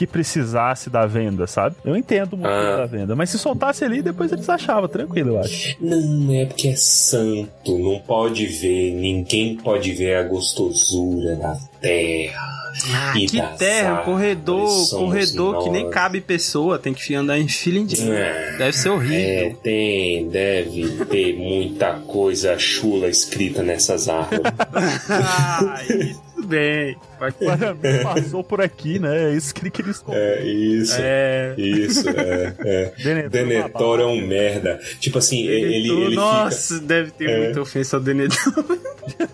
que 0.00 0.06
precisasse 0.06 0.88
da 0.88 1.04
venda, 1.04 1.46
sabe? 1.46 1.76
Eu 1.84 1.94
entendo 1.94 2.32
o 2.32 2.36
motivo 2.38 2.54
Ah. 2.56 2.76
da 2.78 2.86
venda, 2.86 3.14
mas 3.14 3.28
se 3.28 3.38
soltasse 3.38 3.84
ali, 3.84 4.00
depois 4.00 4.32
eles 4.32 4.48
achavam, 4.48 4.88
tranquilo, 4.88 5.30
eu 5.34 5.40
acho. 5.40 5.76
Não, 5.78 6.32
é 6.32 6.46
porque 6.46 6.68
é 6.68 6.76
santo, 6.76 7.78
não 7.78 7.98
pode 7.98 8.46
ver, 8.46 8.92
ninguém 8.94 9.56
pode 9.56 9.92
ver 9.92 10.14
a 10.16 10.22
gostosura 10.22 11.36
da 11.36 11.54
terra. 11.82 12.48
Ah, 12.94 13.12
E 13.18 13.26
que 13.26 13.42
terra, 13.58 13.96
árvores 13.98 14.04
corredor, 14.06 14.88
corredor 14.90 15.64
que 15.64 15.68
nem 15.70 15.90
cabe 15.90 16.20
pessoa, 16.22 16.78
tem 16.78 16.94
que 16.94 17.14
andar 17.14 17.38
em 17.38 17.46
fila. 17.48 18.14
É. 18.14 18.56
Deve 18.56 18.72
ser 18.78 18.88
É, 18.88 18.92
horrível. 18.92 19.56
tem, 19.62 20.28
deve 20.30 21.04
ter 21.06 21.36
muita 21.36 21.94
coisa 22.06 22.56
chula 22.58 23.06
escrita 23.08 23.62
nessas 23.62 24.08
árvores. 24.08 24.42
Ai, 25.10 26.16
tudo 26.40 26.48
bem. 26.48 26.96
Vai- 27.18 27.32
Para 27.32 27.74
mim, 27.74 28.02
passou 28.02 28.42
por 28.42 28.60
aqui, 28.60 28.98
né? 28.98 29.30
É 29.30 29.34
isso 29.36 29.54
que 29.54 29.62
ele 29.62 29.70
queria 29.70 29.90
esconder. 29.90 30.18
É 30.38 30.44
isso, 30.44 30.96
É. 30.98 31.54
isso, 31.58 32.08
é, 32.08 32.54
é. 32.58 32.92
Denethor 33.02 33.30
Denethor 33.30 34.00
é 34.00 34.06
um 34.06 34.26
merda. 34.26 34.80
Tipo 34.98 35.18
assim, 35.18 35.46
ele, 35.46 35.74
ele 35.76 35.88
fica. 36.10 36.10
Nossa, 36.20 36.80
deve 36.80 37.10
ter 37.10 37.28
É. 37.30 37.38
muita 37.44 37.60
ofensa 37.60 37.96
ao 37.96 38.02
Denethor. 38.02 38.52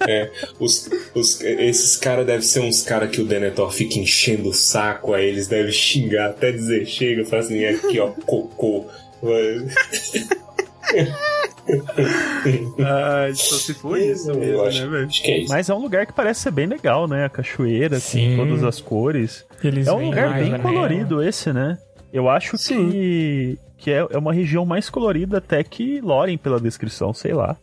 É, 0.08 0.30
os, 0.58 0.88
os- 1.14 1.40
esses 1.42 1.96
caras 1.96 2.24
devem 2.26 2.40
ser 2.42 2.60
uns 2.60 2.82
caras 2.82 3.10
que 3.10 3.20
o 3.20 3.24
Denethor 3.24 3.70
fica 3.70 3.98
enchendo 3.98 4.48
o 4.48 4.54
saco, 4.54 5.12
aí 5.12 5.26
eles 5.26 5.48
devem 5.48 5.70
xingar 5.72 6.30
até 6.30 6.50
dizer 6.50 6.86
chega, 6.86 7.24
fala 7.26 7.42
assim, 7.42 7.64
aqui 7.64 7.98
ó, 8.00 8.08
cocô. 8.24 8.86
Ai, 12.78 13.34
só 13.34 13.56
se 13.56 13.74
for 13.74 13.98
isso 13.98 14.30
Eu 14.30 14.36
mesmo, 14.38 14.62
acho, 14.62 14.80
né, 14.84 14.88
velho? 14.88 15.06
acho 15.06 15.22
que 15.22 15.30
é 15.30 15.38
isso. 15.40 15.52
Mas 15.52 15.68
é 15.68 15.74
um 15.74 15.78
lugar 15.80 16.06
que 16.06 16.12
parece 16.12 16.40
ser 16.40 16.50
bem 16.50 16.66
legal, 16.66 17.08
né? 17.08 17.24
A 17.24 17.28
cachoeira, 17.28 17.98
Sim. 17.98 18.36
com 18.36 18.46
todas 18.46 18.64
as 18.64 18.80
cores. 18.80 19.44
Eles 19.62 19.86
é 19.86 19.92
um 19.92 20.06
lugar 20.06 20.34
bem 20.34 20.50
né? 20.50 20.58
colorido 20.58 21.22
esse, 21.22 21.52
né? 21.52 21.78
Eu 22.12 22.28
acho 22.28 22.56
Sim. 22.56 22.90
que, 22.90 23.58
que 23.78 23.90
é, 23.90 24.06
é 24.10 24.18
uma 24.18 24.32
região 24.32 24.64
mais 24.64 24.88
colorida 24.88 25.38
até 25.38 25.62
que 25.62 26.00
Loren, 26.00 26.36
pela 26.36 26.60
descrição, 26.60 27.12
sei 27.12 27.32
lá. 27.32 27.56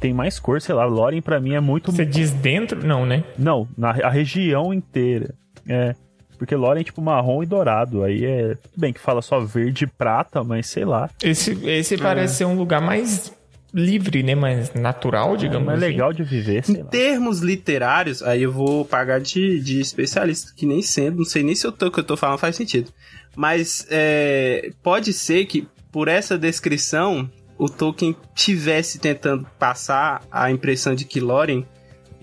Tem 0.00 0.14
mais 0.14 0.38
cor, 0.38 0.60
sei 0.60 0.74
lá. 0.74 0.84
Loren 0.86 1.20
pra 1.20 1.38
mim 1.38 1.54
é 1.54 1.60
muito. 1.60 1.92
Você 1.92 2.06
diz 2.06 2.30
dentro? 2.30 2.84
Não, 2.86 3.04
né? 3.04 3.22
Não, 3.38 3.68
na 3.76 3.90
a 3.90 4.08
região 4.08 4.72
inteira. 4.72 5.34
É. 5.68 5.94
Porque 6.40 6.56
Loren 6.56 6.80
é 6.80 6.84
tipo 6.84 7.02
marrom 7.02 7.42
e 7.42 7.46
dourado. 7.46 8.02
Aí 8.02 8.24
é. 8.24 8.54
Tudo 8.54 8.72
bem 8.78 8.94
que 8.94 8.98
fala 8.98 9.20
só 9.20 9.40
verde 9.40 9.84
e 9.84 9.86
prata, 9.86 10.42
mas 10.42 10.68
sei 10.68 10.86
lá. 10.86 11.10
Esse, 11.22 11.52
esse 11.68 11.98
parece 11.98 12.36
ser 12.36 12.46
um 12.46 12.56
lugar 12.56 12.80
mais 12.80 13.30
livre, 13.74 14.22
né? 14.22 14.34
Mais 14.34 14.72
natural, 14.72 15.36
digamos 15.36 15.66
mais 15.66 15.78
assim. 15.82 15.92
legal 15.92 16.14
de 16.14 16.22
viver, 16.24 16.64
sei 16.64 16.76
Em 16.76 16.82
lá. 16.82 16.88
termos 16.88 17.40
literários, 17.40 18.22
aí 18.22 18.42
eu 18.42 18.50
vou 18.50 18.86
pagar 18.86 19.20
de, 19.20 19.60
de 19.60 19.80
especialista, 19.82 20.52
que 20.56 20.64
nem 20.64 20.80
sendo, 20.80 21.18
não 21.18 21.24
sei 21.26 21.42
nem 21.42 21.54
se 21.54 21.66
o 21.68 21.72
que 21.72 21.84
eu 21.84 22.02
tô 22.02 22.16
falando 22.16 22.38
faz 22.38 22.56
sentido. 22.56 22.90
Mas 23.36 23.86
é, 23.90 24.70
pode 24.82 25.12
ser 25.12 25.44
que, 25.44 25.68
por 25.92 26.08
essa 26.08 26.38
descrição, 26.38 27.30
o 27.58 27.68
Tolkien 27.68 28.16
tivesse 28.34 28.98
tentando 28.98 29.46
passar 29.58 30.22
a 30.32 30.50
impressão 30.50 30.94
de 30.94 31.04
que 31.04 31.20
Lórien, 31.20 31.66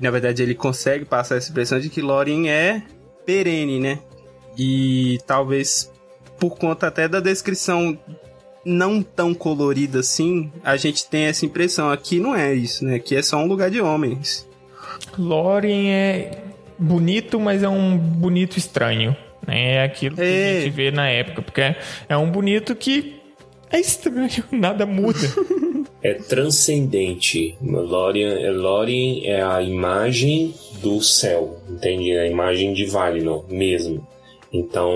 na 0.01 0.09
verdade 0.09 0.41
ele 0.41 0.55
consegue 0.55 1.05
passar 1.05 1.35
essa 1.37 1.51
impressão 1.51 1.79
de 1.79 1.87
que 1.87 2.01
Lórien 2.01 2.49
é 2.49 2.81
perene, 3.25 3.79
né? 3.79 3.99
E 4.57 5.19
talvez 5.27 5.91
por 6.39 6.57
conta 6.57 6.87
até 6.87 7.07
da 7.07 7.19
descrição 7.19 7.97
não 8.65 9.01
tão 9.01 9.33
colorida 9.33 9.99
assim, 9.99 10.51
a 10.63 10.75
gente 10.75 11.07
tem 11.07 11.23
essa 11.23 11.45
impressão. 11.45 11.89
Aqui 11.89 12.19
não 12.19 12.35
é 12.35 12.53
isso, 12.53 12.83
né? 12.83 12.95
Aqui 12.95 13.15
é 13.15 13.21
só 13.21 13.37
um 13.37 13.47
lugar 13.47 13.69
de 13.71 13.79
homens. 13.79 14.47
Lórien 15.17 15.91
é 15.93 16.43
bonito, 16.77 17.39
mas 17.39 17.63
é 17.63 17.69
um 17.69 17.97
bonito 17.97 18.57
estranho. 18.57 19.15
Né? 19.45 19.75
É 19.75 19.83
aquilo 19.83 20.15
que 20.15 20.21
É. 20.21 20.57
a 20.57 20.61
gente 20.61 20.69
vê 20.73 20.91
na 20.91 21.09
época. 21.09 21.41
Porque 21.41 21.61
é 22.09 22.17
um 22.17 22.29
bonito 22.29 22.75
que 22.75 23.15
é 23.71 23.79
estranho, 23.79 24.43
nada 24.51 24.85
muda. 24.85 25.19
É 26.03 26.13
transcendente. 26.15 27.57
Lórien, 27.61 28.51
Lórien 28.51 29.25
é 29.25 29.41
a 29.41 29.61
imagem 29.61 30.53
do 30.81 31.01
céu, 31.01 31.59
entende? 31.69 32.11
É 32.11 32.21
a 32.21 32.27
imagem 32.27 32.73
de 32.73 32.85
Valinor 32.85 33.45
mesmo. 33.49 34.05
Então, 34.57 34.91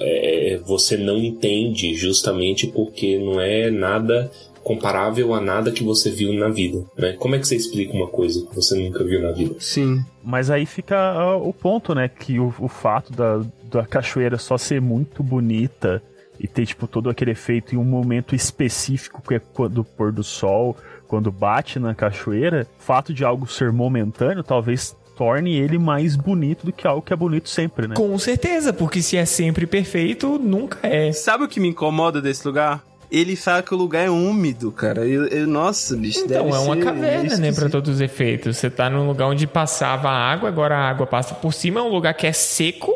é, 0.00 0.60
você 0.66 0.96
não 0.96 1.16
entende 1.18 1.94
justamente 1.94 2.66
porque 2.66 3.18
não 3.18 3.40
é 3.40 3.70
nada 3.70 4.30
comparável 4.62 5.32
a 5.32 5.40
nada 5.40 5.70
que 5.70 5.82
você 5.82 6.10
viu 6.10 6.32
na 6.34 6.48
vida. 6.48 6.84
Né? 6.96 7.14
Como 7.14 7.34
é 7.34 7.38
que 7.38 7.46
você 7.46 7.56
explica 7.56 7.94
uma 7.94 8.08
coisa 8.08 8.44
que 8.46 8.54
você 8.54 8.78
nunca 8.78 9.02
viu 9.02 9.22
na 9.22 9.32
vida? 9.32 9.54
Sim. 9.58 10.04
Mas 10.22 10.50
aí 10.50 10.66
fica 10.66 10.96
ah, 10.96 11.36
o 11.36 11.54
ponto, 11.54 11.94
né? 11.94 12.08
Que 12.08 12.38
o, 12.38 12.52
o 12.58 12.68
fato 12.68 13.12
da, 13.12 13.40
da 13.70 13.86
cachoeira 13.86 14.36
só 14.36 14.58
ser 14.58 14.80
muito 14.80 15.22
bonita 15.22 16.02
e 16.38 16.46
ter, 16.46 16.66
tipo, 16.66 16.86
todo 16.86 17.08
aquele 17.08 17.30
efeito 17.30 17.74
em 17.74 17.78
um 17.78 17.84
momento 17.84 18.34
específico, 18.34 19.22
que 19.26 19.36
é 19.36 19.38
quando 19.38 19.78
o 19.78 19.84
pôr 19.84 20.12
do 20.12 20.22
sol, 20.22 20.76
quando 21.08 21.32
bate 21.32 21.78
na 21.78 21.94
cachoeira, 21.94 22.66
o 22.78 22.82
fato 22.82 23.14
de 23.14 23.24
algo 23.24 23.46
ser 23.46 23.72
momentâneo 23.72 24.44
talvez 24.44 24.94
torne 25.18 25.56
ele 25.56 25.78
mais 25.78 26.14
bonito 26.14 26.64
do 26.64 26.72
que 26.72 26.86
algo 26.86 27.02
que 27.02 27.12
é 27.12 27.16
bonito 27.16 27.48
sempre, 27.48 27.88
né? 27.88 27.96
Com 27.96 28.16
certeza, 28.20 28.72
porque 28.72 29.02
se 29.02 29.16
é 29.16 29.24
sempre 29.24 29.66
perfeito, 29.66 30.38
nunca 30.38 30.78
é. 30.86 31.10
Sabe 31.12 31.42
o 31.42 31.48
que 31.48 31.58
me 31.58 31.66
incomoda 31.68 32.22
desse 32.22 32.46
lugar? 32.46 32.84
Ele 33.10 33.34
fala 33.34 33.62
que 33.62 33.74
o 33.74 33.76
lugar 33.76 34.04
é 34.06 34.10
úmido, 34.10 34.70
cara. 34.70 35.04
Eu, 35.06 35.26
eu- 35.26 35.46
nossa, 35.46 35.96
bicho, 35.96 36.20
Então, 36.20 36.44
deve 36.44 36.50
é 36.56 36.58
uma 36.60 36.76
ser 36.76 36.84
caverna, 36.84 37.06
né, 37.22 37.26
esquisito. 37.26 37.54
pra 37.56 37.68
todos 37.68 37.94
os 37.96 38.00
efeitos. 38.00 38.56
Você 38.56 38.70
tá 38.70 38.88
num 38.88 39.06
lugar 39.08 39.26
onde 39.26 39.46
passava 39.46 40.08
água, 40.08 40.48
agora 40.48 40.76
a 40.76 40.88
água 40.88 41.06
passa 41.06 41.34
por 41.34 41.52
cima, 41.52 41.80
é 41.80 41.82
um 41.82 41.88
lugar 41.88 42.14
que 42.14 42.26
é 42.26 42.32
seco, 42.32 42.92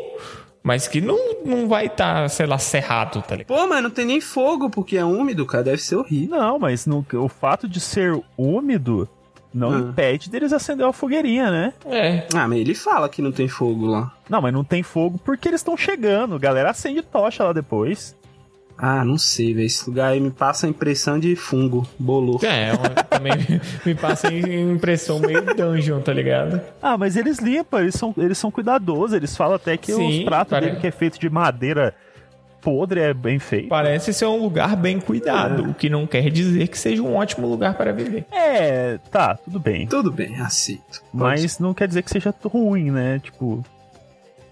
mas 0.61 0.87
que 0.87 1.01
não, 1.01 1.17
não 1.43 1.67
vai 1.67 1.87
estar, 1.87 2.29
sei 2.29 2.45
lá, 2.45 2.57
cerrado, 2.59 3.21
tá 3.23 3.35
ligado? 3.35 3.47
Pô, 3.57 3.67
mas 3.67 3.83
não 3.83 3.89
tem 3.89 4.05
nem 4.05 4.21
fogo 4.21 4.69
porque 4.69 4.95
é 4.97 5.03
úmido, 5.03 5.45
cara. 5.45 5.63
Deve 5.63 5.81
ser 5.81 5.95
horrível. 5.95 6.37
Não, 6.37 6.57
mas 6.59 6.85
no- 6.85 7.05
o 7.15 7.27
fato 7.27 7.67
de 7.67 7.79
ser 7.81 8.17
úmido 8.37 9.09
não 9.53 9.71
Ah. 9.73 9.79
impede 9.79 10.29
deles 10.29 10.51
acender 10.53 10.85
uma 10.85 10.93
fogueirinha, 10.93 11.51
né? 11.51 11.73
É. 11.85 12.27
Ah, 12.33 12.47
mas 12.47 12.59
ele 12.59 12.73
fala 12.73 13.07
que 13.09 13.21
não 13.21 13.31
tem 13.31 13.47
fogo 13.47 13.85
lá. 13.85 14.11
Não, 14.29 14.41
mas 14.41 14.53
não 14.53 14.63
tem 14.63 14.81
fogo 14.83 15.19
porque 15.23 15.47
eles 15.47 15.59
estão 15.61 15.77
chegando. 15.77 16.39
Galera 16.39 16.71
acende 16.71 17.01
tocha 17.01 17.43
lá 17.43 17.53
depois. 17.53 18.15
Ah, 18.75 19.05
não 19.05 19.19
sei, 19.19 19.53
velho. 19.53 19.67
Esse 19.67 19.87
lugar 19.87 20.11
aí 20.13 20.19
me 20.19 20.31
passa 20.31 20.65
a 20.65 20.69
impressão 20.69 21.19
de 21.19 21.35
fungo, 21.35 21.87
bolor. 21.99 22.43
É, 22.43 22.73
uma- 22.73 23.03
também 23.03 23.33
me 23.85 23.93
passa 23.93 24.29
a 24.29 24.33
impressão 24.33 25.19
meio 25.19 25.43
dungeon, 25.55 26.01
tá 26.01 26.11
ligado? 26.11 26.59
Ah, 26.81 26.97
mas 26.97 27.15
eles 27.15 27.37
limpam, 27.37 27.79
eles 27.81 27.93
são, 27.93 28.13
eles 28.17 28.37
são 28.37 28.49
cuidadosos. 28.49 29.13
Eles 29.13 29.37
falam 29.37 29.55
até 29.55 29.77
que 29.77 29.93
Sim, 29.93 30.19
os 30.19 30.23
pratos 30.25 30.49
pare- 30.49 30.65
dele 30.65 30.79
que 30.81 30.87
é 30.87 30.91
feito 30.91 31.19
de 31.19 31.29
madeira 31.29 31.93
podre 32.63 33.01
é 33.01 33.13
bem 33.13 33.37
feito. 33.37 33.67
Parece 33.67 34.13
ser 34.13 34.25
um 34.25 34.41
lugar 34.41 34.75
bem 34.75 34.99
cuidado, 34.99 35.69
o 35.69 35.73
que 35.73 35.89
não 35.89 36.07
quer 36.07 36.29
dizer 36.29 36.67
que 36.67 36.79
seja 36.79 37.03
um 37.03 37.15
ótimo 37.15 37.47
lugar 37.47 37.75
para 37.75 37.91
viver. 37.91 38.25
É, 38.31 38.97
tá, 39.11 39.35
tudo 39.35 39.59
bem. 39.59 39.85
Tudo 39.85 40.11
bem, 40.11 40.39
aceito. 40.39 41.03
Pode 41.11 41.41
Mas 41.41 41.59
não 41.59 41.73
quer 41.73 41.87
dizer 41.87 42.01
que 42.01 42.09
seja 42.09 42.33
ruim, 42.45 42.89
né? 42.89 43.19
Tipo, 43.19 43.63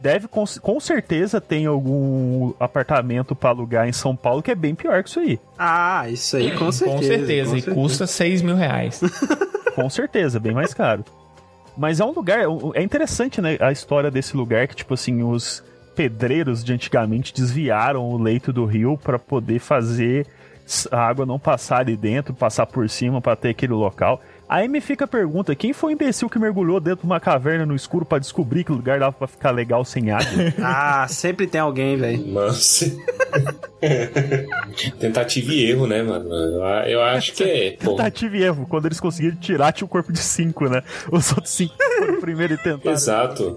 deve 0.01 0.27
com, 0.27 0.43
com 0.61 0.79
certeza 0.79 1.39
tem 1.39 1.65
algum 1.65 2.53
apartamento 2.59 3.35
pra 3.35 3.51
alugar 3.51 3.87
em 3.87 3.93
São 3.93 4.15
Paulo 4.15 4.41
que 4.41 4.51
é 4.51 4.55
bem 4.55 4.75
pior 4.75 5.01
que 5.01 5.09
isso 5.09 5.19
aí. 5.19 5.39
Ah, 5.57 6.09
isso 6.09 6.35
aí 6.35 6.51
com 6.51 6.71
certeza. 6.71 6.97
Com 6.97 7.03
certeza, 7.03 7.51
com 7.51 7.57
e 7.57 7.61
custa 7.75 8.07
6 8.07 8.41
mil 8.41 8.55
reais. 8.55 9.01
Com 9.73 9.89
certeza, 9.89 10.37
bem 10.37 10.51
mais 10.51 10.73
caro. 10.73 11.05
Mas 11.77 12.01
é 12.01 12.05
um 12.05 12.11
lugar, 12.11 12.41
é 12.73 12.83
interessante, 12.83 13.39
né, 13.39 13.57
a 13.61 13.71
história 13.71 14.11
desse 14.11 14.35
lugar 14.35 14.67
que 14.67 14.75
tipo 14.75 14.93
assim, 14.93 15.23
os 15.23 15.63
pedreiros 15.95 16.63
de 16.63 16.73
antigamente 16.73 17.33
desviaram 17.33 18.09
o 18.09 18.17
leito 18.17 18.51
do 18.51 18.65
rio 18.65 18.97
pra 18.97 19.19
poder 19.19 19.59
fazer 19.59 20.25
a 20.91 20.99
água 20.99 21.25
não 21.25 21.39
passar 21.39 21.79
ali 21.79 21.97
dentro, 21.97 22.33
passar 22.33 22.65
por 22.65 22.89
cima 22.89 23.19
pra 23.21 23.35
ter 23.35 23.49
aquele 23.49 23.73
local. 23.73 24.21
Aí 24.51 24.67
me 24.67 24.81
fica 24.81 25.05
a 25.05 25.07
pergunta, 25.07 25.55
quem 25.55 25.71
foi 25.71 25.93
o 25.93 25.95
imbecil 25.95 26.29
que 26.29 26.37
mergulhou 26.37 26.77
dentro 26.81 27.03
de 27.03 27.05
uma 27.05 27.21
caverna 27.21 27.65
no 27.65 27.73
escuro 27.73 28.03
pra 28.03 28.19
descobrir 28.19 28.65
que 28.65 28.71
o 28.73 28.75
lugar 28.75 28.99
dava 28.99 29.13
pra 29.13 29.25
ficar 29.25 29.51
legal 29.51 29.85
sem 29.85 30.11
água? 30.11 30.27
Ah, 30.61 31.07
sempre 31.07 31.47
tem 31.47 31.61
alguém, 31.61 31.95
velho. 31.95 32.27
Mas. 32.27 32.97
Tentativa 34.99 35.53
e 35.53 35.69
erro, 35.69 35.87
né, 35.87 36.03
mano? 36.03 36.29
Eu, 36.85 37.01
acho 37.01 37.31
que 37.31 37.43
é. 37.43 37.71
Pô, 37.81 37.91
Tentativa 37.91 38.35
e 38.35 38.43
erro, 38.43 38.67
quando 38.67 38.87
eles 38.87 38.99
conseguiram 38.99 39.37
tirar 39.37 39.71
tinha 39.71 39.85
o 39.85 39.89
corpo 39.89 40.11
de 40.11 40.19
cinco, 40.19 40.67
né? 40.67 40.83
Os 41.09 41.31
outros 41.31 41.51
cinco 41.51 41.73
foram 41.97 42.19
primeiro 42.19 42.55
e 42.55 42.57
tentaram. 42.57 42.91
Exato. 42.91 43.55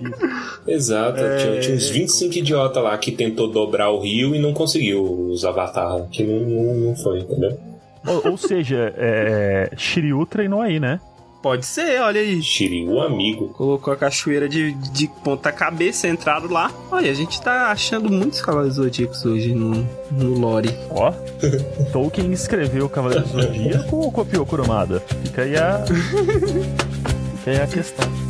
Exato. 0.64 1.18
Tinha, 1.18 1.60
tinha 1.60 1.76
uns 1.76 1.88
25 1.88 2.34
idiotas 2.34 2.82
lá 2.82 2.96
que 2.96 3.10
tentou 3.10 3.50
dobrar 3.50 3.90
o 3.90 4.00
rio 4.00 4.32
e 4.32 4.38
não 4.38 4.54
conseguiu 4.54 5.02
os 5.02 5.44
avatar. 5.44 6.08
Que 6.12 6.22
não, 6.22 6.38
não, 6.48 6.74
não 6.74 6.96
foi, 6.96 7.18
entendeu? 7.18 7.73
Ou, 8.06 8.32
ou 8.32 8.36
seja, 8.36 8.92
é, 8.96 9.70
Shiryu 9.76 10.24
treinou 10.26 10.60
aí, 10.60 10.78
né? 10.78 11.00
Pode 11.44 11.66
ser, 11.66 12.00
olha 12.00 12.22
aí. 12.22 12.42
Shiryu, 12.42 13.02
amigo. 13.02 13.48
Colocou 13.50 13.92
a 13.92 13.96
cachoeira 13.96 14.48
de, 14.48 14.72
de 14.72 15.06
ponta 15.22 15.52
cabeça, 15.52 16.08
entrado 16.08 16.50
lá. 16.50 16.72
Olha, 16.90 17.10
a 17.10 17.14
gente 17.14 17.38
tá 17.42 17.70
achando 17.70 18.10
muitos 18.10 18.40
cavaleiros 18.40 18.76
zodíacos 18.76 19.26
hoje 19.26 19.54
no, 19.54 19.86
no 20.10 20.38
lore. 20.38 20.70
Ó, 20.88 21.12
Tolkien 21.92 22.32
escreveu 22.32 22.88
Cavaleiro 22.88 23.26
do 23.26 23.42
Zodíaco 23.42 23.94
ou 23.94 24.10
copiou 24.10 24.46
Kurumada? 24.46 25.00
Fica 25.00 25.42
aí 25.42 25.54
a. 25.54 25.84
Fica 27.36 27.50
aí 27.50 27.60
a 27.60 27.66
questão. 27.66 28.23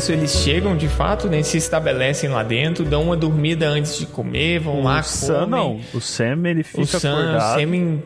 Isso, 0.00 0.12
eles 0.12 0.32
chegam 0.32 0.76
de 0.76 0.88
fato, 0.88 1.28
né, 1.28 1.42
se 1.42 1.56
estabelecem 1.58 2.30
lá 2.30 2.42
dentro, 2.42 2.84
dão 2.84 3.02
uma 3.02 3.16
dormida 3.16 3.68
antes 3.68 3.98
de 3.98 4.06
comer, 4.06 4.58
vão 4.60 4.82
lá, 4.82 5.00
o 5.00 5.02
Sam 5.02 5.34
comem. 5.34 5.48
não. 5.50 5.80
O 5.94 6.00
Sam 6.00 6.42
ele 6.48 6.62
fica 6.62 6.82
O 6.82 6.86
Sam, 6.86 7.12
acordado. 7.20 7.60
Sam 7.60 7.76
en- 7.76 8.02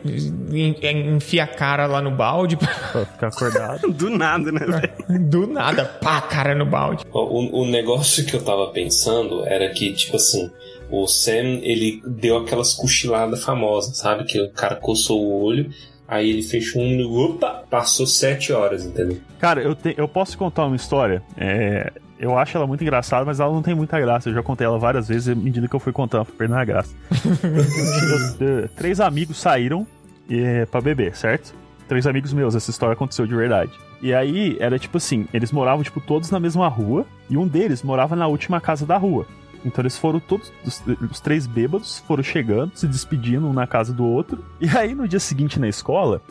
en- 0.51 1.15
enfia 1.15 1.43
a 1.43 1.47
cara 1.47 1.85
lá 1.87 2.01
no 2.01 2.11
balde, 2.11 2.57
Pra 2.57 3.05
ficar 3.05 3.27
acordado. 3.27 3.91
Do 3.93 4.09
nada, 4.09 4.51
né, 4.51 4.59
do 5.19 5.47
nada, 5.47 5.85
pá, 5.85 6.17
a 6.17 6.21
cara 6.21 6.53
no 6.53 6.65
balde. 6.65 7.03
O, 7.11 7.61
o 7.61 7.65
negócio 7.65 8.25
que 8.25 8.35
eu 8.35 8.41
tava 8.43 8.67
pensando 8.67 9.45
era 9.45 9.69
que, 9.69 9.93
tipo 9.93 10.17
assim, 10.17 10.49
o 10.89 11.07
Sam, 11.07 11.59
ele 11.63 12.01
deu 12.05 12.37
aquelas 12.37 12.73
cochiladas 12.73 13.43
famosas, 13.43 13.97
sabe? 13.97 14.25
Que 14.25 14.39
o 14.41 14.51
cara 14.51 14.75
coçou 14.75 15.19
o 15.21 15.43
olho, 15.43 15.69
aí 16.07 16.29
ele 16.29 16.43
fechou 16.43 16.81
um. 16.81 17.05
Opa! 17.25 17.63
Passou 17.69 18.05
sete 18.07 18.51
horas, 18.53 18.85
entendeu? 18.85 19.17
Cara, 19.39 19.61
eu, 19.61 19.75
te- 19.75 19.95
eu 19.97 20.07
posso 20.07 20.37
contar 20.37 20.65
uma 20.65 20.75
história. 20.75 21.21
É, 21.37 21.91
eu 22.19 22.37
acho 22.37 22.57
ela 22.57 22.65
muito 22.67 22.81
engraçada, 22.83 23.25
mas 23.25 23.39
ela 23.39 23.51
não 23.51 23.61
tem 23.61 23.75
muita 23.75 23.99
graça. 23.99 24.29
Eu 24.29 24.33
já 24.33 24.41
contei 24.43 24.65
ela 24.65 24.79
várias 24.79 25.07
vezes 25.07 25.27
e 25.27 25.31
à 25.31 25.35
medida 25.35 25.67
que 25.67 25.75
eu 25.75 25.79
fui 25.79 25.91
contando, 25.91 26.21
eu 26.21 26.25
fui 26.25 26.35
perdendo 26.35 26.57
a 26.59 26.65
graça. 26.65 26.93
Três 28.75 28.99
amigos 28.99 29.37
saíram 29.37 29.85
é, 30.29 30.65
pra 30.65 30.81
beber, 30.81 31.15
certo? 31.15 31.53
Três 31.87 32.07
amigos 32.07 32.33
meus, 32.33 32.55
essa 32.55 32.71
história 32.71 32.93
aconteceu 32.93 33.27
de 33.27 33.35
verdade. 33.35 33.71
E 34.01 34.13
aí, 34.13 34.57
era 34.59 34.77
tipo 34.79 34.97
assim, 34.97 35.27
eles 35.33 35.51
moravam, 35.51 35.83
tipo, 35.83 36.01
todos 36.01 36.31
na 36.31 36.39
mesma 36.39 36.67
rua, 36.67 37.05
e 37.29 37.37
um 37.37 37.47
deles 37.47 37.83
morava 37.83 38.15
na 38.15 38.27
última 38.27 38.59
casa 38.59 38.85
da 38.85 38.97
rua. 38.97 39.25
Então 39.65 39.81
eles 39.81 39.97
foram 39.97 40.19
todos, 40.19 40.53
os, 40.63 40.81
os 41.11 41.19
três 41.19 41.47
bêbados, 41.47 41.97
foram 42.07 42.23
chegando, 42.23 42.71
se 42.75 42.87
despedindo 42.87 43.47
um 43.47 43.53
na 43.53 43.65
casa 43.65 43.91
do 43.91 44.05
outro. 44.05 44.45
E 44.61 44.69
aí, 44.77 44.93
no 44.93 45.07
dia 45.07 45.19
seguinte 45.19 45.59
na 45.59 45.67
escola, 45.67 46.21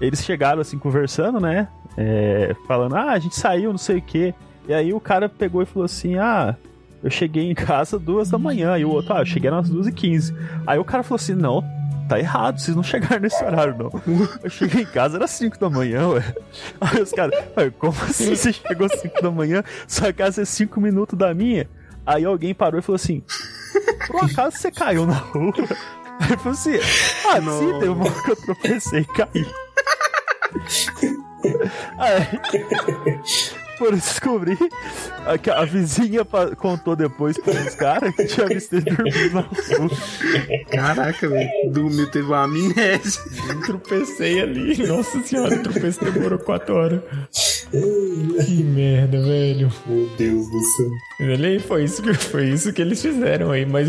Eles 0.00 0.22
chegaram 0.22 0.60
assim 0.60 0.78
conversando, 0.78 1.40
né? 1.40 1.68
É, 1.96 2.54
falando, 2.68 2.96
ah, 2.96 3.12
a 3.12 3.18
gente 3.18 3.34
saiu, 3.34 3.70
não 3.70 3.78
sei 3.78 3.98
o 3.98 4.02
quê. 4.02 4.34
E 4.68 4.74
aí 4.74 4.92
o 4.92 5.00
cara 5.00 5.28
pegou 5.28 5.62
e 5.62 5.66
falou 5.66 5.84
assim: 5.84 6.16
ah, 6.18 6.54
eu 7.02 7.10
cheguei 7.10 7.50
em 7.50 7.54
casa 7.54 7.98
duas 7.98 8.28
da 8.30 8.38
manhã. 8.38 8.76
E 8.78 8.84
o 8.84 8.90
outro, 8.90 9.14
ah, 9.14 9.20
eu 9.20 9.26
cheguei 9.26 9.50
às 9.50 9.70
duas 9.70 9.86
e 9.86 9.92
quinze. 9.92 10.34
Aí 10.66 10.78
o 10.78 10.84
cara 10.84 11.02
falou 11.02 11.16
assim: 11.16 11.34
não, 11.34 11.64
tá 12.08 12.18
errado, 12.18 12.58
vocês 12.60 12.76
não 12.76 12.82
chegaram 12.82 13.20
nesse 13.22 13.42
horário, 13.44 13.76
não. 13.78 13.90
Eu 14.42 14.50
cheguei 14.50 14.82
em 14.82 14.86
casa, 14.86 15.16
era 15.16 15.26
5 15.26 15.58
da 15.58 15.70
manhã, 15.70 16.08
ué. 16.08 16.34
Aí 16.80 17.00
os 17.00 17.12
caras, 17.12 17.34
como 17.78 17.94
assim 18.02 18.34
você 18.34 18.52
chegou 18.52 18.86
às 18.86 19.00
5 19.00 19.22
da 19.22 19.30
manhã? 19.30 19.62
Sua 19.86 20.12
casa 20.12 20.42
é 20.42 20.44
5 20.44 20.80
minutos 20.80 21.18
da 21.18 21.32
minha? 21.32 21.68
Aí 22.06 22.24
alguém 22.24 22.54
parou 22.54 22.78
e 22.78 22.82
falou 22.82 22.96
assim: 22.96 23.22
Por 24.06 24.24
acaso 24.24 24.56
você 24.56 24.70
caiu 24.70 25.06
na 25.06 25.14
rua? 25.14 25.52
Aí 26.20 26.30
eu 26.30 26.38
falei 26.38 26.52
assim: 26.52 26.76
Ah, 27.28 27.40
sim, 27.58 27.72
teve 27.80 27.88
uma 27.88 28.04
hora 28.04 28.22
que 28.22 28.30
eu 28.30 28.36
tropecei 28.36 29.00
e 29.00 29.04
caí. 29.04 29.46
Aí, 31.98 32.22
por 33.78 33.94
descobrir 33.94 34.58
a, 35.26 35.38
que 35.38 35.50
a 35.50 35.64
vizinha 35.64 36.24
contou 36.56 36.96
depois 36.96 37.38
pros 37.38 37.74
caras 37.74 38.14
que 38.14 38.24
tinha 38.26 38.46
visto 38.46 38.74
ele 38.74 38.84
dormindo 38.84 39.34
na 39.34 39.40
rua. 39.40 39.90
Caraca, 40.70 41.28
velho. 41.28 41.50
Dormiu, 41.70 42.10
teve 42.10 42.26
uma 42.26 42.44
amnésia. 42.44 43.22
Tropecei 43.64 44.40
ali. 44.40 44.86
Nossa 44.86 45.22
senhora, 45.22 45.58
tropecei 45.58 46.10
demorou 46.10 46.38
4 46.38 46.74
horas. 46.74 47.00
Que 47.70 48.62
merda, 48.62 49.20
velho. 49.22 49.72
Meu 49.86 50.08
Deus 50.16 50.50
do 50.50 50.60
céu. 50.60 50.90
Ele 51.20 51.58
foi 51.58 51.84
isso 51.84 52.02
que 52.02 52.14
foi 52.14 52.48
isso 52.48 52.72
que 52.72 52.82
eles 52.82 53.00
fizeram 53.00 53.50
aí, 53.50 53.66
mas 53.66 53.88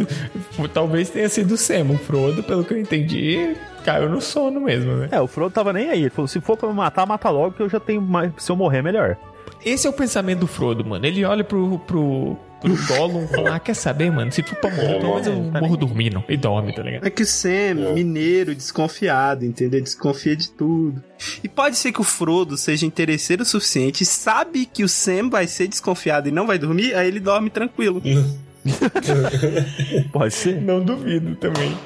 talvez 0.73 1.09
tenha 1.09 1.29
sido 1.29 1.53
o 1.53 1.57
Sam, 1.57 1.91
o 1.91 1.97
Frodo, 1.97 2.41
pelo 2.43 2.63
que 2.63 2.73
eu 2.73 2.79
entendi, 2.79 3.55
caiu 3.83 4.09
no 4.09 4.21
sono 4.21 4.61
mesmo, 4.61 4.93
né? 4.93 5.09
É, 5.11 5.21
o 5.21 5.27
Frodo 5.27 5.51
tava 5.51 5.71
nem 5.73 5.89
aí. 5.89 6.01
Ele 6.01 6.09
falou: 6.09 6.27
se 6.27 6.41
for 6.41 6.57
pra 6.57 6.69
me 6.69 6.75
matar, 6.75 7.05
mata 7.05 7.29
logo, 7.29 7.55
que 7.55 7.61
eu 7.61 7.69
já 7.69 7.79
tenho 7.79 8.01
mais. 8.01 8.31
Se 8.37 8.51
eu 8.51 8.55
morrer, 8.55 8.81
melhor. 8.81 9.17
Esse 9.63 9.87
é 9.87 9.89
o 9.89 9.93
pensamento 9.93 10.39
do 10.39 10.47
Frodo, 10.47 10.85
mano. 10.85 11.05
Ele 11.05 11.23
olha 11.25 11.43
pro, 11.43 11.79
pro, 11.79 12.37
pro 12.61 12.77
Gollum 12.87 13.25
e 13.25 13.27
fala: 13.27 13.55
ah, 13.55 13.59
quer 13.59 13.73
saber, 13.73 14.11
mano? 14.11 14.31
Se 14.31 14.43
for 14.43 14.55
pra 14.55 14.69
morrer, 14.69 14.99
pelo 14.99 15.13
menos 15.13 15.27
eu 15.27 15.61
morro 15.61 15.77
dormindo. 15.77 16.23
E 16.27 16.37
dorme, 16.37 16.73
tá 16.73 16.83
ligado? 16.83 17.05
É 17.05 17.09
que 17.09 17.23
o 17.23 17.25
Sam, 17.25 17.93
mineiro, 17.93 18.55
desconfiado, 18.55 19.45
entendeu? 19.45 19.81
Desconfia 19.81 20.35
de 20.35 20.49
tudo. 20.49 21.03
E 21.43 21.49
pode 21.49 21.77
ser 21.77 21.91
que 21.91 22.01
o 22.01 22.03
Frodo 22.03 22.57
seja 22.57 22.85
interesseiro 22.85 23.43
o 23.43 23.45
suficiente, 23.45 24.05
sabe 24.05 24.65
que 24.65 24.83
o 24.83 24.89
Sam 24.89 25.29
vai 25.29 25.47
ser 25.47 25.67
desconfiado 25.67 26.29
e 26.29 26.31
não 26.31 26.47
vai 26.47 26.57
dormir, 26.57 26.95
aí 26.95 27.07
ele 27.07 27.19
dorme 27.19 27.49
tranquilo. 27.49 28.01
Pode 30.11 30.33
ser. 30.33 30.61
Não 30.61 30.83
duvido 30.83 31.35
também. 31.35 31.77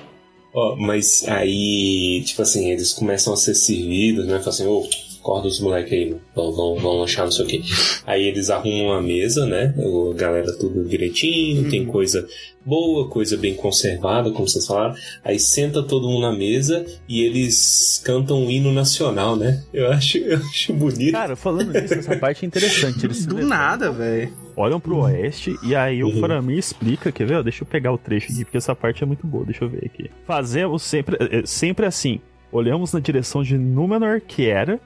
Ó, 0.53 0.75
mas 0.75 1.23
aí, 1.27 2.23
tipo 2.25 2.41
assim, 2.41 2.71
eles 2.71 2.91
começam 2.91 3.33
a 3.33 3.37
ser 3.37 3.55
servidos, 3.55 4.25
né? 4.25 4.39
Falam 4.39 4.49
assim, 4.49 4.65
ô, 4.65 4.87
acorda 5.21 5.47
os 5.47 5.59
moleques 5.61 5.93
aí, 5.93 6.15
vão, 6.35 6.51
vão, 6.51 6.75
vão 6.75 6.97
lanchar, 6.97 7.25
não 7.25 7.31
sei 7.31 7.45
o 7.45 7.47
quê. 7.47 7.61
Aí 8.05 8.25
eles 8.27 8.49
arrumam 8.49 8.87
uma 8.87 9.01
mesa, 9.01 9.45
né? 9.45 9.73
A 9.77 10.13
galera 10.15 10.51
tudo 10.57 10.83
direitinho, 10.83 11.69
tem 11.69 11.85
coisa 11.85 12.27
boa, 12.65 13.07
coisa 13.07 13.37
bem 13.37 13.55
conservada, 13.55 14.31
como 14.31 14.47
vocês 14.47 14.65
falaram. 14.65 14.95
Aí 15.23 15.39
senta 15.39 15.81
todo 15.83 16.07
mundo 16.07 16.21
na 16.21 16.31
mesa 16.31 16.85
e 17.07 17.23
eles 17.23 18.01
cantam 18.03 18.43
um 18.43 18.49
hino 18.51 18.71
nacional, 18.71 19.35
né? 19.35 19.63
Eu 19.73 19.91
acho, 19.91 20.17
eu 20.17 20.37
acho 20.37 20.73
bonito. 20.73 21.11
Cara, 21.11 21.35
falando 21.35 21.71
nisso, 21.71 21.93
essa 21.93 22.15
parte 22.17 22.43
é 22.43 22.47
interessante. 22.47 23.05
Eles 23.05 23.25
Do 23.31 23.45
nada, 23.45 23.91
velho. 23.91 24.33
olham 24.57 24.79
pro 24.79 24.97
oeste 24.99 25.55
e 25.63 25.75
aí 25.75 26.03
o 26.03 26.19
Faramir 26.19 26.57
explica, 26.57 27.11
quer 27.11 27.25
ver? 27.27 27.43
Deixa 27.43 27.63
eu 27.63 27.67
pegar 27.67 27.93
o 27.93 27.97
trecho 27.97 28.31
aqui, 28.31 28.43
porque 28.43 28.57
essa 28.57 28.75
parte 28.75 29.03
é 29.03 29.05
muito 29.05 29.25
boa, 29.25 29.45
deixa 29.45 29.63
eu 29.63 29.69
ver 29.69 29.85
aqui. 29.85 30.09
Fazemos 30.25 30.81
sempre, 30.83 31.17
é, 31.19 31.45
sempre 31.45 31.85
assim, 31.85 32.19
olhamos 32.51 32.91
na 32.93 32.99
direção 32.99 33.43
de 33.43 33.57
Númenor, 33.57 34.21
que 34.21 34.47
era, 34.49 34.79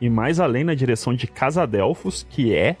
e 0.00 0.08
mais 0.08 0.40
além 0.40 0.64
na 0.64 0.74
direção 0.74 1.14
de 1.14 1.26
Casadelfos, 1.26 2.26
que 2.28 2.54
é, 2.54 2.76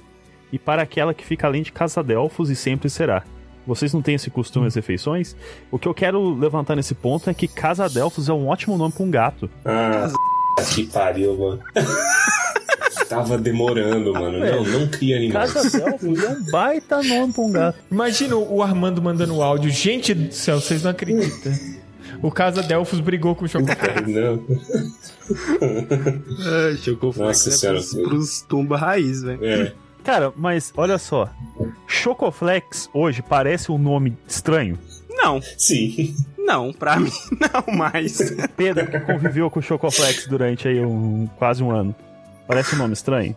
e 0.52 0.58
para 0.58 0.82
aquela 0.82 1.14
que 1.14 1.24
fica 1.24 1.46
além 1.46 1.62
de 1.62 1.72
Casadelfos 1.72 2.50
e 2.50 2.56
sempre 2.56 2.88
será. 2.88 3.22
Vocês 3.66 3.92
não 3.92 4.02
têm 4.02 4.14
esse 4.14 4.30
costume 4.30 4.64
nas 4.64 4.74
refeições? 4.74 5.36
O 5.70 5.78
que 5.78 5.86
eu 5.86 5.94
quero 5.94 6.34
levantar 6.34 6.74
nesse 6.74 6.94
ponto 6.94 7.28
é 7.28 7.34
que 7.34 7.46
Casadelfos 7.46 8.28
é 8.28 8.32
um 8.32 8.48
ótimo 8.48 8.76
nome 8.76 8.92
pra 8.92 9.04
um 9.04 9.10
gato. 9.10 9.50
Ah, 9.64 10.08
que 10.74 10.86
pariu, 10.86 11.36
mano. 11.36 11.60
Tava 13.08 13.36
demorando, 13.36 14.12
mano. 14.12 14.38
Não, 14.38 14.64
não 14.64 14.88
cria 14.88 15.16
animais. 15.16 15.52
Casadelfos 15.52 16.24
é 16.24 16.28
um 16.30 16.44
baita 16.50 17.02
nome 17.02 17.32
pra 17.32 17.42
um 17.42 17.52
gato. 17.52 17.78
Imagina 17.90 18.36
o 18.36 18.62
Armando 18.62 19.02
mandando 19.02 19.42
áudio. 19.42 19.70
Gente 19.70 20.14
do 20.14 20.32
céu, 20.32 20.60
vocês 20.60 20.82
não 20.82 20.90
acreditam. 20.90 21.52
O 22.22 22.30
Casa 22.30 22.62
Delfos 22.62 23.00
brigou 23.00 23.34
com 23.34 23.44
o 23.44 23.48
Chocolate. 23.48 23.80
Não. 24.10 24.42
É, 25.30 26.76
Chocoflex 26.76 27.18
Nossa 27.18 27.48
é 27.50 27.52
senhora. 27.52 27.78
pros, 27.78 27.94
pros 27.94 28.40
tumba 28.42 28.76
raiz, 28.76 29.22
velho. 29.22 29.44
É. 29.44 29.72
Cara, 30.02 30.32
mas 30.36 30.72
olha 30.76 30.98
só. 30.98 31.28
Chocoflex 31.86 32.88
hoje 32.92 33.22
parece 33.22 33.70
um 33.70 33.78
nome 33.78 34.16
estranho. 34.26 34.76
Não, 35.08 35.40
Sim. 35.56 36.14
não, 36.38 36.72
pra 36.72 36.98
mim 36.98 37.12
não 37.38 37.76
mais. 37.76 38.18
Pedro, 38.56 38.86
que 38.86 38.98
conviveu 39.00 39.48
com 39.50 39.60
o 39.60 39.62
Chocoflex 39.62 40.26
durante 40.26 40.66
aí 40.66 40.80
um, 40.84 41.28
quase 41.38 41.62
um 41.62 41.70
ano. 41.70 41.94
Parece 42.48 42.74
um 42.74 42.78
nome 42.78 42.94
estranho. 42.94 43.36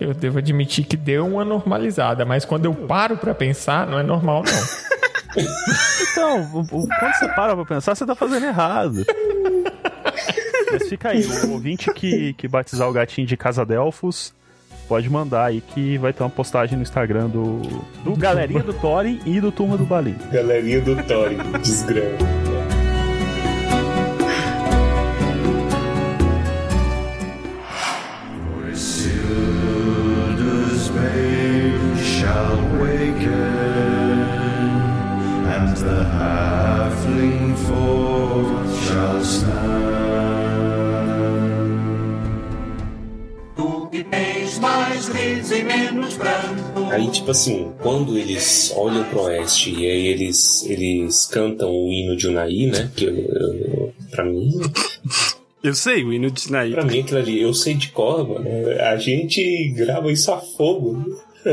Eu 0.00 0.14
devo 0.14 0.38
admitir 0.38 0.84
que 0.84 0.96
deu 0.96 1.26
uma 1.26 1.44
normalizada, 1.44 2.24
mas 2.24 2.44
quando 2.44 2.66
eu 2.66 2.74
paro 2.74 3.16
pra 3.16 3.34
pensar, 3.34 3.86
não 3.86 3.98
é 3.98 4.02
normal, 4.02 4.44
não. 4.44 4.97
Então, 6.12 6.48
quando 6.50 7.14
você 7.18 7.28
para 7.28 7.54
pra 7.54 7.64
pensar, 7.64 7.94
você 7.94 8.06
tá 8.06 8.14
fazendo 8.14 8.46
errado. 8.46 9.04
Mas 10.70 10.88
fica 10.88 11.10
aí, 11.10 11.24
o 11.24 11.52
ouvinte 11.52 11.92
que, 11.92 12.34
que 12.34 12.46
batizar 12.48 12.88
o 12.88 12.92
gatinho 12.92 13.26
de 13.26 13.36
Casa 13.36 13.64
Delfos 13.64 14.34
pode 14.88 15.08
mandar 15.10 15.44
aí 15.46 15.60
que 15.60 15.98
vai 15.98 16.12
ter 16.12 16.22
uma 16.22 16.30
postagem 16.30 16.76
no 16.76 16.82
Instagram 16.82 17.28
do, 17.28 17.60
do 18.02 18.16
Galerinha 18.16 18.62
do 18.62 18.72
Thorin 18.72 19.20
e 19.26 19.40
do 19.40 19.52
Turma 19.52 19.76
do 19.76 19.84
Balim. 19.84 20.16
Galerinha 20.32 20.80
do 20.80 20.96
Thorin, 21.04 21.38
desgrama. 21.62 22.47
Aí, 46.90 47.08
tipo 47.10 47.30
assim, 47.30 47.72
quando 47.80 48.16
eles 48.18 48.72
olham 48.76 49.04
pro 49.04 49.22
oeste 49.22 49.70
e 49.74 49.86
aí 49.86 50.06
eles, 50.08 50.64
eles 50.66 51.26
cantam 51.26 51.70
o 51.70 51.92
hino 51.92 52.16
de 52.16 52.28
Unai, 52.28 52.66
né? 52.66 52.90
Que 52.94 53.04
eu, 53.06 53.16
eu, 53.16 53.92
pra 54.10 54.24
mim, 54.24 54.50
Eu 55.62 55.74
sei, 55.74 56.04
o 56.04 56.12
hino 56.12 56.30
de 56.30 56.40
Sinaí. 56.40 56.72
pra 56.72 56.84
mim 56.84 57.00
aquilo 57.00 57.18
ali, 57.18 57.42
eu 57.42 57.52
sei 57.52 57.74
de 57.74 57.88
cor, 57.88 58.26
mano. 58.28 58.46
A 58.80 58.96
gente 58.96 59.68
grava 59.76 60.10
isso 60.10 60.32
a 60.32 60.38
fogo. 60.38 61.04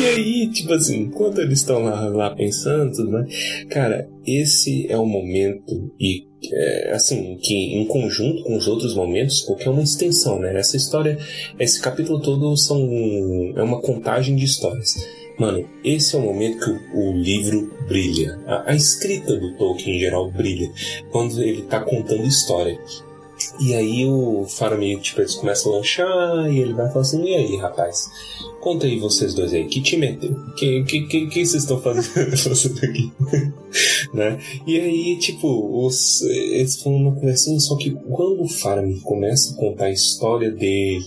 E 0.00 0.04
aí, 0.04 0.50
tipo 0.52 0.72
assim, 0.72 1.02
enquanto 1.02 1.40
eles 1.40 1.60
estão 1.60 1.82
lá, 1.82 2.08
lá 2.08 2.30
pensando, 2.30 2.92
tudo 2.92 3.26
cara, 3.68 4.08
esse 4.24 4.86
é 4.88 4.96
o 4.96 5.04
momento 5.04 5.92
e 5.98 6.28
é, 6.52 6.92
assim, 6.92 7.36
que 7.42 7.54
em 7.74 7.84
conjunto 7.84 8.44
com 8.44 8.56
os 8.56 8.68
outros 8.68 8.94
momentos, 8.94 9.40
porque 9.42 9.66
é 9.66 9.70
uma 9.70 9.82
extensão, 9.82 10.38
né? 10.38 10.56
Essa 10.56 10.76
história, 10.76 11.18
esse 11.58 11.80
capítulo 11.80 12.20
todo 12.20 12.56
são 12.56 12.80
é 13.56 13.62
uma 13.62 13.80
contagem 13.80 14.36
de 14.36 14.44
histórias. 14.44 14.94
Mano, 15.38 15.68
esse 15.84 16.14
é 16.14 16.18
o 16.18 16.22
momento 16.22 16.64
que 16.64 16.70
o, 16.96 17.10
o 17.10 17.12
livro 17.12 17.72
brilha. 17.88 18.38
A, 18.46 18.72
a 18.72 18.74
escrita 18.76 19.36
do 19.36 19.56
Tolkien 19.56 19.96
em 19.96 20.00
geral 20.00 20.30
brilha 20.30 20.70
quando 21.10 21.42
ele 21.42 21.62
tá 21.62 21.80
contando 21.80 22.24
história. 22.24 22.78
E 23.60 23.74
aí 23.74 24.04
o 24.04 24.44
Faramir, 24.48 25.00
tipo, 25.00 25.20
eles 25.20 25.34
começam 25.34 25.72
a 25.72 25.76
lanchar 25.76 26.52
e 26.52 26.58
ele 26.58 26.72
vai 26.72 26.88
falar 26.88 27.02
assim, 27.02 27.24
e 27.24 27.34
aí, 27.34 27.56
rapaz? 27.56 28.10
Conta 28.68 28.86
aí 28.86 28.98
vocês 28.98 29.32
dois 29.32 29.54
aí, 29.54 29.64
que 29.64 29.80
time 29.80 30.08
é 30.08 30.12
teu? 30.12 30.36
Que 30.54 30.82
que, 30.84 31.00
que, 31.06 31.26
que 31.28 31.46
vocês 31.46 31.62
estão 31.62 31.80
fazendo, 31.80 32.04
fazendo 32.36 32.84
aqui? 32.84 33.10
né? 34.12 34.38
E 34.66 34.78
aí, 34.78 35.16
tipo, 35.18 35.86
os, 35.86 36.20
eles 36.20 36.76
foram 36.82 36.98
uma 36.98 37.14
conversinha, 37.14 37.58
só 37.60 37.76
que 37.76 37.90
quando 38.10 38.42
o 38.42 38.46
Faramir 38.48 39.00
começa 39.00 39.54
a 39.54 39.56
contar 39.56 39.86
a 39.86 39.90
história 39.90 40.50
dele, 40.50 41.02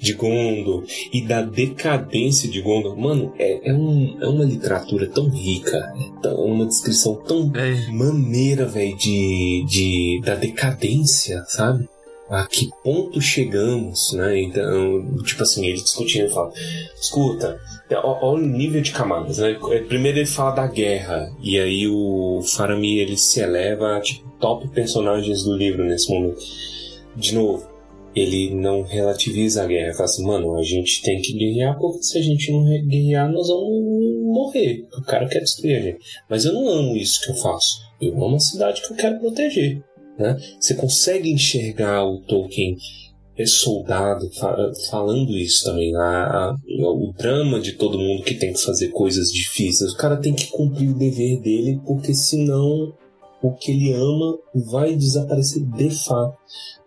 de 0.00 0.12
Gondor, 0.14 0.82
e 1.12 1.22
da 1.22 1.40
decadência 1.42 2.50
de 2.50 2.60
Gondor, 2.60 2.98
mano, 2.98 3.32
é, 3.38 3.70
é, 3.70 3.72
um, 3.72 4.20
é 4.20 4.26
uma 4.26 4.44
literatura 4.44 5.06
tão 5.06 5.28
rica, 5.28 5.76
é 5.76 6.20
tão- 6.20 6.44
uma 6.44 6.66
descrição 6.66 7.14
tão 7.14 7.52
É. 7.54 7.92
maneira, 7.92 8.66
velho, 8.66 8.96
de, 8.96 9.64
de, 9.68 10.20
da 10.24 10.34
decadência, 10.34 11.44
sabe? 11.46 11.88
A 12.28 12.46
que 12.46 12.70
ponto 12.82 13.20
chegamos, 13.20 14.12
né? 14.14 14.40
Então, 14.40 15.22
tipo 15.22 15.42
assim, 15.42 15.66
ele 15.66 15.82
discutindo 15.82 16.30
fala: 16.30 16.52
escuta, 17.00 17.60
olha 18.02 18.42
o 18.42 18.46
nível 18.46 18.80
de 18.80 18.92
camadas, 18.92 19.38
né? 19.38 19.56
Primeiro 19.88 20.18
ele 20.18 20.26
fala 20.26 20.52
da 20.52 20.66
guerra, 20.66 21.30
e 21.40 21.58
aí 21.58 21.86
o 21.86 22.40
Faramir 22.42 23.00
ele 23.00 23.16
se 23.16 23.40
eleva 23.40 23.96
a 23.96 24.00
tipo, 24.00 24.28
top 24.40 24.68
personagens 24.68 25.42
do 25.44 25.56
livro 25.56 25.84
nesse 25.84 26.12
momento. 26.12 26.40
De 27.16 27.34
novo, 27.34 27.68
ele 28.14 28.54
não 28.54 28.82
relativiza 28.82 29.62
a 29.62 29.66
guerra, 29.66 29.92
fala 29.92 30.04
assim, 30.04 30.24
mano, 30.24 30.56
a 30.56 30.62
gente 30.62 31.02
tem 31.02 31.20
que 31.20 31.32
guerrear, 31.32 31.76
porque 31.78 32.02
se 32.02 32.18
a 32.18 32.22
gente 32.22 32.50
não 32.50 32.64
guerrear, 32.86 33.30
nós 33.30 33.48
vamos 33.48 34.24
morrer. 34.24 34.86
O 34.96 35.02
cara 35.02 35.28
quer 35.28 35.40
destruir 35.40 35.76
a 35.76 35.80
gente. 35.80 35.98
Mas 36.28 36.44
eu 36.44 36.52
não 36.52 36.68
amo 36.68 36.96
isso 36.96 37.20
que 37.22 37.30
eu 37.30 37.36
faço. 37.36 37.82
Eu 38.00 38.14
amo 38.24 38.36
a 38.36 38.40
cidade 38.40 38.82
que 38.82 38.92
eu 38.92 38.96
quero 38.96 39.18
proteger. 39.18 39.82
Né? 40.18 40.36
Você 40.60 40.74
consegue 40.74 41.30
enxergar 41.30 42.04
o 42.04 42.20
Tolkien 42.20 42.76
é 43.36 43.44
soldado 43.46 44.30
fa 44.32 44.72
falando 44.88 45.32
isso 45.32 45.64
também. 45.64 45.94
A, 45.96 46.00
a, 46.00 46.56
o 46.80 47.12
drama 47.16 47.60
de 47.60 47.72
todo 47.72 47.98
mundo 47.98 48.22
que 48.22 48.34
tem 48.34 48.52
que 48.52 48.62
fazer 48.62 48.88
coisas 48.90 49.28
difíceis. 49.28 49.92
O 49.92 49.96
cara 49.96 50.16
tem 50.16 50.34
que 50.34 50.46
cumprir 50.46 50.90
o 50.90 50.98
dever 50.98 51.40
dele, 51.40 51.80
porque 51.84 52.14
senão 52.14 52.92
o 53.44 53.52
que 53.52 53.72
ele 53.72 53.92
ama 53.92 54.38
vai 54.54 54.96
desaparecer 54.96 55.62
de 55.62 55.90
fato. 55.90 56.34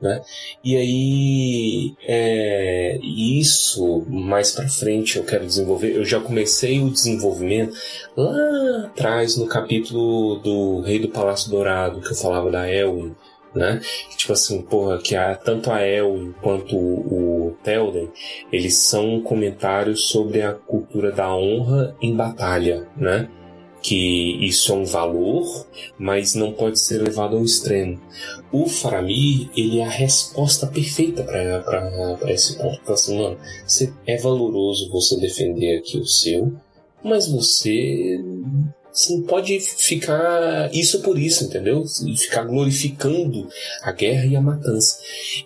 Né? 0.02 0.22
E 0.64 0.76
aí, 0.76 1.96
é, 2.02 3.00
isso 3.04 4.04
mais 4.10 4.52
para 4.52 4.68
frente 4.68 5.18
eu 5.18 5.24
quero 5.24 5.46
desenvolver. 5.46 5.96
Eu 5.96 6.04
já 6.04 6.20
comecei 6.20 6.80
o 6.80 6.90
desenvolvimento 6.90 7.76
lá 8.16 8.86
atrás 8.86 9.38
no 9.38 9.46
capítulo 9.46 10.40
do 10.40 10.82
Rei 10.82 10.98
do 10.98 11.10
Palácio 11.10 11.52
Dourado, 11.52 12.02
que 12.02 12.12
eu 12.12 12.16
falava 12.16 12.50
da 12.50 12.68
Elwin. 12.68 13.16
Né? 13.54 13.80
Tipo 14.16 14.34
assim, 14.34 14.62
porra, 14.62 14.98
que 14.98 15.16
tanto 15.44 15.72
a 15.72 15.82
Elwin 15.86 16.34
quanto 16.42 16.76
o, 16.76 17.50
o 17.50 17.58
Telden, 17.64 18.10
eles 18.52 18.78
são 18.78 19.22
comentários 19.22 20.10
sobre 20.10 20.42
a 20.42 20.54
cultura 20.54 21.12
da 21.12 21.34
honra 21.36 21.96
em 22.02 22.16
batalha, 22.16 22.88
né? 22.96 23.30
Que 23.88 24.46
isso 24.46 24.74
é 24.74 24.76
um 24.76 24.84
valor, 24.84 25.66
mas 25.98 26.36
não 26.36 26.52
pode 26.52 26.78
ser 26.78 27.02
levado 27.02 27.38
ao 27.38 27.44
extremo. 27.46 27.98
O 28.52 28.68
Faramir, 28.68 29.50
ele 29.56 29.80
é 29.80 29.86
a 29.86 29.90
resposta 29.90 30.68
perfeita 30.68 31.24
para 31.24 32.34
esse 32.34 32.58
ponto. 32.58 32.82
Então, 32.84 32.94
assim, 32.94 33.18
mano, 33.18 33.38
é 34.06 34.18
valoroso 34.18 34.90
você 34.92 35.18
defender 35.22 35.78
aqui 35.78 35.98
o 35.98 36.06
seu, 36.06 36.52
mas 37.02 37.30
você 37.30 38.20
você 38.92 39.14
não 39.14 39.22
pode 39.22 39.58
ficar 39.60 40.74
isso 40.74 41.02
por 41.02 41.18
isso, 41.18 41.46
entendeu? 41.46 41.86
Ficar 42.18 42.44
glorificando 42.44 43.48
a 43.84 43.92
guerra 43.92 44.26
e 44.26 44.36
a 44.36 44.42
matança. 44.42 45.00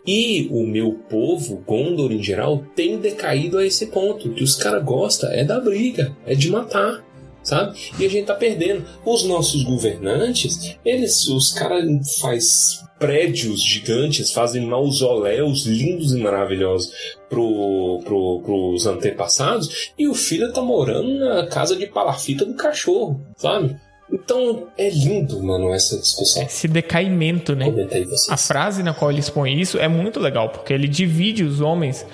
E 0.08 0.48
o 0.50 0.66
meu 0.66 0.94
povo, 0.94 1.62
Gondor 1.68 2.12
em 2.12 2.24
geral, 2.24 2.64
tem 2.76 2.98
decaído 2.98 3.58
a 3.58 3.66
esse 3.66 3.88
ponto. 3.88 4.34
Que 4.34 4.44
os 4.44 4.56
caras 4.56 4.84
gostam 4.86 5.30
é 5.32 5.44
da 5.44 5.60
briga, 5.60 6.16
é 6.26 6.34
de 6.34 6.50
matar 6.50 7.04
sabe? 7.44 7.78
E 8.00 8.06
a 8.06 8.10
gente 8.10 8.26
tá 8.26 8.36
perdendo. 8.36 8.86
Os 9.06 9.24
nossos 9.24 9.64
governantes, 9.64 10.76
eles, 10.86 11.28
os 11.28 11.52
caras 11.52 11.86
faz 12.20 12.84
prédios 13.00 13.64
gigantes, 13.64 14.32
fazem 14.32 14.66
mausoléus 14.66 15.66
lindos 15.66 16.14
e 16.14 16.20
maravilhosos 16.20 16.94
pro, 17.28 18.00
pro, 18.06 18.42
pros 18.46 18.86
antepassados, 18.86 19.92
e 19.98 20.08
o 20.08 20.14
filho 20.14 20.54
tá 20.54 20.62
morando 20.62 21.18
na 21.18 21.48
casa 21.48 21.76
de 21.76 21.88
palafita 21.88 22.46
do 22.46 22.54
cachorro, 22.54 23.20
sabe? 23.36 23.76
Então 24.12 24.68
é 24.78 24.89
lindo, 24.89 25.42
mano, 25.42 25.74
essa 25.74 25.98
discussão. 25.98 26.44
Esse 26.44 26.68
decaimento, 26.68 27.56
né? 27.56 27.66
A 28.30 28.38
frase 28.38 28.84
na 28.84 28.94
qual 28.94 29.10
ele 29.10 29.22
expõe 29.22 29.60
isso 29.60 29.80
é 29.80 29.88
muito 29.88 30.20
legal, 30.20 30.50
porque 30.50 30.74
ele 30.74 30.88
divide 30.88 31.44
os 31.44 31.62
homens 31.62 32.06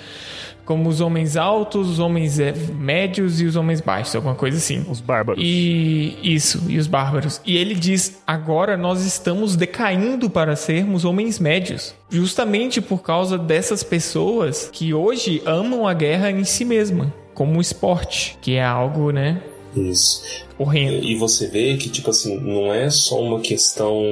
como 0.68 0.90
os 0.90 1.00
homens 1.00 1.34
altos, 1.34 1.88
os 1.88 1.98
homens 1.98 2.38
é, 2.38 2.52
médios 2.52 3.40
e 3.40 3.46
os 3.46 3.56
homens 3.56 3.80
baixos, 3.80 4.14
alguma 4.14 4.34
coisa 4.34 4.58
assim. 4.58 4.84
Os 4.86 5.00
bárbaros. 5.00 5.42
E 5.42 6.18
isso, 6.22 6.62
e 6.68 6.76
os 6.76 6.86
bárbaros. 6.86 7.40
E 7.46 7.56
ele 7.56 7.74
diz: 7.74 8.20
agora 8.26 8.76
nós 8.76 9.02
estamos 9.02 9.56
decaindo 9.56 10.28
para 10.28 10.54
sermos 10.56 11.06
homens 11.06 11.38
médios. 11.38 11.94
Justamente 12.10 12.82
por 12.82 12.98
causa 12.98 13.38
dessas 13.38 13.82
pessoas 13.82 14.68
que 14.70 14.92
hoje 14.92 15.42
amam 15.46 15.88
a 15.88 15.94
guerra 15.94 16.30
em 16.30 16.44
si 16.44 16.66
mesma, 16.66 17.14
como 17.32 17.56
um 17.56 17.62
esporte, 17.62 18.36
que 18.42 18.56
é 18.56 18.62
algo, 18.62 19.10
né? 19.10 19.40
Isso. 19.78 20.46
Horrendo. 20.58 21.04
E 21.04 21.14
você 21.14 21.46
vê 21.46 21.76
que, 21.76 21.88
tipo 21.88 22.10
assim, 22.10 22.38
não 22.40 22.72
é 22.74 22.90
só 22.90 23.20
uma 23.20 23.40
questão 23.40 24.02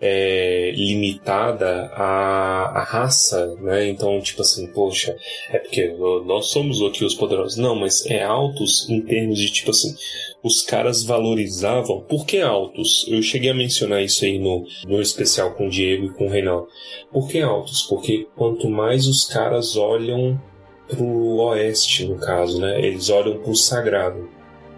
é, 0.00 0.72
limitada 0.76 1.90
à, 1.94 2.80
à 2.80 2.84
raça, 2.84 3.54
né? 3.60 3.88
Então, 3.88 4.20
tipo 4.20 4.42
assim, 4.42 4.66
poxa, 4.68 5.16
é 5.50 5.58
porque 5.58 5.88
nós 6.24 6.50
somos 6.50 6.80
aqui 6.82 7.04
os 7.04 7.14
poderosos. 7.14 7.56
Não, 7.56 7.74
mas 7.74 8.06
é 8.06 8.22
altos 8.22 8.88
em 8.88 9.00
termos 9.00 9.38
de, 9.38 9.50
tipo 9.50 9.70
assim, 9.70 9.94
os 10.42 10.62
caras 10.62 11.02
valorizavam. 11.04 12.00
Por 12.02 12.26
que 12.26 12.40
altos? 12.40 13.06
Eu 13.08 13.20
cheguei 13.22 13.50
a 13.50 13.54
mencionar 13.54 14.02
isso 14.02 14.24
aí 14.24 14.38
no, 14.38 14.64
no 14.86 15.00
especial 15.00 15.54
com 15.54 15.66
o 15.66 15.70
Diego 15.70 16.06
e 16.06 16.14
com 16.14 16.26
o 16.26 16.30
Reinaldo. 16.30 16.68
Por 17.10 17.28
que 17.28 17.40
altos? 17.40 17.82
Porque 17.82 18.28
quanto 18.36 18.68
mais 18.68 19.06
os 19.06 19.24
caras 19.24 19.76
olham 19.76 20.40
pro 20.88 21.36
oeste, 21.36 22.04
no 22.06 22.18
caso, 22.18 22.60
né? 22.60 22.84
Eles 22.84 23.08
olham 23.08 23.38
pro 23.38 23.54
sagrado. 23.54 24.28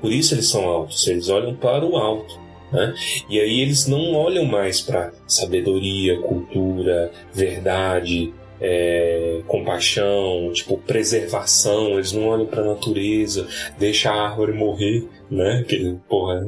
Por 0.04 0.12
isso 0.12 0.34
eles 0.34 0.48
são 0.48 0.68
altos, 0.68 1.06
eles 1.06 1.30
olham 1.30 1.54
para 1.54 1.82
o 1.82 1.96
alto. 1.96 2.38
Né? 2.70 2.94
E 3.30 3.40
aí 3.40 3.60
eles 3.60 3.86
não 3.86 4.12
olham 4.12 4.44
mais 4.44 4.82
para 4.82 5.14
sabedoria, 5.26 6.20
cultura, 6.20 7.10
verdade, 7.32 8.30
é, 8.60 9.40
compaixão, 9.46 10.52
tipo 10.52 10.76
preservação. 10.76 11.94
Eles 11.94 12.12
não 12.12 12.26
olham 12.26 12.44
para 12.44 12.60
a 12.60 12.74
natureza, 12.74 13.48
deixa 13.78 14.10
a 14.10 14.28
árvore 14.28 14.52
morrer, 14.52 15.08
né? 15.30 15.64
Que, 15.66 15.96
porra, 16.06 16.44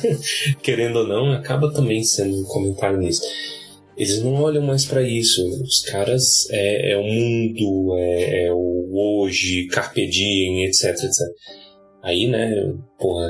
querendo 0.62 1.00
ou 1.00 1.06
não, 1.06 1.30
acaba 1.30 1.70
também 1.74 2.02
sendo 2.02 2.40
um 2.40 2.44
comentário 2.44 2.96
nisso. 2.96 3.20
Eles 3.98 4.22
não 4.22 4.32
olham 4.36 4.62
mais 4.62 4.86
para 4.86 5.02
isso. 5.02 5.42
Os 5.62 5.80
caras 5.80 6.48
é, 6.50 6.92
é 6.92 6.96
o 6.96 7.04
mundo, 7.04 7.98
é, 7.98 8.46
é 8.46 8.50
o 8.50 8.74
hoje, 8.94 9.66
carpe 9.66 10.06
diem, 10.06 10.64
etc, 10.64 10.88
etc. 10.88 11.63
Aí, 12.04 12.28
né, 12.28 12.74
porra, 12.98 13.26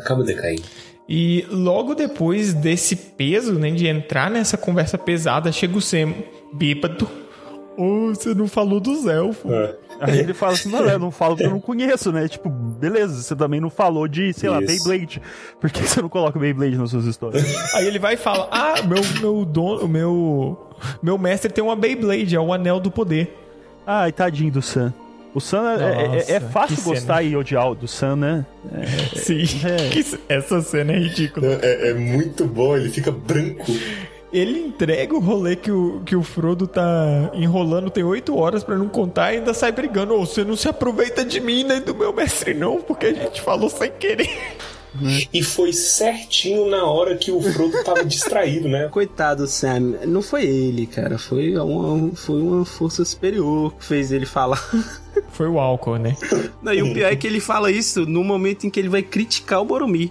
acaba 0.00 0.22
decaindo. 0.22 0.62
E 1.08 1.44
logo 1.50 1.94
depois 1.94 2.54
desse 2.54 2.94
peso, 2.94 3.58
né, 3.58 3.70
de 3.70 3.88
entrar 3.88 4.30
nessa 4.30 4.56
conversa 4.56 4.96
pesada, 4.96 5.50
chega 5.50 5.76
o 5.76 5.80
Sam 5.80 6.14
bêbado. 6.52 7.08
Oh, 7.76 8.08
você 8.14 8.34
não 8.34 8.46
falou 8.46 8.78
dos 8.78 9.06
elfos. 9.06 9.50
É. 9.50 9.76
Aí 10.00 10.18
ele 10.18 10.34
fala 10.34 10.52
assim, 10.52 10.68
não, 10.68 10.80
eu 10.88 10.98
não 10.98 11.10
falo 11.10 11.36
porque 11.36 11.46
eu 11.46 11.50
não 11.50 11.60
conheço, 11.60 12.12
né? 12.12 12.28
Tipo, 12.28 12.48
beleza, 12.48 13.22
você 13.22 13.34
também 13.34 13.60
não 13.60 13.70
falou 13.70 14.06
de, 14.06 14.32
sei 14.32 14.50
lá, 14.50 14.60
Isso. 14.60 14.66
Beyblade. 14.66 15.22
Por 15.60 15.70
que 15.70 15.82
você 15.82 16.02
não 16.02 16.08
coloca 16.08 16.38
Beyblade 16.38 16.76
nas 16.76 16.90
suas 16.90 17.06
histórias? 17.06 17.42
Aí 17.74 17.86
ele 17.86 17.98
vai 17.98 18.14
e 18.14 18.16
fala: 18.16 18.48
Ah, 18.50 18.74
meu, 18.82 19.02
meu 19.20 19.44
dono, 19.44 19.88
meu. 19.88 20.70
Meu 21.02 21.16
mestre 21.16 21.50
tem 21.50 21.62
uma 21.62 21.76
Beyblade, 21.76 22.34
é 22.34 22.40
o 22.40 22.52
anel 22.52 22.78
do 22.78 22.90
poder. 22.90 23.36
Ai, 23.86 24.12
tadinho 24.12 24.52
do 24.52 24.60
Sam. 24.60 24.92
O 25.34 25.40
Sam 25.40 25.62
é, 25.80 25.82
é- 25.82 26.32
é, 26.32 26.36
é 26.36 26.40
fácil 26.40 26.76
gostar 26.84 27.22
e 27.22 27.34
odiar 27.36 27.74
do 27.74 27.88
Sam, 27.88 28.16
né? 28.16 28.46
Sim. 29.16 29.44
É. 29.64 29.88
Que- 29.88 30.18
Essa 30.28 30.60
cena 30.60 30.92
é 30.92 30.98
ridícula. 30.98 31.46
É, 31.62 31.90
é 31.90 31.94
muito 31.94 32.44
bom, 32.44 32.76
ele 32.76 32.90
fica 32.90 33.10
branco. 33.10 33.64
Ele 34.32 34.60
entrega 34.60 35.14
o 35.14 35.20
rolê 35.20 35.56
que 35.56 35.70
o, 35.70 36.00
que 36.06 36.16
o 36.16 36.22
Frodo 36.22 36.66
tá 36.66 37.30
enrolando, 37.34 37.90
tem 37.90 38.02
oito 38.02 38.34
horas 38.36 38.64
pra 38.64 38.76
não 38.78 38.88
contar 38.88 39.32
e 39.32 39.36
ainda 39.38 39.52
sai 39.52 39.72
brigando. 39.72 40.14
Ô, 40.14 40.24
você 40.24 40.42
não 40.42 40.56
se 40.56 40.68
aproveita 40.68 41.22
de 41.24 41.38
mim 41.40 41.64
nem 41.64 41.80
do 41.82 41.94
meu 41.94 42.12
mestre, 42.14 42.54
não, 42.54 42.80
porque 42.80 43.06
a 43.06 43.12
gente 43.14 43.42
falou 43.42 43.68
sem 43.68 43.90
querer. 43.90 44.30
E 45.32 45.42
foi 45.42 45.72
certinho 45.72 46.68
na 46.68 46.84
hora 46.84 47.16
que 47.16 47.30
o 47.30 47.40
Frodo 47.40 47.82
tava 47.82 48.04
distraído, 48.04 48.68
né? 48.68 48.88
Coitado, 48.92 49.46
Sam. 49.46 49.96
Não 50.06 50.20
foi 50.20 50.44
ele, 50.44 50.86
cara. 50.86 51.18
Foi 51.18 51.56
uma, 51.56 52.14
foi 52.14 52.40
uma 52.40 52.64
força 52.64 53.04
superior 53.04 53.74
que 53.74 53.84
fez 53.84 54.12
ele 54.12 54.26
falar. 54.26 54.62
Foi 55.30 55.46
o 55.46 55.58
álcool, 55.58 55.98
né? 55.98 56.16
Não, 56.62 56.72
e 56.72 56.82
o 56.82 56.92
pior 56.92 57.10
é 57.10 57.16
que 57.16 57.26
ele 57.26 57.40
fala 57.40 57.70
isso 57.70 58.06
no 58.06 58.24
momento 58.24 58.66
em 58.66 58.70
que 58.70 58.80
ele 58.80 58.88
vai 58.88 59.02
criticar 59.02 59.60
o 59.60 59.64
Boromir. 59.64 60.10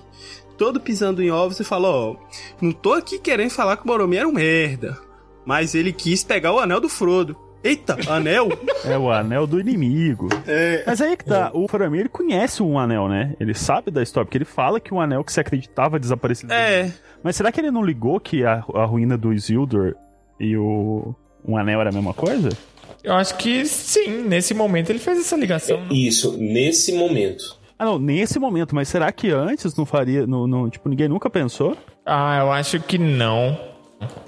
Todo 0.58 0.80
pisando 0.80 1.24
em 1.24 1.32
ovos 1.32 1.60
e 1.60 1.64
fala, 1.64 1.90
ó, 1.90 2.16
não 2.62 2.72
tô 2.72 2.94
aqui 2.94 3.18
querendo 3.18 3.50
falar 3.50 3.78
que 3.78 3.84
o 3.84 3.88
Boromir 3.88 4.20
era 4.20 4.28
um 4.28 4.32
merda. 4.32 4.98
Mas 5.46 5.74
ele 5.74 5.92
quis 5.92 6.24
pegar 6.24 6.54
o 6.54 6.60
anel 6.60 6.80
do 6.80 6.90
Frodo. 6.90 7.36
Eita, 7.64 7.98
anel? 8.08 8.50
É 8.86 8.98
o 8.98 9.12
anel 9.12 9.46
do 9.46 9.60
inimigo. 9.60 10.30
É. 10.48 10.84
Mas 10.86 11.00
aí 11.02 11.16
que 11.16 11.26
tá, 11.26 11.52
o 11.54 11.68
Faramir 11.68 12.02
ele 12.02 12.10
conhece 12.10 12.64
um 12.64 12.80
anel, 12.80 13.08
né? 13.08 13.36
Ele 13.40 13.54
sabe 13.54 13.92
da 13.92 14.02
história, 14.02 14.26
porque 14.26 14.38
ele 14.38 14.46
fala 14.46 14.80
que 14.80 14.94
um 14.94 15.00
anel 15.00 15.24
que 15.24 15.32
se 15.32 15.40
acreditava 15.40 16.00
desaparecido. 16.00 16.52
É. 16.54 16.92
Mas 17.24 17.36
será 17.36 17.52
que 17.52 17.60
ele 17.62 17.70
não 17.70 17.84
ligou 17.84 18.20
que 18.20 18.44
a, 18.44 18.64
a 18.74 18.86
ruína 18.86 19.18
do 19.18 19.32
Isildur 19.32 19.96
e 20.40 20.58
o 20.58 21.14
um 21.46 21.56
anel 21.58 21.82
era 21.82 21.90
a 21.90 21.94
mesma 21.94 22.14
coisa? 22.14 22.50
Eu 23.04 23.14
acho 23.14 23.36
que 23.38 23.66
sim, 23.66 24.24
nesse 24.24 24.54
momento 24.54 24.90
ele 24.90 25.00
fez 25.00 25.20
essa 25.20 25.36
ligação. 25.36 25.88
Isso, 25.90 26.38
nesse 26.38 26.94
momento. 26.94 27.60
Ah, 27.78 27.86
não, 27.86 27.98
nesse 27.98 28.38
momento, 28.38 28.76
mas 28.76 28.88
será 28.88 29.12
que 29.12 29.32
antes 29.32 29.76
não 29.76 29.86
faria, 29.88 30.28
não, 30.28 30.46
não- 30.46 30.70
tipo, 30.70 30.88
ninguém 30.88 31.08
nunca 31.08 31.30
pensou? 31.30 31.76
Ah, 32.06 32.40
eu 32.40 32.52
acho 32.52 32.80
que 32.80 32.98
não. 32.98 33.58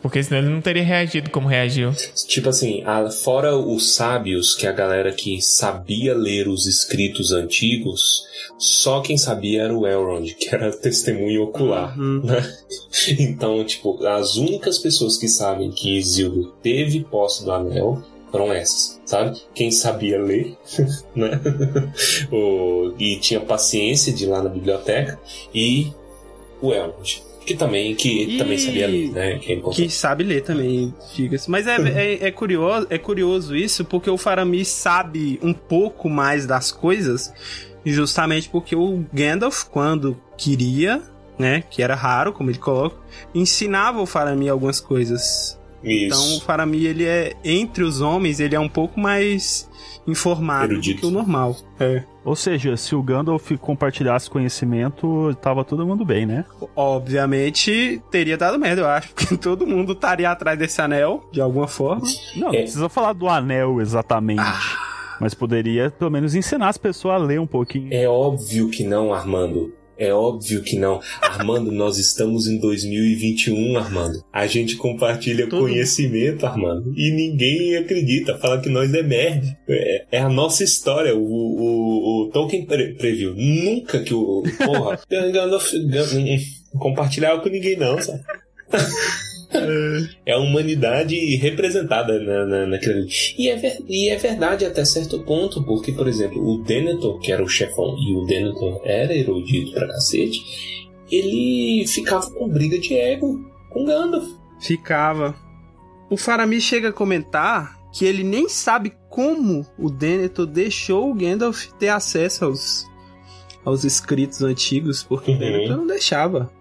Porque 0.02 0.22
senão 0.22 0.40
ele 0.42 0.50
não 0.50 0.62
teria 0.62 0.84
reagido 0.84 1.30
como 1.30 1.48
reagiu. 1.48 1.92
Tipo 2.28 2.50
assim, 2.50 2.84
a- 2.84 3.10
fora 3.10 3.56
os 3.58 3.96
sábios, 3.96 4.54
que 4.54 4.68
é 4.68 4.70
a 4.70 4.74
galera 4.74 5.12
que 5.12 5.42
sabia 5.42 6.14
ler 6.16 6.48
os 6.48 6.68
escritos 6.68 7.32
antigos, 7.32 8.24
só 8.58 9.02
quem 9.02 9.18
sabia 9.18 9.64
era 9.64 9.74
o 9.78 9.88
Elrond, 9.88 10.34
que 10.36 10.54
era 10.54 10.72
testemunho 10.78 11.44
ocular, 11.44 11.98
né? 11.98 12.54
Então, 13.20 13.64
tipo, 13.66 14.06
as 14.06 14.36
únicas 14.36 14.78
pessoas 14.78 15.18
que 15.18 15.28
sabem 15.28 15.72
que 15.72 15.98
Isildur 15.98 16.54
teve 16.62 17.04
posse 17.04 17.44
do 17.44 17.52
anel 17.52 18.04
foram 18.32 18.52
essas, 18.54 19.00
sabe? 19.06 19.42
Quem 19.56 19.72
sabia 19.72 20.22
ler, 20.22 20.56
né? 21.16 21.40
O- 22.32 22.94
e 23.00 23.18
tinha 23.18 23.40
paciência 23.40 24.14
de 24.14 24.24
ir 24.26 24.28
lá 24.28 24.42
na 24.42 24.50
biblioteca, 24.50 25.20
e 25.54 25.92
o 26.62 26.72
Elrond. 26.74 27.22
Que 27.46 27.56
também, 27.56 27.94
que 27.96 28.24
E- 28.36 28.38
também 28.38 28.58
sabia 28.58 28.88
ler, 28.88 29.10
né? 29.12 29.38
Que 29.40 29.54
é. 29.54 29.56
Que 29.72 29.90
sabe 29.90 30.24
ler 30.24 30.42
também, 30.44 30.94
diga-se. 31.16 31.50
Mas 31.52 31.68
é, 31.68 31.76
é, 31.76 32.28
é 32.28 32.32
curioso, 32.32 32.88
é 32.90 32.98
curioso 32.98 33.56
isso, 33.56 33.84
porque 33.84 34.10
o 34.10 34.18
Faramir 34.18 34.66
sabe 34.66 35.40
um 35.42 35.54
pouco 35.54 36.10
mais 36.10 36.46
das 36.46 36.72
coisas, 36.72 37.34
justamente 37.86 38.50
porque 38.50 38.76
o 38.76 39.06
Gandalf, 39.14 39.64
quando 39.66 40.20
queria, 40.38 41.02
né, 41.38 41.64
que 41.70 41.82
era 41.82 41.96
raro, 41.96 42.32
como 42.32 42.50
ele 42.50 42.58
coloca, 42.60 42.96
ensinava 43.34 44.02
o 44.02 44.06
Faramir 44.06 44.52
algumas 44.52 44.80
coisas. 44.80 45.60
Então 45.84 46.18
o 46.18 46.36
Isso. 46.38 46.46
Faramir, 46.46 46.86
ele 46.86 47.04
é, 47.04 47.34
entre 47.44 47.84
os 47.84 48.00
homens, 48.00 48.40
ele 48.40 48.56
é 48.56 48.60
um 48.60 48.70
pouco 48.70 48.98
mais 49.00 49.70
informado 50.08 50.74
Erudito. 50.74 50.96
do 50.98 51.02
que 51.02 51.08
o 51.08 51.12
normal. 51.12 51.56
É. 51.80 52.04
Ou 52.26 52.36
seja, 52.36 52.76
se 52.78 52.96
o 52.96 53.04
Gandalf 53.04 53.52
compartilhasse 53.60 54.30
conhecimento, 54.30 55.36
tava 55.42 55.64
todo 55.66 55.86
mundo 55.86 56.06
bem, 56.06 56.26
né? 56.26 56.46
Obviamente, 56.76 58.02
teria 58.10 58.38
dado 58.38 58.58
merda, 58.58 58.82
eu 58.82 58.88
acho, 58.88 59.10
porque 59.16 59.36
todo 59.38 59.68
mundo 59.68 59.92
estaria 59.94 60.30
atrás 60.32 60.58
desse 60.58 60.82
anel, 60.82 61.28
de 61.32 61.42
alguma 61.42 61.68
forma. 61.68 62.02
Não, 62.36 62.48
não 62.48 62.54
É. 62.54 62.62
precisa 62.62 62.88
falar 62.90 63.14
do 63.14 63.28
anel 63.28 63.80
exatamente. 63.82 64.42
Mas 65.20 65.34
poderia, 65.34 65.92
pelo 65.92 66.10
menos, 66.12 66.34
ensinar 66.36 66.70
as 66.70 66.78
pessoas 66.78 67.16
a 67.16 67.18
ler 67.26 67.40
um 67.40 67.48
pouquinho. 67.48 67.90
É 67.94 68.08
óbvio 68.08 68.70
que 68.70 68.84
não, 68.84 69.14
Armando. 69.14 69.72
É 70.04 70.14
óbvio 70.14 70.62
que 70.62 70.78
não. 70.78 71.00
Armando, 71.22 71.72
nós 71.72 71.98
estamos 71.98 72.48
em 72.48 72.58
2021, 72.60 73.78
Armando. 73.78 74.24
A 74.34 74.46
gente 74.48 74.76
compartilha 74.76 75.48
Todo- 75.48 75.62
conhecimento, 75.62 76.46
Armando. 76.46 76.94
E 76.98 77.12
ninguém 77.12 77.78
acredita. 77.78 78.38
Fala 78.38 78.60
que 78.62 78.70
nós 78.70 78.94
é 78.94 79.02
merda. 79.02 79.58
É, 79.68 80.06
é 80.12 80.20
a 80.20 80.30
nossa 80.30 80.64
história. 80.64 81.16
O, 81.16 81.22
o, 81.22 82.24
o 82.28 82.30
Tolkien 82.32 82.66
pre- 82.66 82.96
previu. 82.96 83.34
Nunca 83.36 84.00
que 84.04 84.14
o. 84.14 84.44
Porra. 84.58 85.00
Gan- 85.10 85.32
compartilhar 86.78 87.40
com 87.40 87.50
ninguém, 87.50 87.78
não, 87.78 88.02
sabe? 88.02 88.22
É 90.26 90.32
a 90.34 90.38
humanidade 90.40 91.16
representada 91.38 92.20
na, 92.20 92.46
na, 92.46 92.66
naquilo 92.68 92.94
ali. 92.96 93.08
E 93.38 93.50
é, 93.50 93.56
ver- 93.56 93.84
e 93.88 94.10
é 94.10 94.18
verdade 94.18 94.66
até 94.66 94.84
certo 94.86 95.20
ponto, 95.24 95.64
porque, 95.64 95.92
por 95.92 96.08
exemplo, 96.08 96.42
o 96.42 96.64
Denethor, 96.64 97.20
que 97.20 97.32
era 97.32 97.44
o 97.44 97.48
chefão, 97.48 97.96
e 98.00 98.14
o 98.16 98.26
Denethor 98.26 98.82
era 98.86 99.16
erudito 99.16 99.72
pra 99.74 99.88
cacete, 99.88 100.40
ele 101.12 101.86
ficava 101.88 102.30
com 102.32 102.48
briga 102.50 102.78
de 102.80 102.94
ego 102.96 103.40
com 103.70 103.86
Gandalf. 103.86 104.28
Ficava. 104.62 105.36
O 106.10 106.18
Faramir 106.18 106.62
chega 106.62 106.90
a 106.90 106.94
comentar 106.94 107.78
que 107.94 108.06
ele 108.06 108.24
nem 108.24 108.48
sabe 108.50 108.94
como 109.10 109.66
o 109.78 109.90
Denethor 109.90 110.46
deixou 110.48 111.12
o 111.12 111.14
Gandalf 111.14 111.68
ter 111.78 111.90
acesso 111.90 112.46
aos, 112.46 112.86
aos 113.64 113.84
escritos 113.84 114.42
antigos, 114.42 115.04
porque 115.04 115.32
Uhum. 115.32 115.38
o 115.38 115.40
Denethor 115.40 115.78
não 115.78 115.88
deixava. 115.88 116.52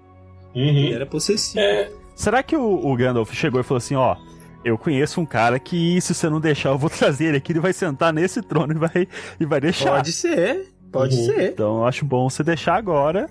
Ele 0.55 0.93
era 0.93 1.07
possessivo. 1.07 1.59
É, 1.61 1.91
Será 2.23 2.43
que 2.43 2.57
o, 2.57 2.87
o 2.87 2.97
Gandalf 2.97 3.33
chegou 3.35 3.61
e 3.61 3.65
falou 3.65 3.79
assim, 3.79 3.95
ó... 3.97 4.17
Eu 4.65 4.79
conheço 4.79 5.21
um 5.21 5.27
cara 5.27 5.59
que, 5.59 6.01
se 6.01 6.15
você 6.15 6.31
não 6.31 6.39
deixar, 6.41 6.69
eu 6.69 6.79
vou 6.79 6.89
trazer 6.97 7.25
ele 7.25 7.39
aqui, 7.39 7.51
ele 7.51 7.59
vai 7.59 7.73
sentar 7.73 8.13
nesse 8.13 8.41
trono 8.41 8.73
e 8.73 8.77
vai, 8.79 9.09
e 9.41 9.45
vai 9.45 9.61
deixar. 9.61 9.91
Pode 9.97 10.13
ser, 10.13 10.69
pode 10.93 11.17
Uhum. 11.17 11.25
ser. 11.27 11.51
Então 11.51 11.79
eu 11.79 11.85
acho 11.85 12.05
bom 12.05 12.31
você 12.31 12.45
deixar 12.45 12.77
agora 12.77 13.29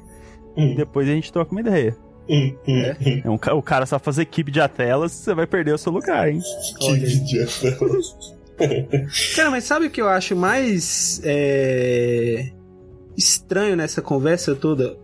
Hum. 0.57 0.73
e 0.73 0.75
depois 0.75 1.07
a 1.07 1.11
gente 1.13 1.31
troca 1.31 1.53
uma 1.53 1.61
ideia. 1.61 1.95
hum, 2.29 2.53
hum, 2.67 2.83
hum. 2.99 3.21
É 3.23 3.29
um, 3.29 3.57
o 3.57 3.61
cara 3.61 3.85
sabe 3.85 4.03
fazer 4.03 4.23
equipe 4.23 4.51
de 4.51 4.59
atelas, 4.59 5.13
você 5.13 5.33
vai 5.33 5.47
perder 5.47 5.73
o 5.73 5.77
seu 5.77 5.93
lugar, 5.93 6.27
hein? 6.27 6.41
Que 6.81 6.91
idiota. 6.91 7.77
Cara, 9.37 9.51
mas 9.51 9.63
sabe 9.63 9.85
o 9.85 9.89
que 9.89 10.01
eu 10.01 10.09
acho 10.09 10.35
mais 10.35 11.21
é, 11.23 12.51
estranho 13.17 13.77
nessa 13.77 14.01
conversa 14.01 14.53
toda? 14.53 14.97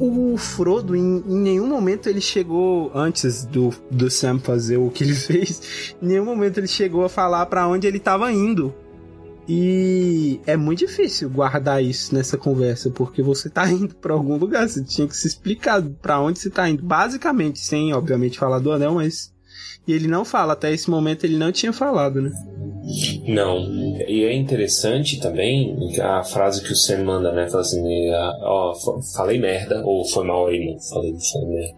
O 0.00 0.36
Frodo, 0.36 0.96
em, 0.96 1.22
em 1.26 1.36
nenhum 1.36 1.66
momento 1.66 2.08
ele 2.08 2.20
chegou, 2.20 2.90
antes 2.94 3.44
do, 3.44 3.72
do 3.90 4.10
Sam 4.10 4.38
fazer 4.38 4.76
o 4.76 4.90
que 4.90 5.04
ele 5.04 5.14
fez, 5.16 5.94
em 6.02 6.06
nenhum 6.06 6.24
momento 6.24 6.58
ele 6.58 6.66
chegou 6.66 7.04
a 7.04 7.08
falar 7.08 7.46
pra 7.46 7.66
onde 7.68 7.86
ele 7.86 7.98
tava 7.98 8.32
indo. 8.32 8.74
E 9.48 10.40
é 10.46 10.58
muito 10.58 10.80
difícil 10.80 11.30
guardar 11.30 11.82
isso 11.82 12.14
nessa 12.14 12.36
conversa, 12.36 12.90
porque 12.90 13.22
você 13.22 13.48
tá 13.48 13.66
indo 13.72 13.94
pra 13.94 14.12
algum 14.12 14.36
lugar, 14.36 14.68
você 14.68 14.84
tinha 14.84 15.08
que 15.08 15.16
se 15.16 15.26
explicar 15.26 15.82
pra 15.82 16.20
onde 16.20 16.38
você 16.38 16.50
tá 16.50 16.68
indo, 16.68 16.82
basicamente, 16.82 17.58
sem, 17.58 17.94
obviamente, 17.94 18.38
falar 18.38 18.58
do 18.58 18.72
anel, 18.72 18.94
mas. 18.94 19.32
E 19.88 19.92
ele 19.94 20.06
não 20.06 20.22
fala, 20.22 20.52
até 20.52 20.70
esse 20.70 20.90
momento 20.90 21.24
ele 21.24 21.38
não 21.38 21.50
tinha 21.50 21.72
falado, 21.72 22.20
né? 22.20 22.30
Não. 23.26 23.96
E 24.06 24.22
é 24.22 24.34
interessante 24.34 25.18
também 25.18 25.98
a 25.98 26.22
frase 26.22 26.62
que 26.62 26.70
o 26.70 26.76
Sam 26.76 27.04
manda, 27.04 27.32
né? 27.32 27.48
Fala 27.48 27.62
assim, 27.62 28.10
ah, 28.10 28.38
ó, 28.42 28.74
falei 29.16 29.38
merda, 29.38 29.82
ou 29.82 30.04
foi 30.04 30.26
mal 30.26 30.48
aí, 30.48 30.62
mano. 30.62 30.78
Falei, 30.78 31.14
falei 31.32 31.48
merda. 31.48 31.74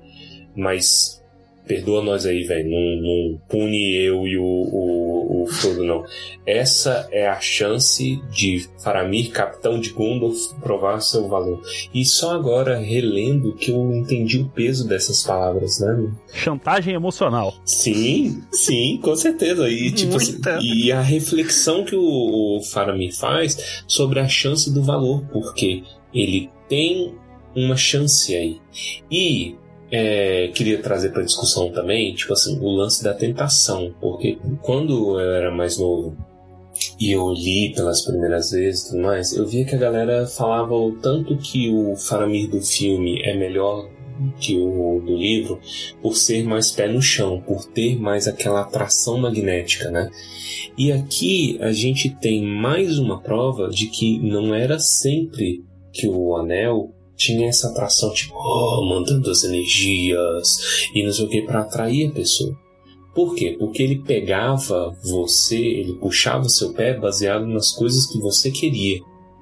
Mas 0.56 1.22
perdoa 1.68 2.02
nós 2.02 2.26
aí, 2.26 2.42
velho. 2.42 2.68
Não, 2.68 2.80
não 3.00 3.40
pune 3.48 3.94
eu 3.94 4.26
e 4.26 4.36
o, 4.36 4.42
o, 4.44 5.19
o 5.42 5.46
Frodo, 5.46 5.84
não. 5.84 6.04
Essa 6.46 7.08
é 7.10 7.28
a 7.28 7.40
chance 7.40 8.22
de 8.30 8.68
Faramir, 8.82 9.30
capitão 9.30 9.80
de 9.80 9.90
Gandalf, 9.90 10.52
provar 10.60 11.00
seu 11.00 11.28
valor. 11.28 11.62
E 11.92 12.04
só 12.04 12.34
agora, 12.34 12.78
relendo, 12.78 13.54
que 13.54 13.70
eu 13.70 13.92
entendi 13.92 14.38
o 14.38 14.48
peso 14.48 14.86
dessas 14.86 15.22
palavras, 15.22 15.80
né? 15.80 16.12
Chantagem 16.32 16.94
emocional. 16.94 17.54
Sim, 17.64 18.42
sim, 18.52 18.98
com 19.02 19.14
certeza. 19.16 19.68
E, 19.68 19.90
tipo, 19.90 20.16
assim, 20.16 20.32
Muita. 20.32 20.58
e 20.62 20.92
a 20.92 21.00
reflexão 21.00 21.84
que 21.84 21.96
o, 21.96 22.58
o 22.58 22.62
Faramir 22.62 23.16
faz 23.16 23.82
sobre 23.86 24.20
a 24.20 24.28
chance 24.28 24.72
do 24.72 24.82
valor, 24.82 25.22
porque 25.32 25.82
ele 26.12 26.50
tem 26.68 27.14
uma 27.54 27.76
chance 27.76 28.34
aí. 28.34 28.60
E 29.10 29.56
é, 29.90 30.48
queria 30.54 30.80
trazer 30.80 31.10
para 31.10 31.22
discussão 31.22 31.70
também, 31.70 32.14
tipo 32.14 32.32
assim, 32.32 32.58
o 32.60 32.70
lance 32.70 33.02
da 33.02 33.12
tentação, 33.12 33.92
porque 34.00 34.38
quando 34.62 35.18
eu 35.18 35.30
era 35.30 35.50
mais 35.50 35.78
novo 35.78 36.16
e 36.98 37.12
eu 37.12 37.32
li 37.32 37.72
pelas 37.74 38.04
primeiras 38.04 38.50
vezes 38.50 38.82
e 38.82 38.90
tudo 38.90 39.02
mais, 39.02 39.32
eu 39.32 39.46
via 39.46 39.64
que 39.64 39.74
a 39.74 39.78
galera 39.78 40.26
falava 40.26 40.74
o 40.74 40.92
tanto 40.92 41.36
que 41.36 41.70
o 41.70 41.96
Faramir 41.96 42.48
do 42.48 42.62
filme 42.62 43.20
é 43.22 43.36
melhor 43.36 43.88
que 44.38 44.56
o 44.56 45.00
do 45.00 45.16
livro 45.16 45.58
por 46.02 46.14
ser 46.14 46.44
mais 46.44 46.70
pé 46.70 46.86
no 46.86 47.00
chão, 47.00 47.40
por 47.40 47.64
ter 47.64 47.98
mais 47.98 48.28
aquela 48.28 48.60
atração 48.60 49.18
magnética, 49.18 49.90
né? 49.90 50.10
E 50.76 50.92
aqui 50.92 51.58
a 51.60 51.72
gente 51.72 52.10
tem 52.10 52.44
mais 52.44 52.98
uma 52.98 53.20
prova 53.20 53.68
de 53.68 53.86
que 53.86 54.18
não 54.20 54.54
era 54.54 54.78
sempre 54.78 55.64
que 55.92 56.06
o 56.06 56.36
anel 56.36 56.94
tinha 57.20 57.48
essa 57.48 57.68
atração, 57.68 58.12
tipo, 58.14 58.34
oh, 58.34 58.82
mandando 58.88 59.30
as 59.30 59.44
energias 59.44 60.56
e 60.94 61.04
não 61.04 61.12
sei 61.12 61.26
o 61.26 61.28
que, 61.28 61.42
para 61.42 61.60
atrair 61.60 62.08
a 62.08 62.12
pessoa. 62.12 62.56
Por 63.14 63.34
quê? 63.34 63.56
Porque 63.58 63.82
ele 63.82 63.98
pegava 63.98 64.96
você, 65.04 65.58
ele 65.58 65.94
puxava 65.94 66.48
seu 66.48 66.72
pé 66.72 66.98
baseado 66.98 67.46
nas 67.46 67.72
coisas 67.72 68.06
que 68.06 68.18
você 68.18 68.50
queria. 68.50 69.00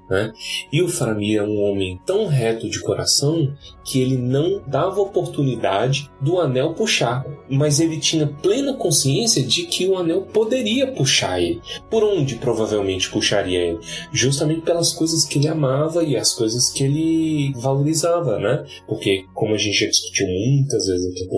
Né? 0.09 0.33
E 0.73 0.83
o 0.83 0.89
Faramir 0.89 1.39
é 1.39 1.43
um 1.43 1.61
homem 1.63 2.01
tão 2.07 2.27
reto 2.27 2.69
de 2.69 2.81
coração 2.81 3.53
que 3.85 4.01
ele 4.01 4.17
não 4.17 4.63
dava 4.67 5.01
oportunidade 5.01 6.11
do 6.21 6.41
anel 6.41 6.75
puxar, 6.75 7.27
mas 7.49 7.81
ele 7.81 7.99
tinha 7.99 8.27
plena 8.27 8.75
consciência 8.75 9.43
de 9.43 9.65
que 9.65 9.87
o 9.87 9.97
anel 9.97 10.23
poderia 10.23 10.93
puxar 10.93 11.41
ele. 11.41 11.61
Por 11.91 12.03
onde 12.03 12.37
provavelmente 12.37 13.11
puxaria 13.11 13.59
ele? 13.59 13.79
Justamente 14.13 14.63
pelas 14.63 14.93
coisas 14.93 15.25
que 15.25 15.39
ele 15.39 15.49
amava 15.49 16.03
e 16.03 16.17
as 16.17 16.33
coisas 16.33 16.71
que 16.71 16.85
ele 16.85 17.53
valorizava, 17.57 18.39
né? 18.39 18.65
Porque, 18.87 19.25
como 19.35 19.55
a 19.55 19.59
gente 19.59 19.79
já 19.79 19.87
discutiu 19.87 20.27
muitas 20.27 20.87
vezes 20.87 21.07
aqui, 21.07 21.29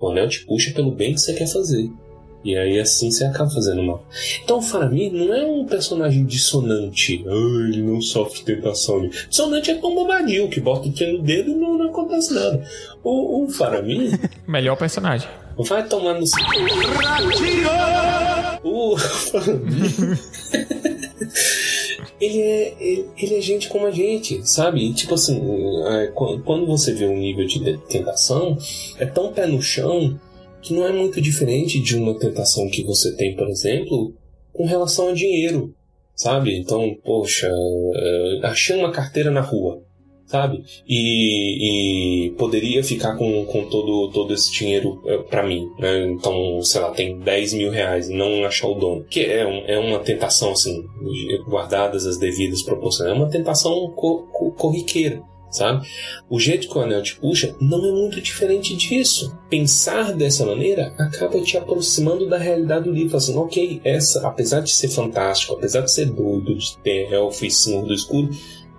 o 0.00 0.08
anel 0.08 0.28
te 0.28 0.44
puxa 0.46 0.72
pelo 0.72 0.92
bem 0.92 1.14
que 1.14 1.20
você 1.20 1.34
quer 1.34 1.50
fazer. 1.50 1.90
E 2.44 2.56
aí 2.56 2.78
assim 2.78 3.10
você 3.10 3.24
acaba 3.24 3.48
fazendo 3.50 3.82
mal. 3.82 4.04
Então 4.44 4.58
o 4.58 4.62
Faramir 4.62 5.10
não 5.12 5.32
é 5.34 5.44
um 5.46 5.64
personagem 5.64 6.24
dissonante. 6.26 7.24
Ah, 7.26 7.68
ele 7.68 7.82
não 7.82 8.00
sofre 8.02 8.42
tentação. 8.42 9.08
Dissonante 9.28 9.70
é 9.70 9.74
como 9.76 9.94
bombadil, 10.02 10.48
que 10.48 10.60
bota 10.60 10.88
o 10.88 10.92
trem 10.92 11.16
no 11.16 11.22
dedo 11.22 11.50
e 11.50 11.54
não, 11.54 11.78
não 11.78 11.88
acontece 11.88 12.34
nada. 12.34 12.62
O, 13.02 13.44
o 13.44 13.48
Faramir 13.50 14.18
Melhor 14.46 14.76
personagem. 14.76 15.28
vai 15.58 15.86
tomar 15.88 16.14
no. 16.14 16.24
O 18.62 18.96
Faramir. 18.98 20.18
ele 22.20 22.40
é, 22.40 22.74
ele, 22.80 23.06
ele 23.18 23.34
é 23.36 23.40
gente 23.40 23.68
como 23.68 23.86
a 23.86 23.90
gente, 23.90 24.40
sabe? 24.48 24.92
Tipo 24.92 25.14
assim, 25.14 25.40
é, 25.86 26.06
qu- 26.08 26.38
quando 26.44 26.66
você 26.66 26.92
vê 26.94 27.06
um 27.06 27.16
nível 27.16 27.46
de 27.46 27.76
tentação, 27.88 28.56
é 28.98 29.06
tão 29.06 29.32
pé 29.32 29.46
no 29.46 29.60
chão 29.60 30.18
que 30.64 30.72
não 30.74 30.86
é 30.86 30.92
muito 30.92 31.20
diferente 31.20 31.78
de 31.80 31.94
uma 31.96 32.18
tentação 32.18 32.68
que 32.70 32.82
você 32.82 33.14
tem, 33.16 33.36
por 33.36 33.48
exemplo, 33.48 34.14
com 34.52 34.64
relação 34.66 35.08
a 35.08 35.12
dinheiro, 35.12 35.74
sabe? 36.16 36.56
Então, 36.56 36.96
poxa, 37.04 37.48
eh, 37.94 38.40
achei 38.44 38.76
uma 38.76 38.90
carteira 38.90 39.30
na 39.30 39.40
rua, 39.42 39.82
sabe? 40.26 40.62
E, 40.88 42.26
e 42.26 42.30
poderia 42.38 42.82
ficar 42.82 43.16
com, 43.16 43.44
com 43.44 43.64
todo, 43.68 44.10
todo 44.12 44.32
esse 44.32 44.50
dinheiro 44.52 45.02
eh, 45.06 45.18
pra 45.28 45.46
mim, 45.46 45.66
né? 45.78 46.06
Então, 46.06 46.60
sei 46.62 46.80
lá, 46.80 46.90
tem 46.92 47.18
10 47.18 47.52
mil 47.54 47.70
reais, 47.70 48.08
não 48.08 48.44
achar 48.44 48.68
o 48.68 48.74
dono. 48.74 49.04
Que 49.04 49.20
é, 49.20 49.46
um- 49.46 49.64
é 49.66 49.78
uma 49.78 49.98
tentação, 49.98 50.52
assim, 50.52 50.82
guardadas 51.48 52.06
as 52.06 52.16
devidas 52.18 52.62
proporções. 52.62 53.10
É 53.10 53.12
uma 53.12 53.28
tentação 53.28 53.90
co- 53.94 54.26
co- 54.32 54.52
corriqueira. 54.52 55.20
Sabe? 55.54 55.86
O 56.28 56.40
jeito 56.40 56.68
que 56.68 56.76
o 56.76 56.80
anel 56.80 57.00
te 57.00 57.14
puxa 57.14 57.54
não 57.60 57.78
é 57.86 57.92
muito 57.92 58.20
diferente 58.20 58.74
disso. 58.74 59.38
Pensar 59.48 60.12
dessa 60.12 60.44
maneira 60.44 60.92
acaba 60.98 61.40
te 61.42 61.56
aproximando 61.56 62.28
da 62.28 62.36
realidade 62.36 62.86
do 62.86 62.92
livro. 62.92 63.16
Assim, 63.16 63.36
ok, 63.36 63.80
essa, 63.84 64.26
apesar 64.26 64.62
de 64.62 64.72
ser 64.72 64.88
fantástico, 64.88 65.54
apesar 65.54 65.82
de 65.82 65.92
ser 65.92 66.06
doido, 66.06 66.58
de 66.58 66.76
ter 66.78 67.12
elfo 67.12 67.46
e 67.46 67.50
senhor 67.52 67.86
do 67.86 67.94
escuro, 67.94 68.30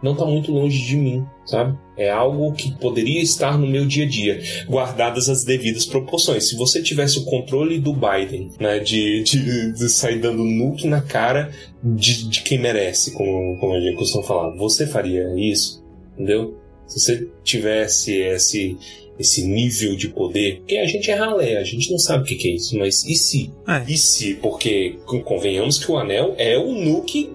não 0.04 0.12
está 0.12 0.26
muito 0.26 0.52
longe 0.52 0.86
de 0.86 0.98
mim, 0.98 1.26
sabe? 1.46 1.78
É 1.98 2.12
algo 2.12 2.52
que 2.52 2.78
poderia 2.78 3.22
estar 3.22 3.58
no 3.58 3.66
meu 3.66 3.86
dia 3.86 4.04
a 4.04 4.10
dia, 4.10 4.42
guardadas 4.68 5.30
as 5.30 5.46
devidas 5.46 5.86
proporções. 5.86 6.50
Se 6.50 6.58
você 6.58 6.84
tivesse 6.84 7.20
o 7.20 7.24
controle 7.24 7.80
do 7.80 7.94
Biden, 7.94 8.52
né, 8.60 8.80
de, 8.80 9.24
de, 9.24 9.72
de 9.72 9.90
sair 9.90 10.20
dando 10.20 10.44
nuke 10.44 10.88
na 10.88 11.02
cara 11.02 11.52
de, 11.82 12.28
de 12.28 12.42
quem 12.42 12.60
merece, 12.60 13.14
como, 13.14 13.58
como 13.60 13.74
a 13.74 13.80
gente 13.80 13.96
costuma 13.96 14.24
falar, 14.26 14.56
você 14.58 14.86
faria 14.86 15.34
isso? 15.38 15.82
Entendeu? 16.14 16.65
Se 16.88 17.00
você 17.00 17.30
tivesse 17.44 18.14
esse, 18.18 18.78
esse 19.20 19.46
nível 19.46 19.96
de 19.96 20.10
poder, 20.10 20.58
porque 20.60 20.78
a 20.78 20.86
gente 20.86 21.10
é 21.10 21.16
ralé, 21.16 21.58
a 21.58 21.64
gente 21.64 21.92
não 21.92 21.98
sabe 21.98 22.24
o 22.24 22.26
que 22.26 22.36
que 22.36 22.50
é 22.50 22.52
isso, 22.56 22.78
mas 22.78 23.04
e 23.06 23.16
se? 23.16 23.52
É. 23.68 23.84
E 23.88 23.98
se? 23.98 24.36
Porque 24.36 24.98
con- 25.06 25.22
convenhamos 25.22 25.78
que 25.84 25.92
o 25.92 25.98
anel 25.98 26.36
é 26.38 26.58
o 26.58 26.72
nuke 26.74 27.32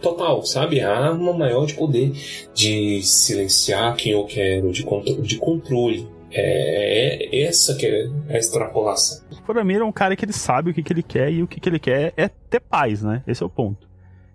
total, 0.00 0.44
sabe? 0.44 0.78
É 0.78 0.84
a 0.84 0.96
arma 1.10 1.32
maior 1.32 1.66
de 1.66 1.74
poder, 1.74 2.12
de 2.54 3.02
silenciar 3.02 3.96
quem 3.96 4.12
eu 4.12 4.24
quero, 4.24 4.70
de, 4.72 4.82
contro- 4.82 5.22
de 5.22 5.36
controle. 5.36 6.08
É, 6.32 7.26
é 7.36 7.42
essa 7.42 7.74
que 7.74 7.84
é 7.86 8.06
a 8.28 8.38
extrapolação. 8.38 9.24
O 9.32 9.36
Faramir 9.44 9.78
é 9.80 9.84
um 9.84 9.90
cara 9.90 10.14
que 10.14 10.24
ele 10.24 10.32
sabe 10.32 10.70
o 10.70 10.74
que, 10.74 10.80
que 10.82 10.92
ele 10.92 11.02
quer 11.02 11.32
e 11.32 11.42
o 11.42 11.48
que, 11.48 11.58
que 11.58 11.68
ele 11.68 11.80
quer 11.80 12.12
é 12.16 12.28
ter 12.28 12.60
paz, 12.60 13.02
né? 13.02 13.24
Esse 13.26 13.42
é 13.42 13.46
o 13.46 13.50
ponto. 13.50 13.88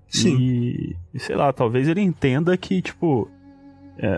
Sim. 0.09 0.37
E, 1.13 1.19
sei 1.19 1.35
lá, 1.37 1.53
talvez 1.53 1.87
ele 1.87 2.01
entenda 2.01 2.55
que, 2.57 2.81
tipo, 2.81 3.29
é, 3.31 3.44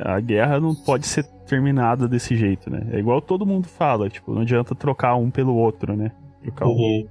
a 0.03 0.19
guerra 0.19 0.59
não 0.59 0.73
pode 0.73 1.05
ser 1.07 1.23
terminada 1.47 2.07
desse 2.07 2.35
jeito, 2.35 2.69
né? 2.69 2.87
É 2.91 2.99
igual 2.99 3.21
todo 3.21 3.45
mundo 3.45 3.67
fala, 3.67 4.09
tipo, 4.09 4.33
não 4.33 4.41
adianta 4.41 4.73
trocar 4.75 5.15
um 5.15 5.29
pelo 5.29 5.55
outro, 5.55 5.95
né? 5.95 6.11
Trocar 6.41 6.67
um, 6.67 6.71
Uhum. 6.71 7.07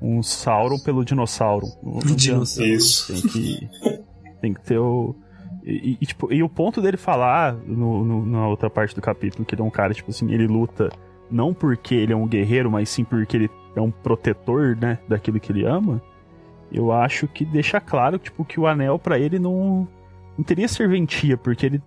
um 0.00 0.22
Sauron 0.22 0.78
pelo 0.78 1.04
dinossauro. 1.04 1.66
Não 1.82 1.98
adianta. 1.98 2.14
Dinossauro. 2.16 2.70
Isso. 2.70 3.12
Tem 3.12 3.22
que, 3.30 3.68
tem 4.40 4.54
que 4.54 4.60
ter 4.62 4.78
o. 4.78 5.14
E, 5.64 5.96
e, 6.00 6.06
tipo, 6.06 6.32
e 6.32 6.42
o 6.42 6.48
ponto 6.48 6.82
dele 6.82 6.96
falar 6.96 7.54
no, 7.66 8.04
no- 8.04 8.26
na 8.26 8.48
outra 8.48 8.68
parte 8.68 8.94
do 8.94 9.00
capítulo, 9.00 9.44
que 9.44 9.54
ele 9.54 9.62
é 9.62 9.64
um 9.64 9.70
cara, 9.70 9.94
tipo 9.94 10.10
assim, 10.10 10.32
ele 10.32 10.46
luta 10.48 10.90
não 11.30 11.54
porque 11.54 11.94
ele 11.94 12.12
é 12.12 12.16
um 12.16 12.26
guerreiro, 12.26 12.70
mas 12.70 12.88
sim 12.88 13.04
porque 13.04 13.36
ele 13.36 13.50
é 13.76 13.80
um 13.80 13.90
protetor, 13.90 14.76
né, 14.76 14.98
daquilo 15.08 15.38
que 15.40 15.50
ele 15.52 15.64
ama, 15.64 16.02
eu 16.70 16.90
acho 16.92 17.26
que 17.28 17.44
deixa 17.44 17.80
claro, 17.80 18.18
tipo, 18.18 18.44
que 18.44 18.58
o 18.60 18.66
anel 18.66 18.98
pra 18.98 19.18
ele 19.18 19.38
não, 19.38 19.86
não 20.36 20.44
teria 20.44 20.66
serventia, 20.68 21.36
porque 21.38 21.64
ele, 21.66 21.82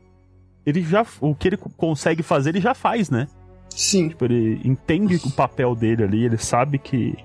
ele 0.66 0.82
já, 0.82 1.06
o 1.22 1.34
que 1.36 1.48
ele 1.50 1.58
consegue 1.78 2.24
fazer, 2.24 2.50
ele 2.50 2.62
já 2.62 2.74
faz, 2.74 3.10
né? 3.10 3.28
Sim. 3.70 4.10
Tipo, 4.10 4.26
ele 4.26 4.60
entende 4.64 5.16
o 5.24 5.32
papel 5.32 5.76
dele 5.76 6.04
ali, 6.04 6.24
ele 6.26 6.38
sabe 6.38 6.78
que 6.80 7.16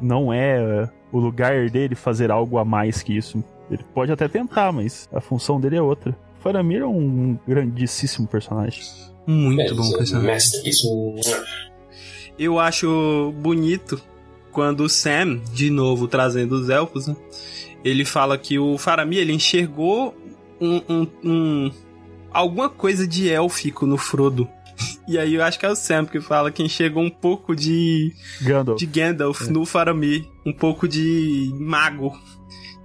não 0.00 0.32
é 0.32 0.88
o 1.12 1.18
lugar 1.18 1.68
dele 1.70 1.94
fazer 1.94 2.30
algo 2.30 2.58
a 2.58 2.64
mais 2.64 3.02
que 3.02 3.16
isso. 3.16 3.42
Ele 3.70 3.82
pode 3.94 4.12
até 4.12 4.28
tentar, 4.28 4.70
mas 4.72 5.08
a 5.12 5.20
função 5.20 5.60
dele 5.60 5.76
é 5.76 5.82
outra. 5.82 6.16
Faramir 6.40 6.82
é 6.82 6.86
um 6.86 7.36
grandíssimo 7.46 8.26
personagem. 8.28 8.82
Muito 9.26 9.74
bom 9.74 9.90
personagem. 9.96 10.50
Eu 12.38 12.58
acho 12.60 13.32
bonito 13.38 14.00
quando 14.52 14.80
o 14.80 14.88
Sam, 14.88 15.38
de 15.52 15.70
novo 15.70 16.06
trazendo 16.06 16.52
os 16.54 16.68
elfos, 16.68 17.06
né, 17.08 17.16
ele 17.84 18.04
fala 18.04 18.38
que 18.38 18.58
o 18.58 18.78
Faramir 18.78 19.18
ele 19.18 19.32
enxergou 19.32 20.14
um, 20.60 20.80
um- 20.88 21.06
um- 21.24 21.70
alguma 22.36 22.68
coisa 22.68 23.08
de 23.08 23.30
élfico 23.30 23.86
no 23.86 23.96
Frodo. 23.96 24.48
E 25.08 25.18
aí 25.18 25.34
eu 25.34 25.42
acho 25.42 25.58
que 25.58 25.64
é 25.64 25.70
o 25.70 25.74
Sam 25.74 26.04
que 26.04 26.20
fala 26.20 26.50
que 26.50 26.62
enxergou 26.62 27.02
um 27.02 27.10
pouco 27.10 27.56
de, 27.56 28.12
Gandalf. 28.42 28.78
de 28.78 28.86
Gandalf 28.86 29.48
no 29.48 29.64
Faramir, 29.64 30.26
um 30.44 30.52
pouco 30.52 30.86
de 30.86 31.50
mago. 31.58 32.12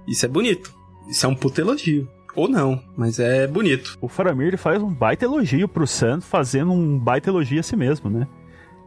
Isso 0.08 0.24
é 0.24 0.28
bonito. 0.28 0.72
Isso 1.08 1.26
é 1.26 1.28
um 1.28 1.34
puto 1.34 1.60
elogio. 1.60 2.08
Ou 2.34 2.48
não, 2.48 2.82
mas 2.96 3.18
é 3.18 3.46
bonito. 3.46 3.98
O 4.00 4.08
Faramir 4.08 4.48
ele 4.48 4.56
faz 4.56 4.82
um 4.82 4.88
baita 4.88 5.26
elogio 5.26 5.68
pro 5.68 5.86
Sam, 5.86 6.22
fazendo 6.22 6.72
um 6.72 6.98
baita 6.98 7.28
elogio 7.28 7.60
a 7.60 7.62
si 7.62 7.76
mesmo, 7.76 8.08
né? 8.08 8.26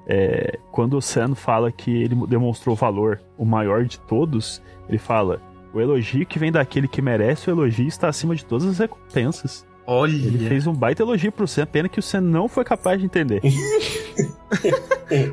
É, 0.07 0.57
quando 0.71 0.97
o 0.97 1.01
Sam 1.01 1.35
fala 1.35 1.71
que 1.71 1.91
ele 1.91 2.15
demonstrou 2.27 2.73
o 2.73 2.77
valor, 2.77 3.21
o 3.37 3.45
maior 3.45 3.85
de 3.85 3.99
todos, 3.99 4.63
ele 4.89 4.97
fala: 4.97 5.39
o 5.71 5.79
elogio 5.79 6.25
que 6.25 6.39
vem 6.39 6.51
daquele 6.51 6.87
que 6.87 7.03
merece 7.03 7.49
o 7.49 7.53
elogio 7.53 7.87
está 7.87 8.07
acima 8.07 8.35
de 8.35 8.43
todas 8.43 8.65
as 8.65 8.79
recompensas. 8.79 9.65
Olha. 9.87 10.13
Ele 10.13 10.47
fez 10.49 10.65
um 10.67 10.73
baita 10.73 11.03
elogio 11.03 11.31
pro 11.31 11.47
Sam, 11.47 11.65
pena 11.65 11.87
que 11.89 11.99
o 11.99 12.03
Sam 12.03 12.21
não 12.21 12.47
foi 12.47 12.63
capaz 12.63 12.99
de 12.99 13.05
entender. 13.05 13.41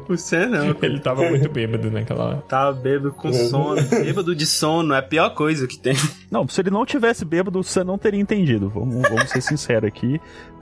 O 0.08 0.16
Sam 0.16 0.48
não. 0.48 0.76
Ele 0.82 1.00
tava 1.00 1.28
muito 1.28 1.48
bêbado 1.48 1.90
naquela 1.90 2.24
hora. 2.24 2.36
Tá 2.48 2.72
bêbado 2.72 3.12
com 3.12 3.32
sono. 3.32 3.80
Bêbado 3.88 4.34
de 4.34 4.44
sono 4.46 4.92
é 4.94 4.98
a 4.98 5.02
pior 5.02 5.30
coisa 5.30 5.66
que 5.66 5.78
tem. 5.78 5.94
Não, 6.30 6.46
se 6.48 6.60
ele 6.60 6.70
não 6.70 6.84
tivesse 6.84 7.24
bêbado, 7.24 7.58
o 7.58 7.64
Sam 7.64 7.84
não 7.84 7.96
teria 7.98 8.20
entendido. 8.20 8.68
Vamos, 8.68 9.00
vamos 9.08 9.30
ser 9.30 9.40
sinceros 9.40 9.88
aqui. 9.88 10.20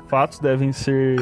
Fatos 0.08 0.38
devem 0.38 0.72
ser 0.72 1.16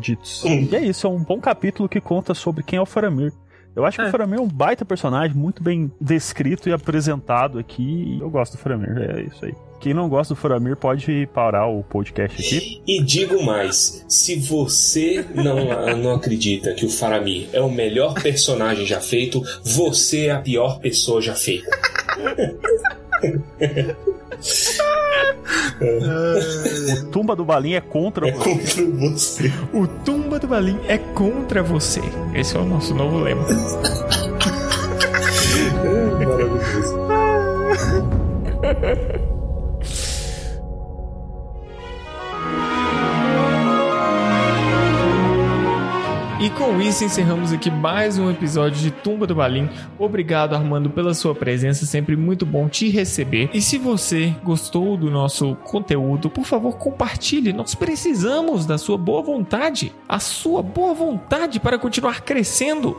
ditos. 0.00 0.44
E 0.44 0.74
é 0.74 0.80
isso, 0.84 1.06
é 1.06 1.10
um 1.10 1.18
bom 1.22 1.40
capítulo 1.40 1.88
que 1.88 2.00
conta 2.00 2.34
sobre 2.34 2.62
quem 2.62 2.78
é 2.78 2.82
o 2.82 2.86
Faramir. 2.86 3.32
Eu 3.74 3.84
acho 3.84 3.98
que 3.98 4.04
É. 4.04 4.08
o 4.08 4.10
Faramir 4.10 4.38
é 4.38 4.42
um 4.42 4.48
baita 4.48 4.84
personagem, 4.84 5.36
muito 5.36 5.62
bem 5.62 5.90
descrito 6.00 6.68
e 6.68 6.72
apresentado 6.72 7.58
aqui. 7.58 8.16
e 8.16 8.20
Eu 8.20 8.30
gosto 8.30 8.52
do 8.52 8.58
Faramir, 8.58 8.96
é 8.96 9.22
isso 9.22 9.44
aí. 9.44 9.54
Quem 9.80 9.94
não 9.94 10.08
gosta 10.08 10.34
do 10.34 10.40
Faramir 10.40 10.76
pode 10.76 11.28
parar 11.32 11.66
o 11.66 11.82
podcast 11.84 12.40
aqui. 12.40 12.82
E 12.86 13.02
digo 13.02 13.42
mais, 13.44 14.04
se 14.08 14.36
você 14.36 15.24
não, 15.34 15.56
não 15.96 16.14
acredita 16.14 16.72
que 16.74 16.84
o 16.86 16.90
Faramir 16.90 17.48
é 17.52 17.60
o 17.60 17.70
melhor 17.70 18.14
personagem 18.14 18.86
já 18.86 19.00
feito, 19.00 19.42
você 19.62 20.26
é 20.26 20.30
a 20.32 20.40
pior 20.40 20.78
pessoa 20.80 21.20
já 21.20 21.34
feita. 21.34 21.70
O 25.80 27.10
Tumba 27.10 27.36
do 27.36 27.44
Balim 27.44 27.74
é 27.74 27.80
contra 27.80 28.28
É 28.28 28.32
você. 28.32 28.82
contra 28.82 29.08
você. 29.08 29.52
O 29.72 29.86
Tumba 29.86 30.38
do 30.38 30.46
Balim 30.46 30.78
é 30.88 30.98
contra 30.98 31.62
você. 31.62 32.00
Esse 32.34 32.56
é 32.56 32.60
o 32.60 32.64
nosso 32.64 32.94
novo 32.94 33.18
lema. 33.18 33.44
Maravilhoso. 38.66 39.05
Com 46.56 46.80
isso 46.80 47.04
encerramos 47.04 47.52
aqui 47.52 47.70
mais 47.70 48.18
um 48.18 48.30
episódio 48.30 48.80
de 48.80 48.90
Tumba 48.90 49.26
do 49.26 49.34
Balim. 49.34 49.68
Obrigado, 49.98 50.54
Armando, 50.54 50.88
pela 50.88 51.12
sua 51.12 51.34
presença, 51.34 51.84
sempre 51.84 52.16
muito 52.16 52.46
bom 52.46 52.66
te 52.66 52.88
receber. 52.88 53.50
E 53.52 53.60
se 53.60 53.76
você 53.76 54.34
gostou 54.42 54.96
do 54.96 55.10
nosso 55.10 55.54
conteúdo, 55.56 56.30
por 56.30 56.46
favor, 56.46 56.78
compartilhe. 56.78 57.52
Nós 57.52 57.74
precisamos 57.74 58.64
da 58.64 58.78
sua 58.78 58.96
boa 58.96 59.22
vontade, 59.22 59.92
a 60.08 60.18
sua 60.18 60.62
boa 60.62 60.94
vontade 60.94 61.60
para 61.60 61.78
continuar 61.78 62.22
crescendo. 62.22 62.98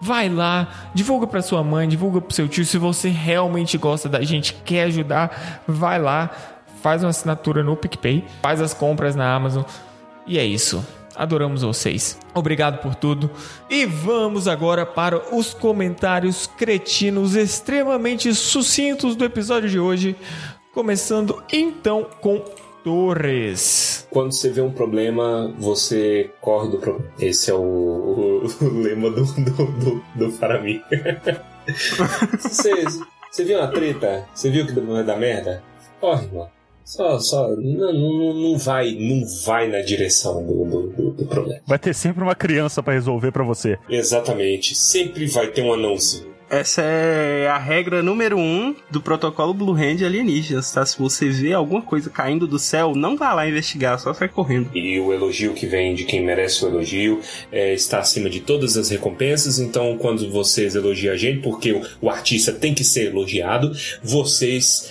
Vai 0.00 0.28
lá, 0.28 0.68
divulga 0.94 1.26
para 1.26 1.42
sua 1.42 1.64
mãe, 1.64 1.88
divulga 1.88 2.20
para 2.20 2.34
seu 2.34 2.46
tio. 2.46 2.64
Se 2.64 2.78
você 2.78 3.08
realmente 3.08 3.76
gosta 3.76 4.08
da 4.08 4.22
gente, 4.22 4.54
quer 4.64 4.84
ajudar, 4.84 5.62
vai 5.66 6.00
lá, 6.00 6.30
faz 6.80 7.02
uma 7.02 7.10
assinatura 7.10 7.64
no 7.64 7.76
PicPay, 7.76 8.24
faz 8.40 8.60
as 8.60 8.72
compras 8.72 9.16
na 9.16 9.34
Amazon. 9.34 9.64
E 10.24 10.38
é 10.38 10.44
isso. 10.44 10.86
Adoramos 11.16 11.62
vocês. 11.62 12.18
Obrigado 12.34 12.78
por 12.82 12.94
tudo. 12.94 13.30
E 13.68 13.84
vamos 13.86 14.48
agora 14.48 14.84
para 14.86 15.34
os 15.34 15.52
comentários 15.54 16.46
cretinos 16.56 17.34
extremamente 17.34 18.34
sucintos 18.34 19.14
do 19.16 19.24
episódio 19.24 19.68
de 19.68 19.78
hoje. 19.78 20.16
Começando 20.72 21.42
então 21.52 22.06
com 22.20 22.42
Torres. 22.82 24.06
Quando 24.10 24.32
você 24.32 24.50
vê 24.50 24.60
um 24.60 24.72
problema, 24.72 25.54
você 25.58 26.30
corre 26.40 26.70
do 26.70 26.78
problema. 26.78 27.12
Esse 27.18 27.50
é 27.50 27.54
o, 27.54 27.60
o- 27.60 28.46
o 28.64 28.80
lema 28.80 29.10
do, 29.10 29.24
do, 29.24 29.66
do, 29.66 30.04
do 30.14 30.32
Faramir. 30.32 30.82
Você, 32.40 32.72
você 33.30 33.44
viu 33.44 33.56
uma 33.60 33.68
treta? 33.68 34.26
Você 34.34 34.50
viu 34.50 34.66
que 34.66 34.72
vai 34.72 35.04
dar 35.04 35.16
merda? 35.16 35.62
Corre, 36.00 36.26
mano. 36.32 36.50
Só, 36.84 37.18
só, 37.18 37.48
não, 37.56 37.92
não, 37.92 38.34
não 38.34 38.58
vai, 38.58 38.92
não 38.92 39.22
vai 39.44 39.68
na 39.68 39.80
direção 39.80 40.44
do, 40.44 40.64
do, 40.64 41.12
do- 41.12 41.26
problema. 41.26 41.60
Vai 41.66 41.78
ter 41.78 41.94
sempre 41.94 42.22
uma 42.22 42.34
criança 42.34 42.82
pra 42.82 42.92
resolver 42.94 43.30
pra 43.32 43.44
você. 43.44 43.78
Exatamente. 43.88 44.74
Sempre 44.74 45.26
vai 45.26 45.46
ter 45.48 45.62
um 45.62 45.72
anãozinho. 45.72 46.32
Essa 46.50 46.82
é 46.82 47.48
a 47.48 47.56
regra 47.56 48.02
número 48.02 48.36
um 48.36 48.76
do 48.90 49.00
protocolo 49.00 49.54
Blue 49.54 49.72
Hand 49.74 50.04
alienígenas, 50.04 50.70
tá? 50.70 50.84
Se 50.84 50.98
você 50.98 51.30
vê 51.30 51.54
alguma 51.54 51.80
coisa 51.80 52.10
caindo 52.10 52.46
do 52.46 52.58
céu, 52.58 52.92
não 52.94 53.16
vá 53.16 53.32
lá 53.32 53.48
investigar, 53.48 53.98
só 53.98 54.12
sai 54.12 54.28
correndo. 54.28 54.68
E 54.76 55.00
o 55.00 55.14
elogio 55.14 55.54
que 55.54 55.64
vem 55.64 55.94
de 55.94 56.04
quem 56.04 56.22
merece 56.22 56.62
o 56.62 56.68
elogio 56.68 57.20
é, 57.50 57.72
está 57.72 58.00
acima 58.00 58.28
de 58.28 58.40
todas 58.40 58.76
as 58.76 58.90
recompensas. 58.90 59.58
Então, 59.58 59.96
quando 59.96 60.30
vocês 60.30 60.74
elogiam 60.74 61.14
a 61.14 61.16
gente, 61.16 61.40
porque 61.40 61.72
o, 61.72 61.80
o 62.02 62.10
artista 62.10 62.52
tem 62.52 62.74
que 62.74 62.84
ser 62.84 63.06
elogiado, 63.06 63.72
vocês 64.02 64.90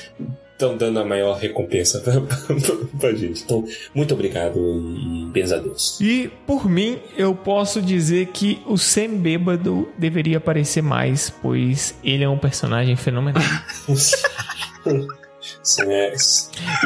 estão 0.62 0.78
dando 0.78 1.00
a 1.00 1.06
maior 1.06 1.38
recompensa 1.38 2.00
pra, 2.00 2.22
pra, 2.22 2.38
pra 3.00 3.14
gente. 3.14 3.44
Então, 3.44 3.66
muito 3.94 4.14
obrigado 4.14 4.60
e 4.60 5.26
bens 5.32 5.52
a 5.52 5.58
Deus. 5.58 6.00
E, 6.00 6.30
por 6.46 6.70
mim, 6.70 7.00
eu 7.18 7.34
posso 7.34 7.82
dizer 7.82 8.28
que 8.28 8.62
o 8.68 8.78
Sam 8.78 9.16
Bêbado 9.16 9.90
deveria 9.98 10.38
aparecer 10.38 10.84
mais, 10.84 11.30
pois 11.30 11.96
ele 12.04 12.24
é 12.24 12.30
um 12.30 12.38
personagem 12.38 12.96
fenomenal. 12.96 13.44
Sim, 15.64 15.92
é- 15.92 16.14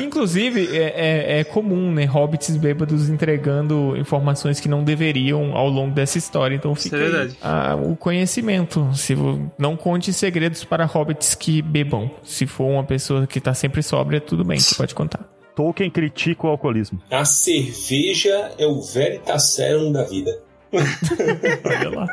Inclusive, 0.02 0.76
é, 0.78 0.94
é- 0.96 1.40
é 1.40 1.44
comum, 1.44 1.92
né? 1.92 2.06
Hobbits 2.06 2.56
bêbados 2.58 3.10
entregando 3.10 3.96
informações 3.98 4.60
que 4.60 4.68
não 4.70 4.84
deveriam 4.84 5.56
ao 5.56 5.68
longo 5.70 5.94
dessa 5.94 6.18
história. 6.18 6.56
Então 6.56 6.74
fica 6.76 6.96
é 6.96 7.00
aí, 7.06 7.12
verdade. 7.12 7.38
ah, 7.42 7.76
o 7.76 7.96
conhecimento. 7.96 8.90
Se 8.94 9.16
não 9.58 9.76
conte 9.76 10.14
segredos 10.14 10.64
para 10.64 10.86
hobbits 10.86 11.36
que 11.36 11.62
bebam. 11.62 12.10
Se 12.24 12.46
for 12.46 12.66
uma 12.66 12.84
pessoa 12.84 13.28
que 13.28 13.40
tá 13.42 13.54
sempre 13.54 13.84
sóbria, 13.84 14.22
tudo 14.22 14.44
bem, 14.44 14.58
você 14.60 14.76
pode 14.76 14.96
contar. 14.96 15.20
Tolkien 15.56 15.90
critica 15.90 16.48
o 16.48 16.50
alcoolismo. 16.50 17.02
A 17.10 17.24
cerveja 17.24 18.52
é 18.58 18.66
o 18.66 18.82
veritaserum 18.82 19.92
da 19.92 20.04
vida. 20.04 20.32
Olha 21.64 21.90
lá. 21.90 22.08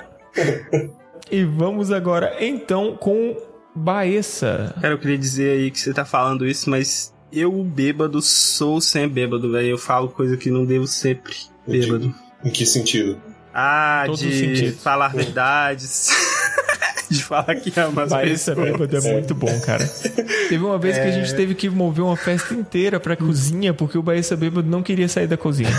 e 1.30 1.44
vamos 1.44 1.90
agora, 1.90 2.36
então, 2.40 2.96
com 2.96 3.36
Baessa. 3.74 4.74
Cara, 4.80 4.94
eu 4.94 4.98
queria 4.98 5.18
dizer 5.18 5.50
aí 5.58 5.70
que 5.70 5.80
você 5.80 5.92
tá 5.92 6.04
falando 6.04 6.46
isso, 6.46 6.68
mas 6.68 7.12
eu, 7.32 7.50
bêbado, 7.64 8.20
sou 8.20 8.80
sem 8.80 9.08
bêbado, 9.08 9.50
velho. 9.52 9.68
Eu 9.68 9.78
falo 9.78 10.08
coisa 10.08 10.36
que 10.36 10.50
não 10.50 10.64
devo 10.64 10.86
sempre 10.86 11.34
bêbado. 11.66 12.14
Em 12.44 12.50
que 12.50 12.66
sentido? 12.66 13.20
Ah, 13.54 14.02
Todos 14.06 14.22
os 14.22 14.26
de 14.30 14.38
sentidos. 14.38 14.82
falar 14.82 15.08
verdades. 15.08 16.08
de 17.10 17.22
falar 17.22 17.54
que 17.56 17.78
ama 17.78 18.04
as 18.04 18.10
Baessa 18.10 18.54
pessoas. 18.54 18.72
bêbado 18.78 18.96
é 18.96 19.12
muito 19.12 19.34
bom, 19.34 19.60
cara. 19.60 19.86
Teve 19.86 20.64
uma 20.64 20.78
vez 20.78 20.96
que 20.96 21.04
a 21.04 21.10
gente 21.10 21.34
teve 21.34 21.54
que 21.54 21.68
mover 21.68 22.02
uma 22.04 22.16
festa 22.16 22.54
inteira 22.54 22.98
pra 22.98 23.16
cozinha 23.16 23.74
porque 23.74 23.98
o 23.98 24.02
Baessa 24.02 24.34
bêbado 24.36 24.68
não 24.68 24.82
queria 24.82 25.08
sair 25.08 25.26
da 25.26 25.36
cozinha. 25.36 25.70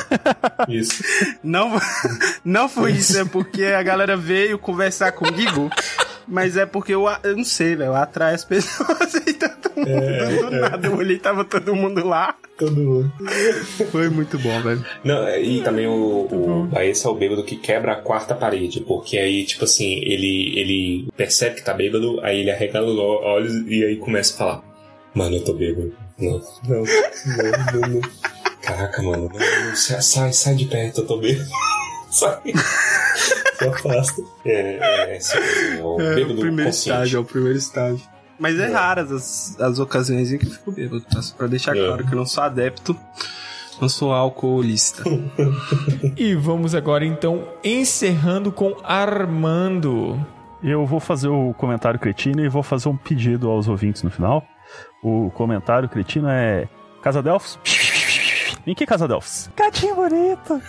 Isso. 0.69 1.03
Não, 1.43 1.79
não 2.45 2.69
foi 2.69 2.91
isso, 2.93 3.17
é 3.17 3.25
porque 3.25 3.65
a 3.65 3.81
galera 3.83 4.15
veio 4.15 4.57
conversar 4.59 5.11
comigo. 5.11 5.69
Mas 6.28 6.57
é 6.57 6.65
porque 6.65 6.93
eu, 6.93 7.05
eu 7.24 7.38
não 7.38 7.43
sei, 7.43 7.76
velho. 7.76 7.89
Eu 7.89 7.95
atraio 7.95 8.36
as 8.36 8.43
pessoas 8.45 9.13
e 9.15 9.34
todo 9.34 9.76
mundo 9.76 10.49
do 10.49 10.51
nada. 10.51 10.88
Eu 10.88 10.95
olhei 10.95 11.17
e 11.17 11.19
tava 11.19 11.43
todo 11.43 11.76
mundo 11.76 12.05
lá. 12.05 12.36
Todo 12.57 12.76
mundo. 12.76 13.11
Foi 13.91 14.09
muito 14.09 14.38
bom, 14.39 14.61
velho. 14.61 14.86
Não, 15.03 15.28
e 15.38 15.61
também 15.63 15.88
o, 15.88 16.28
o 16.71 16.80
esse 16.80 17.05
é 17.05 17.09
o 17.09 17.15
bêbado 17.15 17.43
que 17.43 17.55
quebra 17.55 17.93
a 17.93 18.01
quarta 18.01 18.36
parede, 18.36 18.82
porque 18.82 19.17
aí, 19.17 19.43
tipo 19.45 19.65
assim, 19.65 19.99
ele, 20.03 20.59
ele 20.59 21.07
percebe 21.17 21.55
que 21.55 21.63
tá 21.63 21.74
bêbado, 21.74 22.19
aí 22.21 22.39
ele 22.39 22.51
arregala 22.51 22.88
os 22.88 22.97
olhos 22.97 23.53
e 23.67 23.84
aí 23.84 23.97
começa 23.97 24.34
a 24.34 24.38
falar: 24.38 24.63
Mano, 25.13 25.36
eu 25.36 25.43
tô 25.43 25.53
bêbado. 25.53 25.93
Não, 26.17 26.41
não, 26.67 26.84
não, 26.84 27.82
não, 27.82 27.89
não. 27.89 28.01
Caraca, 28.61 29.01
mano, 29.01 29.30
não, 29.34 29.67
não, 29.67 29.76
sai, 29.76 30.01
sai, 30.01 30.34
sai 30.34 30.55
de 30.55 30.65
perto, 30.65 31.01
eu 31.01 31.07
tô 31.07 31.17
bêbado. 31.17 31.49
Sai. 32.13 32.39
Se 33.64 33.88
afasta. 33.88 34.22
É, 34.45 34.78
é, 35.11 35.18
esse 35.18 35.38
é 35.38 35.82
o 35.84 35.99
É 35.99 36.16
bêbado 36.16 36.34
o 36.36 36.39
primeiro 36.41 36.70
consciente. 36.72 36.89
estágio, 36.89 37.18
é 37.18 37.20
o 37.20 37.26
primeiro 37.26 37.57
estágio. 37.57 38.01
Mas 38.39 38.59
é, 38.59 38.68
raras 38.72 39.11
as, 39.11 39.59
as 39.61 39.80
ocasiões 39.80 40.32
em 40.32 40.38
que 40.38 40.45
eu 40.47 40.51
fico 40.51 40.72
bêbado, 40.72 41.01
tá? 41.01 41.22
Só 41.22 41.36
pra 41.36 41.47
deixar 41.47 41.76
É. 41.78 41.86
claro 41.86 42.05
que 42.05 42.14
eu 42.14 42.18
não 42.18 42.26
sou 42.26 42.43
adepto, 42.43 42.97
não 43.82 43.88
sou 43.89 44.11
alcoolista. 44.14 45.03
E 46.18 46.36
vamos 46.36 46.76
agora 46.76 47.05
então 47.05 47.47
encerrando 47.64 48.51
com 48.51 48.76
Armando. 48.84 50.20
Eu 50.64 50.86
vou 50.86 50.99
fazer 50.99 51.28
o 51.28 51.53
comentário 51.53 51.99
cretino 51.99 52.43
e 52.43 52.47
vou 52.49 52.64
fazer 52.64 52.88
um 52.89 52.95
pedido 52.97 53.49
aos 53.49 53.68
ouvintes 53.68 54.01
no 54.03 54.09
final. 54.09 54.43
O 55.03 55.30
comentário 55.32 55.89
cretino 55.89 56.28
é: 56.30 56.68
Casa 57.01 57.22
Delfos? 57.22 57.59
Em 58.65 58.73
que 58.73 58.85
Casa 58.85 59.07
Delfos? 59.07 59.49
Gatinho 59.57 59.95
bonito! 59.95 60.61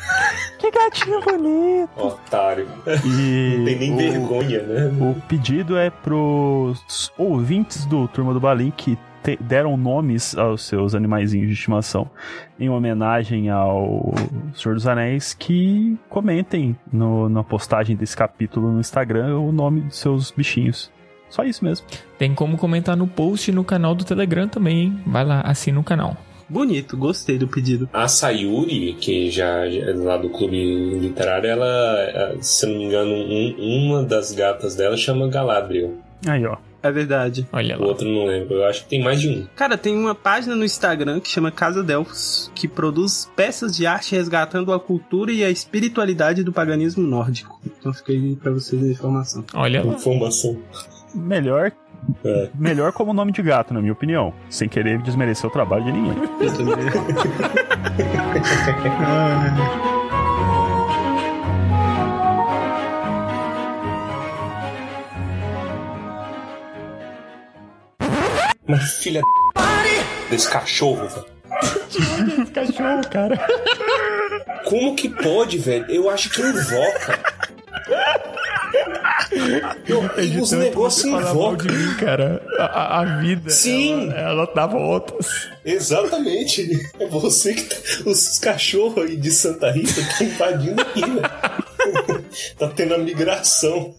Que 0.59 0.71
gatinho 0.71 1.21
bonito! 1.21 1.91
Otário. 1.97 2.67
E 3.05 3.57
Não 3.59 3.65
tem 3.65 3.79
nem 3.79 3.93
o- 3.95 3.97
vergonha, 3.97 4.63
né? 4.63 4.87
O 5.01 5.15
pedido 5.29 5.77
é 5.77 5.91
pros 5.91 7.13
ouvintes 7.19 7.85
do 7.87 8.07
Turma 8.09 8.33
do 8.35 8.41
Balim 8.41 8.73
que 8.77 8.99
te- 9.23 9.39
deram 9.41 9.77
nomes 9.77 10.37
aos 10.37 10.63
seus 10.63 10.95
animaizinhos 10.95 11.47
de 11.49 11.55
estimação 11.55 12.11
em 12.59 12.69
homenagem 12.69 13.49
ao 13.51 14.13
Senhor 14.55 14.75
dos 14.75 14.87
Anéis 14.87 15.33
que 15.35 15.97
comentem 16.09 16.77
no- 16.93 17.29
na 17.29 17.43
postagem 17.45 17.97
desse 17.97 18.17
capítulo 18.17 18.71
no 18.73 18.81
Instagram 18.81 19.39
o 19.39 19.53
nome 19.53 19.83
dos 19.83 19.99
seus 19.99 20.31
bichinhos. 20.31 20.91
Só 21.31 21.43
isso 21.43 21.65
mesmo. 21.65 21.87
Tem 22.19 22.35
como 22.35 22.57
comentar 22.57 22.97
no 22.97 23.07
post 23.09 23.51
no 23.51 23.65
canal 23.65 23.95
do 23.95 24.05
Telegram 24.05 24.47
também, 24.47 24.83
hein? 24.83 25.01
Vai 25.07 25.25
lá, 25.25 25.41
assina 25.41 25.81
o 25.81 25.85
canal. 25.85 26.17
Bonito, 26.49 26.97
gostei 26.97 27.39
do 27.39 27.49
pedido. 27.49 27.89
A 27.93 28.07
Sayuri, 28.09 28.95
que 28.95 29.31
já 29.31 29.69
já 29.69 29.91
é 29.91 29.95
lá 29.95 30.17
do 30.17 30.29
clube 30.31 30.57
literário, 30.99 31.49
ela, 31.49 31.67
eh, 31.99 32.37
se 32.41 32.67
eu 32.67 32.71
não 32.71 32.79
me 32.79 32.85
engano, 32.85 33.13
um- 33.15 33.55
uma 33.89 34.03
das 34.03 34.33
gatas 34.33 34.75
dela 34.75 34.97
chama 34.97 35.29
Galadriel. 35.29 35.95
Aí, 36.27 36.45
ó. 36.47 36.57
É 36.83 36.93
verdade. 36.93 37.47
Olha 37.51 37.79
O 37.79 37.81
lá. 37.81 37.87
outro 37.87 38.07
não 38.07 38.27
lembro. 38.27 38.57
Eu 38.57 38.67
acho 38.67 38.83
que 38.83 38.91
tem 38.91 39.03
mais 39.03 39.19
de 39.19 39.31
um. 39.31 39.47
Cara, 39.57 39.79
tem 39.79 39.97
uma 39.97 40.15
página 40.15 40.55
no 40.55 40.67
Instagram 40.67 41.19
que 41.19 41.31
chama 41.31 41.51
Casa 41.51 41.83
Delfos, 41.83 42.51
que 42.55 42.69
produz 42.69 43.31
peças 43.35 43.75
de 43.75 43.87
arte 43.87 44.15
resgatando 44.15 44.71
a 44.71 44.79
cultura 44.79 45.33
e 45.33 45.43
a 45.43 45.49
espiritualidade 45.51 46.45
do 46.45 46.53
paganismo 46.53 47.03
nórdico. 47.03 47.59
Então 47.65 47.91
fica 47.91 48.13
aí 48.13 48.37
pra 48.37 48.53
vocês 48.53 48.83
a 48.83 48.87
informação. 48.87 49.43
Olha 49.55 49.83
lá. 49.83 49.95
Informação. 49.95 50.59
Melhor, 51.15 51.73
É. 52.25 52.49
melhor 52.55 52.93
como 52.93 53.13
nome 53.13 53.33
de 53.33 53.43
gato, 53.43 53.73
na 53.75 53.81
minha 53.81 53.93
opinião. 53.93 54.33
Sem 54.49 54.69
querer 54.69 55.01
desmerecer 55.03 55.49
o 55.49 55.53
trabalho 55.53 55.85
de 55.85 55.93
ninguém. 55.93 56.17
Eu 56.41 56.53
também. 56.57 56.85
Mas 68.67 68.99
filha 68.99 69.21
desse 70.31 70.51
cachorro, 70.51 71.07
velho. 71.09 71.27
Cachorro, 72.53 73.09
cara. 73.11 73.39
Como 74.65 74.97
que 74.97 75.09
pode, 75.09 75.59
velho? 75.59 75.85
Eu 75.91 76.09
acho 76.11 76.31
que 76.31 76.41
invoca. 76.41 77.34
Os 80.41 80.53
negócios 80.53 81.05
mal 81.11 81.21
invocam. 81.21 81.67
de 81.67 81.73
mim, 81.73 81.95
cara. 81.95 82.43
A, 82.59 83.01
a- 83.01 83.19
vida. 83.21 83.51
Sim. 83.51 84.11
Ela, 84.11 84.31
ela 84.31 84.53
dá 84.55 84.67
voltas. 84.67 85.49
Exatamente. 85.65 86.69
É 86.99 87.07
você 87.07 87.55
que 87.55 87.63
tá. 87.63 87.77
Os 88.11 88.39
cachorros 88.39 89.05
aí 89.05 89.17
de 89.17 89.31
Santa 89.31 89.71
Rita 89.71 90.01
estão 90.01 90.27
invadindo 90.27 90.81
aqui, 90.81 91.01
velho. 91.01 91.21
tá 92.59 92.69
tendo 92.69 92.95
a 92.95 92.99
migração. 92.99 93.95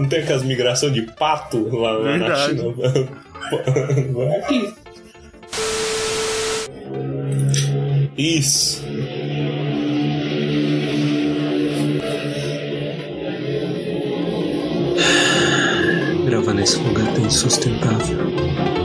Não 0.00 0.08
tem 0.08 0.20
aquelas 0.20 0.42
migração 0.42 0.90
de 0.90 1.02
pato 1.02 1.68
lá, 1.76 1.92
lá 1.92 2.16
na. 2.18 2.36
China? 2.48 2.62
Vai 4.12 4.36
aqui. 4.40 4.74
Isso. 8.16 8.82
Nesse 16.54 16.78
lugar 16.78 17.12
tá 17.14 17.20
insustentável. 17.20 18.77